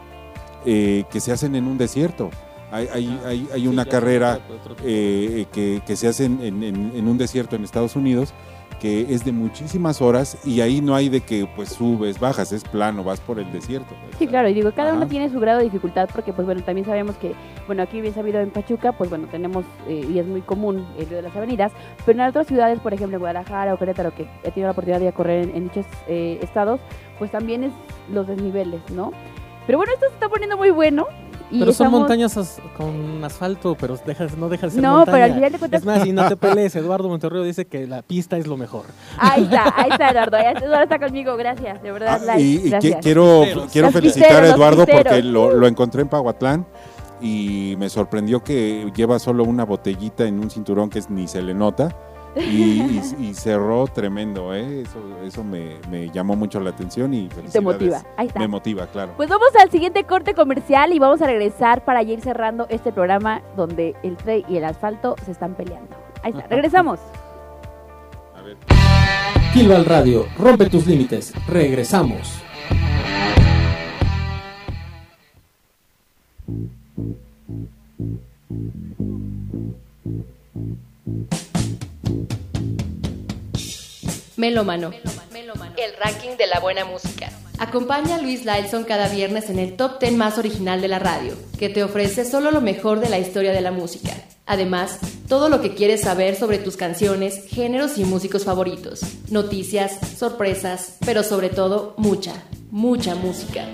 eh, 0.64 1.04
que 1.10 1.18
se 1.18 1.32
hacen 1.32 1.56
en 1.56 1.66
un 1.66 1.76
desierto. 1.76 2.30
Hay, 2.70 2.88
hay, 2.92 3.20
hay, 3.26 3.48
hay 3.52 3.66
una 3.66 3.84
carrera 3.84 4.38
eh, 4.84 5.46
que, 5.52 5.82
que, 5.84 5.96
se 5.96 6.06
hace 6.06 6.24
en, 6.24 6.40
en, 6.40 6.92
en 6.94 7.08
un 7.08 7.18
desierto 7.18 7.56
en 7.56 7.64
Estados 7.64 7.96
Unidos 7.96 8.32
que 8.80 9.12
es 9.14 9.24
de 9.24 9.32
muchísimas 9.32 10.02
horas 10.02 10.38
y 10.44 10.60
ahí 10.60 10.80
no 10.80 10.94
hay 10.94 11.08
de 11.08 11.20
que 11.20 11.46
pues 11.56 11.70
subes, 11.70 12.18
bajas, 12.18 12.52
es 12.52 12.64
plano, 12.64 13.04
vas 13.04 13.20
por 13.20 13.38
el 13.38 13.50
desierto. 13.52 13.94
Sí, 14.18 14.26
claro, 14.26 14.48
y 14.48 14.54
digo, 14.54 14.72
cada 14.72 14.94
uno 14.94 15.06
tiene 15.06 15.30
su 15.30 15.40
grado 15.40 15.58
de 15.58 15.64
dificultad 15.64 16.08
porque 16.12 16.32
pues 16.32 16.46
bueno, 16.46 16.62
también 16.62 16.86
sabemos 16.86 17.16
que, 17.16 17.34
bueno, 17.66 17.82
aquí 17.82 18.00
bien 18.00 18.14
sabido 18.14 18.40
en 18.40 18.50
Pachuca, 18.50 18.92
pues 18.92 19.10
bueno, 19.10 19.26
tenemos, 19.30 19.64
eh, 19.88 20.06
y 20.08 20.18
es 20.18 20.26
muy 20.26 20.42
común 20.42 20.86
el 20.98 21.06
río 21.06 21.16
de 21.16 21.22
las 21.22 21.36
avenidas, 21.36 21.72
pero 22.04 22.20
en 22.20 22.28
otras 22.28 22.46
ciudades, 22.46 22.78
por 22.80 22.94
ejemplo, 22.94 23.18
Guadalajara 23.18 23.74
o 23.74 23.78
Querétaro, 23.78 24.14
que 24.14 24.28
he 24.42 24.50
tenido 24.50 24.66
la 24.66 24.72
oportunidad 24.72 25.00
de 25.00 25.12
correr 25.12 25.50
en, 25.54 25.64
dichos 25.64 25.86
eh, 26.06 26.38
estados, 26.42 26.80
pues 27.18 27.30
también 27.30 27.64
es 27.64 27.72
los 28.12 28.26
desniveles, 28.26 28.80
¿no? 28.90 29.12
Pero 29.66 29.78
bueno, 29.78 29.92
esto 29.94 30.06
se 30.08 30.14
está 30.14 30.28
poniendo 30.28 30.56
muy 30.56 30.70
bueno 30.70 31.06
pero 31.50 31.72
son 31.72 31.90
montañas 31.90 32.60
con 32.76 33.22
asfalto, 33.24 33.76
pero 33.78 33.96
dejas, 34.04 34.36
no 34.36 34.48
dejas 34.48 34.72
de 34.72 34.80
ser 34.80 34.82
no, 34.82 34.98
montaña. 34.98 35.12
pero 35.12 35.24
al 35.24 35.34
final 35.34 35.52
de 35.52 35.58
cuentas... 35.58 35.80
Es 35.80 35.86
más, 35.86 36.06
y 36.06 36.12
no 36.12 36.28
te 36.28 36.36
pelees, 36.36 36.74
Eduardo 36.76 37.08
Monterrey 37.08 37.44
dice 37.44 37.66
que 37.66 37.86
la 37.86 38.02
pista 38.02 38.36
es 38.36 38.46
lo 38.46 38.56
mejor. 38.56 38.84
Ahí 39.18 39.44
está, 39.44 39.72
ahí 39.76 39.90
está 39.90 40.10
Eduardo, 40.10 40.36
Eduardo 40.36 40.82
está 40.82 40.98
conmigo, 40.98 41.36
gracias, 41.36 41.82
de 41.82 41.92
verdad. 41.92 42.20
Ah, 42.28 42.38
y, 42.38 42.70
quiero, 43.00 43.44
quiero 43.72 43.90
felicitar 43.90 44.44
a 44.44 44.48
Eduardo 44.48 44.86
porque 44.86 45.22
lo, 45.22 45.52
lo 45.52 45.66
encontré 45.66 46.02
en 46.02 46.08
Pahuatlán 46.08 46.66
y 47.20 47.74
me 47.78 47.88
sorprendió 47.88 48.42
que 48.42 48.90
lleva 48.94 49.18
solo 49.18 49.44
una 49.44 49.64
botellita 49.64 50.24
en 50.24 50.40
un 50.40 50.50
cinturón 50.50 50.90
que 50.90 51.00
ni 51.08 51.26
se 51.28 51.42
le 51.42 51.54
nota 51.54 51.94
y, 52.36 53.34
cerró 53.34 53.86
tremendo, 53.86 54.54
¿eh? 54.54 54.82
eso, 54.82 54.98
eso 55.24 55.44
me, 55.44 56.10
llamó 56.12 56.36
mucho 56.36 56.60
la 56.60 56.70
atención 56.70 57.14
y 57.14 57.28
Te 57.28 57.60
motiva, 57.60 58.02
ahí 58.16 58.26
está. 58.28 58.38
Me 58.38 58.48
motiva, 58.48 58.86
claro. 58.86 59.12
Pues 59.16 59.28
vamos 59.28 59.48
al 59.60 59.70
siguiente 59.70 60.04
corte 60.04 60.34
comercial 60.34 60.92
y 60.92 60.98
vamos 60.98 61.22
a 61.22 61.26
regresar 61.26 61.84
para 61.84 62.02
ir 62.02 62.20
cerrando 62.20 62.66
este 62.70 62.92
programa 62.92 63.42
donde 63.56 63.94
el 64.02 64.16
tren 64.16 64.44
y 64.48 64.56
el 64.56 64.64
asfalto 64.64 65.16
se 65.24 65.32
están 65.32 65.54
peleando. 65.54 65.94
Ahí 66.22 66.32
está, 66.32 66.46
regresamos. 66.50 67.00
A 68.36 68.42
ver. 68.42 68.56
Kilval 69.52 69.84
Radio, 69.84 70.26
rompe 70.38 70.68
tus 70.68 70.86
límites. 70.86 71.32
Regresamos. 71.46 72.44
Melómano, 84.36 84.90
el 84.92 85.96
ranking 85.98 86.36
de 86.36 86.46
la 86.46 86.60
buena 86.60 86.84
música. 86.84 87.30
Acompaña 87.58 88.16
a 88.16 88.20
Luis 88.20 88.44
Lailson 88.44 88.84
cada 88.84 89.08
viernes 89.08 89.48
en 89.48 89.58
el 89.58 89.76
top 89.76 90.00
10 90.00 90.14
más 90.14 90.38
original 90.38 90.80
de 90.80 90.88
la 90.88 90.98
radio, 90.98 91.34
que 91.58 91.68
te 91.68 91.84
ofrece 91.84 92.24
solo 92.24 92.50
lo 92.50 92.60
mejor 92.60 93.00
de 93.00 93.08
la 93.08 93.18
historia 93.18 93.52
de 93.52 93.60
la 93.60 93.70
música. 93.70 94.12
Además, 94.44 94.98
todo 95.28 95.48
lo 95.48 95.62
que 95.62 95.74
quieres 95.74 96.02
saber 96.02 96.36
sobre 96.36 96.58
tus 96.58 96.76
canciones, 96.76 97.44
géneros 97.46 97.96
y 97.96 98.04
músicos 98.04 98.44
favoritos. 98.44 99.00
Noticias, 99.30 99.98
sorpresas, 100.18 100.96
pero 101.06 101.22
sobre 101.22 101.48
todo 101.48 101.94
mucha, 101.96 102.32
mucha 102.70 103.14
música. 103.14 103.66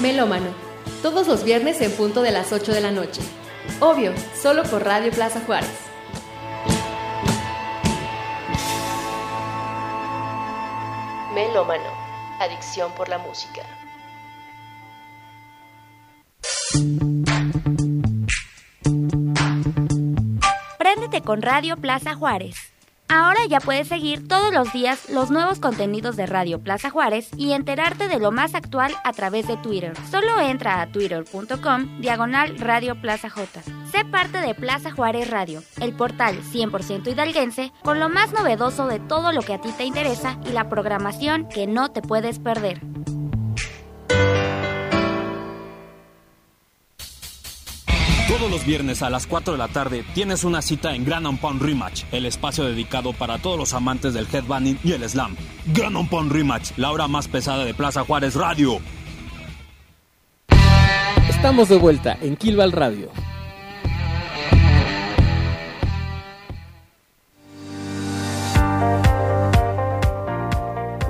Melómano, 0.00 0.48
todos 1.02 1.28
los 1.28 1.44
viernes 1.44 1.80
en 1.80 1.92
punto 1.92 2.22
de 2.22 2.32
las 2.32 2.52
8 2.52 2.72
de 2.72 2.80
la 2.80 2.90
noche. 2.90 3.22
Obvio, 3.84 4.14
solo 4.40 4.62
por 4.62 4.84
Radio 4.84 5.10
Plaza 5.10 5.40
Juárez. 5.40 5.68
Melómano, 11.34 11.90
adicción 12.38 12.92
por 12.92 13.08
la 13.08 13.18
música. 13.18 13.62
Préndete 20.78 21.22
con 21.22 21.42
Radio 21.42 21.76
Plaza 21.76 22.14
Juárez. 22.14 22.71
Ahora 23.12 23.40
ya 23.46 23.60
puedes 23.60 23.88
seguir 23.88 24.26
todos 24.26 24.54
los 24.54 24.72
días 24.72 25.10
los 25.10 25.30
nuevos 25.30 25.60
contenidos 25.60 26.16
de 26.16 26.24
Radio 26.24 26.62
Plaza 26.62 26.88
Juárez 26.88 27.28
y 27.36 27.52
enterarte 27.52 28.08
de 28.08 28.18
lo 28.18 28.32
más 28.32 28.54
actual 28.54 28.94
a 29.04 29.12
través 29.12 29.46
de 29.46 29.58
Twitter. 29.58 29.92
Solo 30.10 30.40
entra 30.40 30.80
a 30.80 30.90
twitter.com 30.90 32.00
diagonal 32.00 32.58
Radio 32.58 32.98
Plaza 32.98 33.28
J. 33.28 33.60
Sé 33.92 34.06
parte 34.06 34.38
de 34.38 34.54
Plaza 34.54 34.92
Juárez 34.92 35.28
Radio, 35.28 35.62
el 35.82 35.92
portal 35.92 36.40
100% 36.42 37.12
hidalguense 37.12 37.70
con 37.82 38.00
lo 38.00 38.08
más 38.08 38.32
novedoso 38.32 38.86
de 38.86 38.98
todo 38.98 39.32
lo 39.32 39.42
que 39.42 39.52
a 39.52 39.60
ti 39.60 39.68
te 39.76 39.84
interesa 39.84 40.38
y 40.46 40.52
la 40.52 40.70
programación 40.70 41.46
que 41.50 41.66
no 41.66 41.90
te 41.90 42.00
puedes 42.00 42.38
perder. 42.38 42.80
Todos 48.38 48.50
los 48.50 48.64
viernes 48.64 49.02
a 49.02 49.10
las 49.10 49.26
4 49.26 49.52
de 49.52 49.58
la 49.58 49.68
tarde 49.68 50.06
tienes 50.14 50.42
una 50.42 50.62
cita 50.62 50.94
en 50.94 51.04
Grand 51.04 51.38
Pound 51.38 51.60
Rematch, 51.60 52.04
el 52.12 52.24
espacio 52.24 52.64
dedicado 52.64 53.12
para 53.12 53.36
todos 53.36 53.58
los 53.58 53.74
amantes 53.74 54.14
del 54.14 54.26
headbanging 54.26 54.78
y 54.82 54.92
el 54.92 55.06
slam. 55.06 55.36
Grand 55.74 56.08
Pound 56.08 56.32
Rematch, 56.32 56.70
la 56.78 56.92
hora 56.92 57.08
más 57.08 57.28
pesada 57.28 57.66
de 57.66 57.74
Plaza 57.74 58.04
Juárez 58.04 58.34
Radio. 58.34 58.78
Estamos 61.28 61.68
de 61.68 61.76
vuelta 61.76 62.16
en 62.22 62.36
Kilval 62.36 62.72
Radio. 62.72 63.10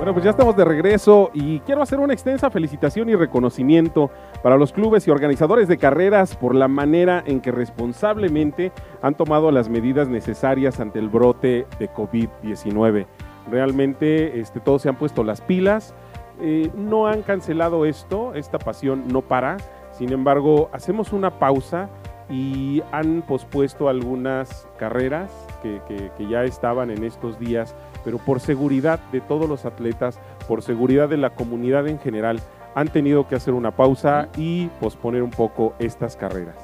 Bueno, 0.03 0.15
pues 0.15 0.25
ya 0.25 0.31
estamos 0.31 0.57
de 0.57 0.65
regreso 0.65 1.31
y 1.33 1.61
quiero 1.61 1.81
hacer 1.81 2.01
una 2.01 2.11
extensa 2.11 2.49
felicitación 2.49 3.07
y 3.07 3.15
reconocimiento 3.15 4.11
para 4.41 4.57
los 4.57 4.73
clubes 4.73 5.07
y 5.07 5.11
organizadores 5.11 5.69
de 5.69 5.77
carreras 5.77 6.35
por 6.35 6.55
la 6.55 6.67
manera 6.67 7.23
en 7.25 7.39
que 7.39 7.53
responsablemente 7.53 8.73
han 9.01 9.15
tomado 9.15 9.49
las 9.49 9.69
medidas 9.69 10.09
necesarias 10.09 10.81
ante 10.81 10.99
el 10.99 11.07
brote 11.07 11.67
de 11.79 11.89
COVID-19. 11.89 13.05
Realmente 13.49 14.41
este, 14.41 14.59
todos 14.59 14.81
se 14.81 14.89
han 14.89 14.97
puesto 14.97 15.23
las 15.23 15.39
pilas, 15.39 15.95
eh, 16.41 16.69
no 16.75 17.07
han 17.07 17.21
cancelado 17.21 17.85
esto, 17.85 18.33
esta 18.33 18.59
pasión 18.59 19.05
no 19.07 19.21
para, 19.21 19.55
sin 19.91 20.11
embargo 20.11 20.69
hacemos 20.73 21.13
una 21.13 21.39
pausa 21.39 21.87
y 22.29 22.83
han 22.91 23.21
pospuesto 23.21 23.87
algunas 23.87 24.67
carreras 24.77 25.31
que, 25.61 25.79
que 25.87 26.27
ya 26.27 26.43
estaban 26.43 26.91
en 26.91 27.05
estos 27.05 27.39
días 27.39 27.73
pero 28.03 28.17
por 28.17 28.39
seguridad 28.39 28.99
de 29.11 29.21
todos 29.21 29.47
los 29.47 29.65
atletas, 29.65 30.19
por 30.47 30.61
seguridad 30.61 31.09
de 31.09 31.17
la 31.17 31.31
comunidad 31.31 31.87
en 31.87 31.99
general, 31.99 32.39
han 32.75 32.87
tenido 32.87 33.27
que 33.27 33.35
hacer 33.35 33.53
una 33.53 33.71
pausa 33.71 34.29
y 34.37 34.67
posponer 34.79 35.23
un 35.23 35.31
poco 35.31 35.73
estas 35.79 36.15
carreras. 36.15 36.55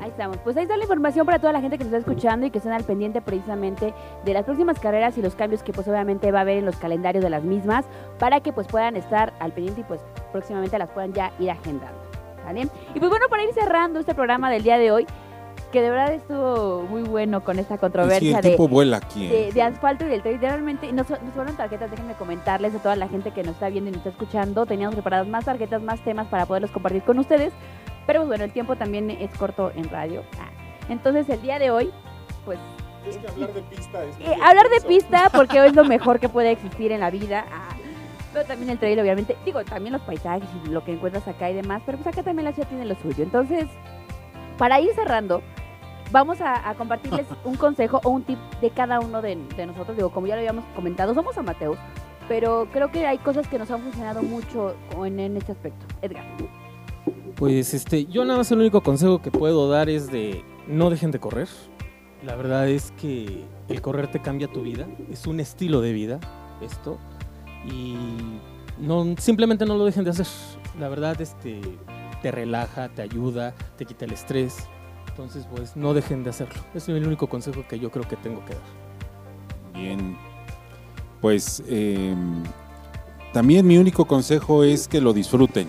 Ahí 0.00 0.10
estamos. 0.10 0.38
Pues 0.38 0.56
ahí 0.56 0.62
está 0.62 0.76
la 0.76 0.84
información 0.84 1.26
para 1.26 1.38
toda 1.38 1.52
la 1.52 1.60
gente 1.60 1.76
que 1.76 1.84
nos 1.84 1.92
está 1.92 1.98
escuchando 1.98 2.46
y 2.46 2.50
que 2.50 2.58
estén 2.58 2.72
al 2.72 2.84
pendiente 2.84 3.20
precisamente 3.20 3.92
de 4.24 4.32
las 4.32 4.44
próximas 4.44 4.78
carreras 4.78 5.18
y 5.18 5.22
los 5.22 5.34
cambios 5.34 5.62
que 5.62 5.72
pues 5.72 5.88
obviamente 5.88 6.30
va 6.30 6.38
a 6.38 6.42
haber 6.42 6.58
en 6.58 6.64
los 6.64 6.76
calendarios 6.76 7.22
de 7.24 7.30
las 7.30 7.42
mismas 7.42 7.84
para 8.18 8.40
que 8.40 8.52
pues 8.52 8.68
puedan 8.68 8.96
estar 8.96 9.32
al 9.40 9.52
pendiente 9.52 9.80
y 9.80 9.84
pues 9.84 10.00
próximamente 10.30 10.78
las 10.78 10.90
puedan 10.90 11.12
ya 11.12 11.32
ir 11.38 11.50
agendando. 11.50 11.98
¿Vale? 12.44 12.68
Y 12.94 12.98
pues 12.98 13.10
bueno, 13.10 13.26
para 13.28 13.42
ir 13.42 13.52
cerrando 13.52 13.98
este 13.98 14.14
programa 14.14 14.50
del 14.50 14.62
día 14.62 14.78
de 14.78 14.90
hoy, 14.90 15.06
que 15.70 15.82
de 15.82 15.90
verdad 15.90 16.12
estuvo 16.12 16.82
muy 16.82 17.02
bueno 17.02 17.44
con 17.44 17.58
esta 17.58 17.78
controversia 17.78 18.40
de, 18.40 18.56
vuela 18.56 18.98
aquí, 18.98 19.26
¿eh? 19.26 19.50
de, 19.52 19.62
asfalto 19.62 20.06
y 20.06 20.08
del 20.08 20.22
tren. 20.22 20.40
Realmente 20.40 20.90
nos, 20.92 21.08
nos, 21.10 21.20
fueron 21.34 21.56
tarjetas, 21.56 21.90
déjenme 21.90 22.14
comentarles 22.14 22.74
a 22.74 22.78
toda 22.78 22.96
la 22.96 23.08
gente 23.08 23.32
que 23.32 23.42
nos 23.42 23.54
está 23.54 23.68
viendo 23.68 23.90
y 23.90 23.92
nos 23.92 23.98
está 23.98 24.10
escuchando. 24.10 24.66
Teníamos 24.66 24.94
preparadas 24.94 25.28
más 25.28 25.44
tarjetas, 25.44 25.82
más 25.82 26.00
temas 26.00 26.26
para 26.28 26.46
poderlos 26.46 26.70
compartir 26.70 27.02
con 27.02 27.18
ustedes. 27.18 27.52
Pero 28.06 28.24
bueno, 28.26 28.44
el 28.44 28.52
tiempo 28.52 28.76
también 28.76 29.10
es 29.10 29.30
corto 29.36 29.70
en 29.76 29.88
radio. 29.90 30.22
Ah, 30.38 30.48
entonces 30.88 31.28
el 31.28 31.42
día 31.42 31.58
de 31.58 31.70
hoy, 31.70 31.90
pues... 32.44 32.58
Es 33.06 33.18
que 33.18 33.28
hablar 33.28 33.52
de 33.52 33.62
pista 33.62 34.04
es... 34.04 34.16
Eh, 34.20 34.34
hablar 34.42 34.68
de 34.68 34.80
pista 34.86 35.30
porque 35.30 35.60
hoy 35.60 35.68
es 35.68 35.76
lo 35.76 35.84
mejor 35.96 36.18
que 36.18 36.28
puede 36.28 36.50
existir 36.50 36.92
en 36.92 37.00
la 37.00 37.10
vida. 37.10 37.44
Ah, 37.52 37.76
pero 38.32 38.46
también 38.46 38.70
el 38.70 38.78
trail, 38.78 38.98
obviamente. 39.00 39.36
Digo, 39.44 39.62
también 39.64 39.92
los 39.92 40.02
paisajes 40.02 40.48
y 40.64 40.70
lo 40.70 40.84
que 40.84 40.92
encuentras 40.92 41.28
acá 41.28 41.50
y 41.50 41.54
demás. 41.54 41.82
Pero 41.84 41.98
pues 41.98 42.06
acá 42.06 42.22
también 42.22 42.44
la 42.44 42.52
ciudad 42.52 42.68
tiene 42.68 42.86
lo 42.86 42.94
suyo. 42.94 43.24
Entonces, 43.24 43.66
para 44.58 44.80
ir 44.80 44.92
cerrando, 44.94 45.42
vamos 46.10 46.40
a, 46.40 46.74
compartirles 46.74 47.26
un 47.44 47.56
consejo 47.56 48.00
o 48.04 48.10
un 48.10 48.22
tip 48.22 48.38
de 48.60 48.70
cada 48.70 49.00
uno 49.00 49.22
de, 49.22 49.36
nosotros. 49.36 49.96
Digo, 49.96 50.10
como 50.10 50.26
ya 50.26 50.34
lo 50.34 50.40
habíamos 50.40 50.64
comentado, 50.74 51.14
somos 51.14 51.36
amateos, 51.38 51.78
pero 52.28 52.68
creo 52.72 52.90
que 52.90 53.06
hay 53.06 53.18
cosas 53.18 53.48
que 53.48 53.58
nos 53.58 53.70
han 53.70 53.82
funcionado 53.82 54.22
mucho 54.22 54.74
en, 55.04 55.20
en 55.20 55.36
este 55.36 55.52
aspecto. 55.52 55.86
Edgar. 56.02 56.24
Pues 57.36 57.72
este, 57.74 58.06
yo 58.06 58.24
nada 58.24 58.38
más 58.38 58.50
el 58.50 58.58
único 58.58 58.82
consejo 58.82 59.22
que 59.22 59.30
puedo 59.30 59.68
dar 59.68 59.88
es 59.88 60.10
de 60.10 60.44
no 60.66 60.90
dejen 60.90 61.10
de 61.10 61.20
correr. 61.20 61.48
La 62.24 62.34
verdad 62.34 62.68
es 62.68 62.92
que 62.92 63.44
el 63.68 63.80
correr 63.80 64.10
te 64.10 64.20
cambia 64.20 64.48
tu 64.48 64.62
vida, 64.62 64.86
es 65.10 65.26
un 65.26 65.38
estilo 65.38 65.80
de 65.80 65.92
vida 65.92 66.18
esto 66.60 66.98
y 67.64 67.94
no 68.78 69.14
simplemente 69.18 69.64
no 69.66 69.76
lo 69.76 69.84
dejen 69.84 70.04
de 70.04 70.10
hacer. 70.10 70.26
La 70.80 70.88
verdad 70.88 71.20
este 71.20 71.60
te 72.22 72.32
relaja, 72.32 72.88
te 72.88 73.02
ayuda, 73.02 73.54
te 73.76 73.84
quita 73.84 74.04
el 74.04 74.12
estrés 74.12 74.66
entonces, 75.18 75.48
pues 75.50 75.74
no 75.74 75.94
dejen 75.94 76.22
de 76.22 76.30
hacerlo. 76.30 76.62
Es 76.74 76.88
el 76.88 77.04
único 77.04 77.26
consejo 77.26 77.64
que 77.68 77.76
yo 77.80 77.90
creo 77.90 78.06
que 78.06 78.14
tengo 78.14 78.44
que 78.44 78.54
dar. 78.54 78.62
Bien. 79.74 80.16
Pues 81.20 81.60
em, 81.66 82.44
también 83.32 83.66
mi 83.66 83.78
único 83.78 84.04
consejo 84.04 84.62
es 84.62 84.86
que 84.86 85.00
lo 85.00 85.12
disfruten, 85.12 85.66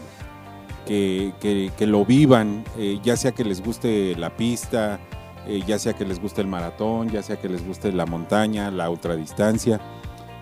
que, 0.86 1.74
lo 1.80 2.06
vivan, 2.06 2.64
eh, 2.78 3.00
ya 3.02 3.18
sea 3.18 3.32
que 3.32 3.44
les 3.44 3.64
guste 3.64 4.16
la 4.18 4.38
pista, 4.38 5.00
eh, 5.48 5.64
ya 5.66 5.80
sea 5.80 5.94
que 5.94 6.06
les 6.06 6.22
guste 6.22 6.42
el 6.42 6.48
maratón, 6.48 7.10
ya 7.10 7.24
sea 7.24 7.38
que 7.38 7.50
les 7.50 7.66
guste 7.66 7.92
la 7.92 8.06
montaña, 8.06 8.70
la 8.70 8.88
ultradistancia, 8.92 9.82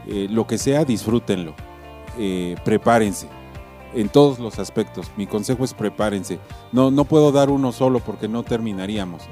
eh, 0.05 0.27
lo 0.29 0.45
que 0.45 0.57
sea, 0.57 0.83
disfrútenlo. 0.83 1.55
prepárense 2.65 3.36
en 3.97 4.09
todos 4.09 4.37
los 4.37 4.59
aspectos. 4.59 5.11
Mi 5.17 5.25
consejo 5.25 5.63
es 5.65 5.73
prepárense. 5.73 6.39
No, 6.71 6.91
no 6.91 7.05
puedo 7.05 7.31
dar 7.31 7.49
uno 7.49 7.71
solo 7.71 7.99
porque 7.99 8.27
no 8.27 8.43
terminaríamos. 8.43 9.23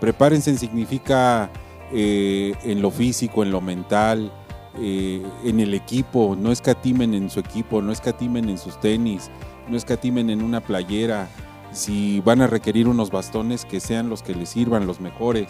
Prepárense 0.00 0.56
significa 0.58 1.48
eh, 1.92 2.54
en 2.64 2.82
lo 2.82 2.90
físico, 2.90 3.44
en 3.44 3.52
lo 3.52 3.60
mental, 3.60 4.32
eh, 4.80 5.22
en 5.44 5.60
el 5.60 5.74
equipo. 5.74 6.36
No 6.36 6.50
escatimen 6.50 7.14
en 7.14 7.30
su 7.30 7.38
equipo, 7.38 7.82
no 7.82 7.92
escatimen 7.92 8.48
en 8.48 8.58
sus 8.58 8.80
tenis, 8.80 9.30
no 9.68 9.76
escatimen 9.76 10.28
en 10.28 10.42
una 10.42 10.60
playera. 10.60 11.28
Si 11.70 12.20
van 12.20 12.42
a 12.42 12.48
requerir 12.48 12.88
unos 12.88 13.12
bastones, 13.12 13.64
que 13.64 13.78
sean 13.78 14.10
los 14.10 14.24
que 14.24 14.34
les 14.34 14.48
sirvan, 14.48 14.88
los 14.88 15.00
mejores. 15.00 15.46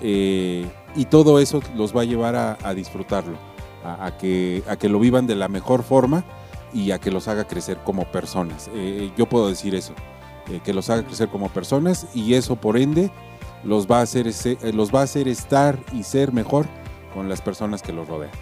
Eh, 0.00 0.66
y 0.96 1.04
todo 1.04 1.38
eso 1.38 1.62
los 1.76 1.96
va 1.96 2.00
a 2.00 2.04
llevar 2.04 2.34
a, 2.34 2.74
disfrutarlo, 2.74 3.36
a, 3.84 4.16
que, 4.18 4.64
a 4.68 4.74
que 4.74 4.88
lo 4.88 4.98
vivan 4.98 5.28
de 5.28 5.36
la 5.36 5.46
mejor 5.46 5.84
forma 5.84 6.24
y 6.74 6.90
a 6.90 6.98
que 6.98 7.10
los 7.10 7.28
haga 7.28 7.44
crecer 7.44 7.78
como 7.84 8.04
personas. 8.04 8.70
Eh, 8.74 9.10
yo 9.16 9.26
puedo 9.26 9.48
decir 9.48 9.74
eso, 9.74 9.94
eh, 10.50 10.60
que 10.62 10.74
los 10.74 10.90
haga 10.90 11.04
crecer 11.04 11.28
como 11.28 11.48
personas 11.48 12.06
y 12.14 12.34
eso 12.34 12.56
por 12.56 12.76
ende 12.76 13.10
los 13.64 13.86
va, 13.90 14.00
a 14.00 14.02
hacer, 14.02 14.26
eh, 14.26 14.72
los 14.74 14.94
va 14.94 15.00
a 15.00 15.04
hacer 15.04 15.28
estar 15.28 15.78
y 15.92 16.02
ser 16.02 16.32
mejor 16.32 16.66
con 17.14 17.28
las 17.28 17.40
personas 17.40 17.82
que 17.82 17.92
los 17.92 18.06
rodean. 18.06 18.32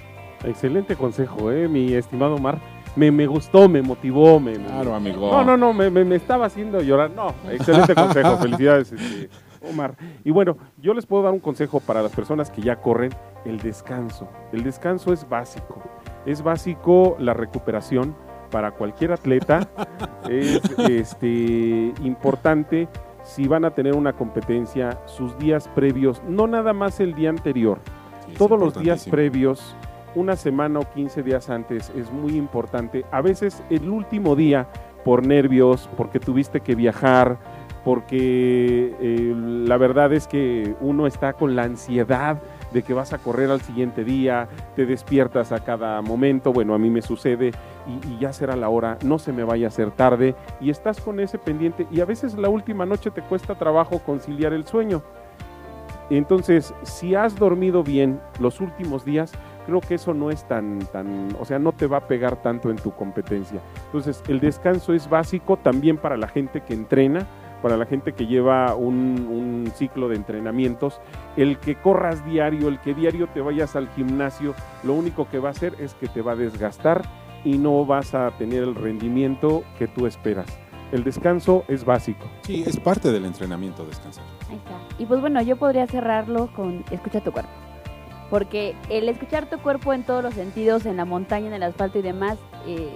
Excelente 0.45 0.97
consejo, 0.97 1.53
eh, 1.53 1.68
mi 1.68 1.93
estimado 1.93 2.35
Omar. 2.35 2.59
Me, 2.97 3.11
me 3.11 3.26
gustó, 3.26 3.68
me 3.68 3.80
motivó. 3.80 4.39
Me, 4.41 4.55
claro, 4.55 4.95
amigo. 4.95 5.30
No, 5.30 5.45
no, 5.45 5.57
no, 5.57 5.72
me, 5.72 5.91
me, 5.91 6.16
estaba 6.16 6.47
haciendo 6.47 6.83
llorar. 6.83 7.11
No, 7.12 7.35
excelente 7.51 7.95
consejo. 7.95 8.37
Felicidades, 8.39 8.93
este, 8.93 9.30
Omar. 9.68 9.96
Y 10.24 10.30
bueno, 10.30 10.56
yo 10.78 10.94
les 10.94 11.06
puedo 11.06 11.22
dar 11.22 11.32
un 11.32 11.40
consejo 11.40 11.80
para 11.80 12.02
las 12.02 12.12
personas 12.12 12.50
que 12.50 12.62
ya 12.62 12.76
corren, 12.76 13.12
el 13.44 13.58
descanso. 13.58 14.28
El 14.52 14.64
descanso 14.64 15.12
es 15.12 15.28
básico 15.28 15.82
es 16.26 16.42
básico 16.42 17.16
la 17.18 17.34
recuperación 17.34 18.14
para 18.50 18.72
cualquier 18.72 19.12
atleta. 19.12 19.68
es 20.28 20.60
este, 20.78 21.92
importante 22.02 22.88
si 23.24 23.46
van 23.46 23.64
a 23.64 23.70
tener 23.70 23.94
una 23.94 24.12
competencia, 24.14 24.98
sus 25.06 25.38
días 25.38 25.68
previos, 25.68 26.20
no 26.26 26.48
nada 26.48 26.72
más 26.72 26.98
el 26.98 27.14
día 27.14 27.30
anterior, 27.30 27.78
todos 28.36 28.58
los 28.58 28.76
días 28.76 29.06
previos, 29.08 29.76
una 30.16 30.34
semana 30.34 30.80
o 30.80 30.90
15 30.92 31.22
días 31.22 31.48
antes, 31.48 31.92
es 31.96 32.10
muy 32.10 32.36
importante. 32.36 33.04
A 33.12 33.20
veces 33.20 33.62
el 33.70 33.88
último 33.88 34.34
día, 34.34 34.66
por 35.04 35.24
nervios, 35.24 35.88
porque 35.96 36.18
tuviste 36.18 36.60
que 36.60 36.74
viajar, 36.74 37.38
porque 37.85 38.95
eh, 39.01 39.35
la 39.37 39.76
verdad 39.76 40.12
es 40.12 40.26
que 40.26 40.74
uno 40.80 41.07
está 41.07 41.33
con 41.33 41.57
la 41.57 41.64
ansiedad 41.64 42.41
de 42.72 42.83
que 42.83 42.95
vas 42.95 43.12
a 43.12 43.18
correr 43.18 43.51
al 43.51 43.61
siguiente 43.61 44.05
día, 44.05 44.49
te 44.74 44.87
despiertas 44.87 45.53
a 45.53 45.62
cada 45.62 46.01
momento, 46.01 46.53
bueno, 46.53 46.74
a 46.74 46.78
mí 46.78 46.91
me 46.91 47.03
sucede 47.03 47.53
y, 47.87 48.18
ya 48.18 48.33
será 48.33 48.57
la 48.57 48.68
hora, 48.68 48.99
no 49.05 49.18
se 49.18 49.33
me 49.33 49.45
vaya 49.45 49.66
a 49.66 49.68
hacer 49.68 49.91
tarde 49.91 50.35
y 50.61 50.70
estás 50.70 51.01
con 51.01 51.20
ese 51.20 51.39
pendiente 51.39 51.87
y 51.91 52.01
a 52.01 52.05
veces 52.05 52.35
la 52.35 52.49
última 52.49 52.87
noche 52.87 53.11
te 53.11 53.22
cuesta 53.22 53.55
trabajo 53.57 53.99
conciliar 54.01 54.53
el 54.53 54.66
sueño. 54.66 55.03
Entonces, 56.11 56.74
si 56.83 57.14
has 57.14 57.37
dormido 57.37 57.83
bien 57.83 58.20
los 58.39 58.61
últimos 58.61 59.05
días, 59.05 59.33
creo 59.66 59.80
que 59.80 59.95
eso 59.95 60.12
no 60.12 60.30
es 60.30 60.47
tan, 60.47 60.80
tan, 60.93 61.28
o 61.41 61.45
sea, 61.45 61.59
no 61.59 61.72
te 61.72 61.87
va 61.87 61.99
a 61.99 62.07
pegar 62.07 62.43
tanto 62.43 62.70
en 62.70 62.76
tu 62.76 62.93
competencia. 62.93 63.61
Entonces, 63.87 64.22
el 64.28 64.41
descanso 64.41 64.93
es 64.93 65.09
básico 65.09 65.57
también 65.57 65.97
para 65.97 66.16
la 66.16 66.28
gente 66.28 66.61
que 66.61 66.74
entrena, 66.74 67.26
para 67.62 67.76
la 67.76 67.86
gente 67.86 68.12
que 68.12 68.26
lleva 68.26 68.74
un, 68.74 69.70
ciclo 69.74 70.08
de 70.08 70.16
entrenamientos, 70.16 71.00
el 71.36 71.58
que 71.58 71.76
corras 71.76 72.24
diario, 72.26 72.68
el 72.68 72.80
que 72.80 72.94
diario 72.94 73.28
te 73.28 73.40
vayas 73.40 73.76
al 73.76 73.88
gimnasio, 73.90 74.54
lo 74.82 74.92
único 74.92 75.28
que 75.30 75.38
va 75.38 75.48
a 75.48 75.52
hacer 75.52 75.76
es 75.78 75.94
que 75.94 76.08
te 76.08 76.20
va 76.20 76.32
a 76.32 76.36
desgastar 76.36 77.02
y 77.44 77.58
no 77.58 77.86
vas 77.86 78.14
a 78.14 78.30
tener 78.32 78.62
el 78.62 78.74
rendimiento 78.74 79.62
que 79.78 79.88
tú 79.88 80.06
esperas. 80.06 80.46
El 80.90 81.04
descanso 81.04 81.64
es 81.68 81.86
básico. 81.86 82.26
Sí, 82.42 82.64
es 82.66 82.78
parte 82.78 83.10
del 83.10 83.24
entrenamiento 83.24 83.86
descansar. 83.86 84.24
Ahí 84.50 84.56
está. 84.56 84.78
Y 84.98 85.06
pues 85.06 85.20
bueno, 85.22 85.40
yo 85.40 85.56
podría 85.56 85.86
cerrarlo 85.86 86.52
con 86.54 86.84
escucha 86.90 87.20
tu 87.20 87.32
cuerpo. 87.32 87.50
Porque 88.28 88.74
el 88.90 89.08
escuchar 89.08 89.48
tu 89.48 89.58
cuerpo 89.58 89.92
en 89.94 90.04
todos 90.04 90.22
los 90.22 90.34
sentidos, 90.34 90.84
en 90.84 90.98
la 90.98 91.04
montaña, 91.04 91.46
en 91.46 91.54
el 91.54 91.62
asfalto 91.62 91.98
y 91.98 92.02
demás, 92.02 92.38
eh, 92.66 92.90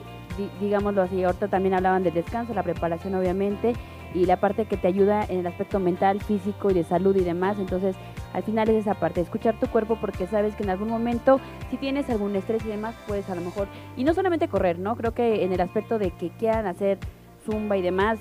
digámoslo 0.60 1.02
así, 1.02 1.22
ahorita 1.22 1.48
también 1.48 1.74
hablaban 1.74 2.02
del 2.02 2.14
descanso, 2.14 2.54
la 2.54 2.62
preparación 2.62 3.14
obviamente, 3.14 3.74
y 4.16 4.24
la 4.24 4.38
parte 4.38 4.64
que 4.64 4.78
te 4.78 4.88
ayuda 4.88 5.24
en 5.28 5.40
el 5.40 5.46
aspecto 5.46 5.78
mental, 5.78 6.22
físico 6.22 6.70
y 6.70 6.74
de 6.74 6.84
salud 6.84 7.14
y 7.16 7.22
demás. 7.22 7.58
Entonces, 7.58 7.94
al 8.32 8.42
final 8.42 8.68
es 8.70 8.76
esa 8.76 8.94
parte, 8.94 9.20
escuchar 9.20 9.60
tu 9.60 9.66
cuerpo 9.66 9.98
porque 10.00 10.26
sabes 10.26 10.54
que 10.56 10.62
en 10.62 10.70
algún 10.70 10.88
momento, 10.88 11.38
si 11.70 11.76
tienes 11.76 12.08
algún 12.08 12.34
estrés 12.34 12.64
y 12.64 12.68
demás, 12.68 12.94
puedes 13.06 13.28
a 13.28 13.34
lo 13.34 13.42
mejor, 13.42 13.68
y 13.96 14.04
no 14.04 14.14
solamente 14.14 14.48
correr, 14.48 14.78
¿no? 14.78 14.96
Creo 14.96 15.12
que 15.12 15.44
en 15.44 15.52
el 15.52 15.60
aspecto 15.60 15.98
de 15.98 16.12
que 16.12 16.30
quieran 16.30 16.66
hacer 16.66 16.98
zumba 17.44 17.76
y 17.76 17.82
demás, 17.82 18.18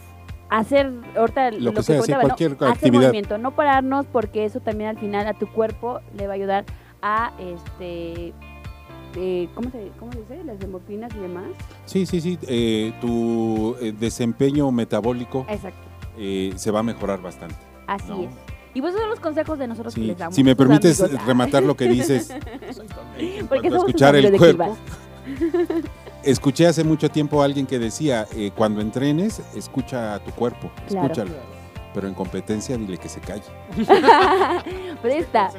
hacer 0.50 0.92
ahorita 1.16 1.52
lo, 1.52 1.74
que, 1.74 1.82
sea, 1.82 2.20
cualquier 2.20 2.60
¿no? 2.60 2.68
hacer 2.68 2.92
movimiento, 2.92 3.38
no 3.38 3.56
pararnos 3.56 4.06
porque 4.06 4.46
eso 4.46 4.60
también 4.60 4.90
al 4.90 5.00
final 5.00 5.28
a 5.28 5.34
tu 5.34 5.48
cuerpo 5.48 6.02
le 6.16 6.28
va 6.28 6.34
a 6.34 6.36
ayudar 6.36 6.66
a 7.02 7.32
este 7.40 8.34
eh, 9.18 9.48
¿cómo, 9.56 9.70
se, 9.72 9.92
¿cómo 9.98 10.12
dice? 10.12 10.44
Las 10.44 10.62
endorfinas 10.62 11.14
y 11.16 11.20
demás. 11.20 11.46
Sí, 11.86 12.06
sí, 12.06 12.20
sí. 12.20 12.38
Eh, 12.48 12.94
tu 13.00 13.76
eh, 13.82 13.94
desempeño 13.98 14.72
metabólico 14.72 15.46
se 16.56 16.72
va 16.72 16.80
a 16.80 16.84
mejorar 16.84 17.22
bastante. 17.22 17.56
Así 17.88 18.26
es. 18.26 18.32
Y 18.74 18.82
vos 18.82 18.94
son 18.94 19.10
los 19.10 19.20
consejos 19.22 19.58
de 19.58 19.68
nosotros 19.68 19.96
que 19.96 20.02
les 20.02 20.18
damos. 20.18 20.36
Si 20.36 20.44
me 20.44 20.56
permites 20.56 21.00
rematar 21.26 21.64
lo 21.64 21.78
que 21.78 21.88
dices, 21.88 22.34
Porque 23.50 23.68
escuchar 23.70 24.16
el 24.16 24.36
cuerpo. 24.38 24.78
Escuché 26.24 26.66
hace 26.66 26.84
mucho 26.84 27.08
tiempo 27.10 27.42
a 27.42 27.46
alguien 27.46 27.68
que 27.68 27.78
decía, 27.78 28.28
cuando 28.56 28.82
entrenes, 28.82 29.42
escucha 29.56 30.16
a 30.16 30.20
tu 30.20 30.32
cuerpo, 30.32 30.72
escúchalo 30.88 31.32
pero 31.96 32.10
en 32.10 32.14
competencia 32.14 32.78
dile 32.78 32.98
que 32.98 33.08
se 33.08 33.22
calle. 33.22 33.46
pero 35.02 35.16
está. 35.16 35.50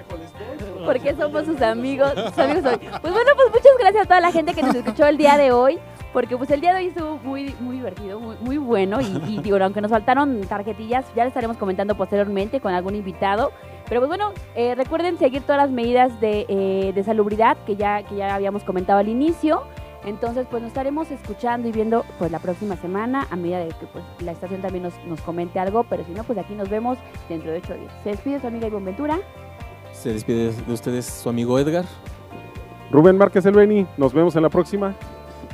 Porque 0.84 1.16
somos 1.16 1.46
sus 1.46 1.62
amigos. 1.62 2.12
Sus 2.12 2.38
amigos 2.38 2.64
hoy. 2.66 2.78
Pues 2.78 3.12
bueno, 3.14 3.30
pues 3.34 3.48
muchas 3.48 3.72
gracias 3.78 4.04
a 4.04 4.06
toda 4.06 4.20
la 4.20 4.30
gente 4.30 4.52
que 4.52 4.62
nos 4.62 4.74
escuchó 4.74 5.06
el 5.06 5.16
día 5.16 5.38
de 5.38 5.50
hoy. 5.50 5.78
Porque 6.16 6.34
pues 6.34 6.50
el 6.50 6.62
día 6.62 6.72
de 6.72 6.78
hoy 6.78 6.86
estuvo 6.86 7.18
muy, 7.18 7.54
muy 7.60 7.76
divertido, 7.76 8.18
muy, 8.18 8.36
muy 8.40 8.56
bueno. 8.56 9.02
Y, 9.02 9.38
digo, 9.42 9.58
aunque 9.60 9.82
nos 9.82 9.90
faltaron 9.90 10.40
tarjetillas, 10.48 11.04
ya 11.14 11.24
le 11.24 11.28
estaremos 11.28 11.58
comentando 11.58 11.94
posteriormente 11.94 12.58
con 12.58 12.72
algún 12.72 12.94
invitado. 12.94 13.52
Pero 13.86 14.00
pues 14.00 14.08
bueno, 14.08 14.32
eh, 14.54 14.74
recuerden 14.74 15.18
seguir 15.18 15.42
todas 15.42 15.58
las 15.58 15.70
medidas 15.70 16.18
de, 16.18 16.46
eh, 16.48 16.92
de 16.94 17.04
salubridad 17.04 17.58
que 17.66 17.76
ya, 17.76 18.02
que 18.02 18.16
ya 18.16 18.34
habíamos 18.34 18.64
comentado 18.64 18.98
al 18.98 19.10
inicio. 19.10 19.64
Entonces, 20.06 20.46
pues 20.50 20.62
nos 20.62 20.70
estaremos 20.70 21.10
escuchando 21.10 21.68
y 21.68 21.72
viendo 21.72 22.02
pues 22.18 22.30
la 22.30 22.38
próxima 22.38 22.76
semana 22.76 23.26
a 23.30 23.36
medida 23.36 23.58
de 23.58 23.68
que 23.68 23.86
pues 23.92 24.02
la 24.20 24.32
estación 24.32 24.62
también 24.62 24.84
nos, 24.84 24.94
nos 25.04 25.20
comente 25.20 25.58
algo, 25.58 25.84
pero 25.84 26.02
si 26.06 26.12
no, 26.12 26.24
pues 26.24 26.38
aquí 26.38 26.54
nos 26.54 26.70
vemos 26.70 26.96
dentro 27.28 27.50
de 27.50 27.58
ocho 27.58 27.74
días. 27.74 27.92
Se 28.02 28.08
despide 28.08 28.40
su 28.40 28.46
amiga 28.46 28.68
Ivonne 28.68 28.86
Ventura. 28.86 29.18
Se 29.92 30.14
despide 30.14 30.50
de 30.50 30.72
ustedes 30.72 31.04
su 31.04 31.28
amigo 31.28 31.58
Edgar. 31.58 31.84
Rubén 32.90 33.18
Márquez 33.18 33.44
Elbeni, 33.44 33.86
nos 33.98 34.14
vemos 34.14 34.34
en 34.34 34.44
la 34.44 34.48
próxima. 34.48 34.94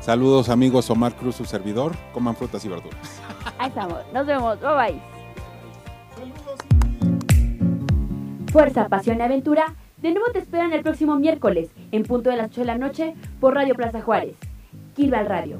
Saludos 0.03 0.48
amigos, 0.48 0.90
Omar 0.90 1.14
Cruz, 1.14 1.36
su 1.36 1.44
servidor. 1.44 1.92
Coman 2.12 2.34
frutas 2.34 2.64
y 2.64 2.68
verduras. 2.68 2.98
Ahí 3.59 3.68
estamos, 3.68 3.98
nos 4.12 4.26
vemos, 4.26 4.61
bye 4.61 4.74
bye. 4.74 5.00
Fuerza, 8.50 8.88
pasión 8.88 9.18
y 9.18 9.22
aventura 9.22 9.74
de 10.03 10.11
nuevo 10.11 10.26
te 10.32 10.40
esperan 10.40 10.72
el 10.72 10.82
próximo 10.82 11.14
miércoles, 11.14 11.70
en 11.92 12.03
punto 12.03 12.30
de 12.30 12.36
las 12.36 12.50
8 12.50 12.62
de 12.62 12.66
la 12.66 12.76
noche, 12.76 13.14
por 13.38 13.55
Radio 13.55 13.76
Plaza 13.76 14.03
Juárez. 14.03 14.36
Kilval 14.96 15.26
Radio. 15.26 15.59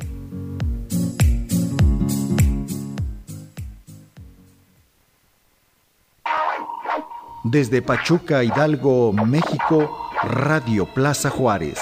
Desde 7.45 7.83
Pachuca, 7.83 8.43
Hidalgo, 8.43 9.13
México, 9.13 10.11
Radio 10.25 10.87
Plaza 10.87 11.31
Juárez. 11.31 11.79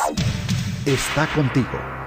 Está 0.85 1.27
contigo. 1.35 2.00